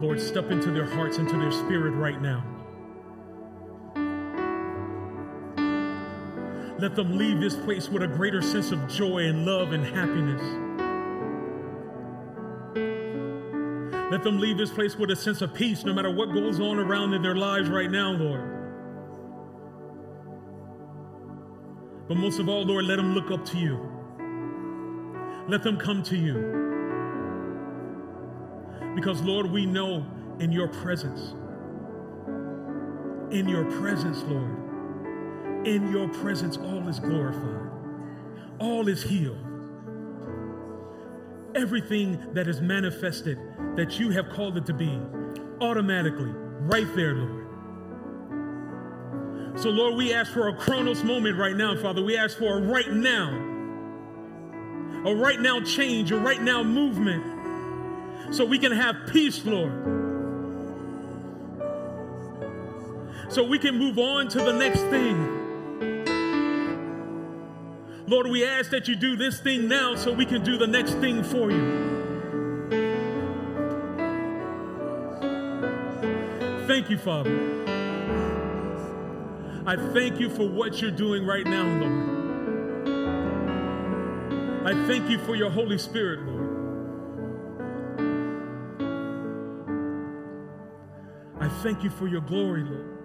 Lord, 0.00 0.20
step 0.20 0.50
into 0.50 0.70
their 0.70 0.86
hearts, 0.86 1.18
into 1.18 1.38
their 1.38 1.52
spirit 1.52 1.92
right 1.92 2.20
now. 2.20 2.53
Let 6.84 6.94
them 6.96 7.16
leave 7.16 7.40
this 7.40 7.56
place 7.56 7.88
with 7.88 8.02
a 8.02 8.06
greater 8.06 8.42
sense 8.42 8.70
of 8.70 8.86
joy 8.88 9.24
and 9.24 9.46
love 9.46 9.72
and 9.72 9.82
happiness. 9.82 10.42
Let 14.12 14.22
them 14.22 14.38
leave 14.38 14.58
this 14.58 14.70
place 14.70 14.94
with 14.94 15.10
a 15.10 15.16
sense 15.16 15.40
of 15.40 15.54
peace 15.54 15.86
no 15.86 15.94
matter 15.94 16.10
what 16.10 16.34
goes 16.34 16.60
on 16.60 16.78
around 16.78 17.14
in 17.14 17.22
their 17.22 17.36
lives 17.36 17.70
right 17.70 17.90
now, 17.90 18.10
Lord. 18.10 18.50
But 22.06 22.18
most 22.18 22.38
of 22.38 22.50
all, 22.50 22.66
Lord, 22.66 22.84
let 22.84 22.96
them 22.96 23.14
look 23.14 23.30
up 23.30 23.46
to 23.46 23.56
you. 23.56 23.90
Let 25.48 25.62
them 25.62 25.78
come 25.78 26.02
to 26.02 26.18
you. 26.18 26.34
Because, 28.94 29.22
Lord, 29.22 29.50
we 29.50 29.64
know 29.64 30.04
in 30.38 30.52
your 30.52 30.68
presence, 30.68 31.32
in 33.30 33.48
your 33.48 33.64
presence, 33.80 34.22
Lord, 34.24 34.73
in 35.64 35.90
your 35.90 36.08
presence, 36.08 36.56
all 36.56 36.88
is 36.88 36.98
glorified, 37.00 37.70
all 38.58 38.88
is 38.88 39.02
healed. 39.02 39.38
Everything 41.54 42.18
that 42.34 42.48
is 42.48 42.60
manifested 42.60 43.38
that 43.76 43.98
you 43.98 44.10
have 44.10 44.28
called 44.30 44.56
it 44.56 44.66
to 44.66 44.74
be, 44.74 45.00
automatically, 45.60 46.32
right 46.60 46.86
there, 46.94 47.14
Lord. 47.14 47.46
So, 49.56 49.70
Lord, 49.70 49.94
we 49.94 50.12
ask 50.12 50.32
for 50.32 50.48
a 50.48 50.54
chronos 50.54 51.04
moment 51.04 51.38
right 51.38 51.54
now, 51.54 51.76
Father. 51.80 52.02
We 52.02 52.16
ask 52.16 52.36
for 52.36 52.58
a 52.58 52.60
right 52.60 52.90
now, 52.90 53.30
a 55.06 55.14
right 55.14 55.38
now 55.38 55.60
change, 55.60 56.10
a 56.10 56.16
right 56.16 56.42
now 56.42 56.64
movement, 56.64 58.34
so 58.34 58.44
we 58.44 58.58
can 58.58 58.72
have 58.72 58.96
peace, 59.12 59.44
Lord. 59.44 59.72
So 63.28 63.44
we 63.44 63.58
can 63.58 63.78
move 63.78 63.98
on 63.98 64.28
to 64.28 64.38
the 64.38 64.52
next 64.52 64.80
thing. 64.80 65.43
Lord, 68.06 68.28
we 68.28 68.44
ask 68.44 68.70
that 68.70 68.86
you 68.86 68.96
do 68.96 69.16
this 69.16 69.40
thing 69.40 69.66
now 69.66 69.94
so 69.94 70.12
we 70.12 70.26
can 70.26 70.44
do 70.44 70.58
the 70.58 70.66
next 70.66 70.92
thing 70.94 71.22
for 71.22 71.50
you. 71.50 71.94
Thank 76.66 76.90
you, 76.90 76.98
Father. 76.98 77.30
I 79.66 79.76
thank 79.94 80.20
you 80.20 80.28
for 80.28 80.46
what 80.46 80.82
you're 80.82 80.90
doing 80.90 81.24
right 81.24 81.46
now, 81.46 81.64
Lord. 81.80 82.14
I 84.66 84.86
thank 84.86 85.08
you 85.08 85.18
for 85.18 85.34
your 85.34 85.50
Holy 85.50 85.78
Spirit, 85.78 86.20
Lord. 86.26 86.44
I 91.40 91.48
thank 91.62 91.82
you 91.82 91.90
for 91.90 92.06
your 92.06 92.20
glory, 92.22 92.64
Lord. 92.64 93.03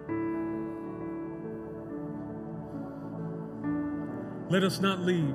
Let 4.50 4.64
us 4.64 4.80
not 4.80 4.98
leave 4.98 5.32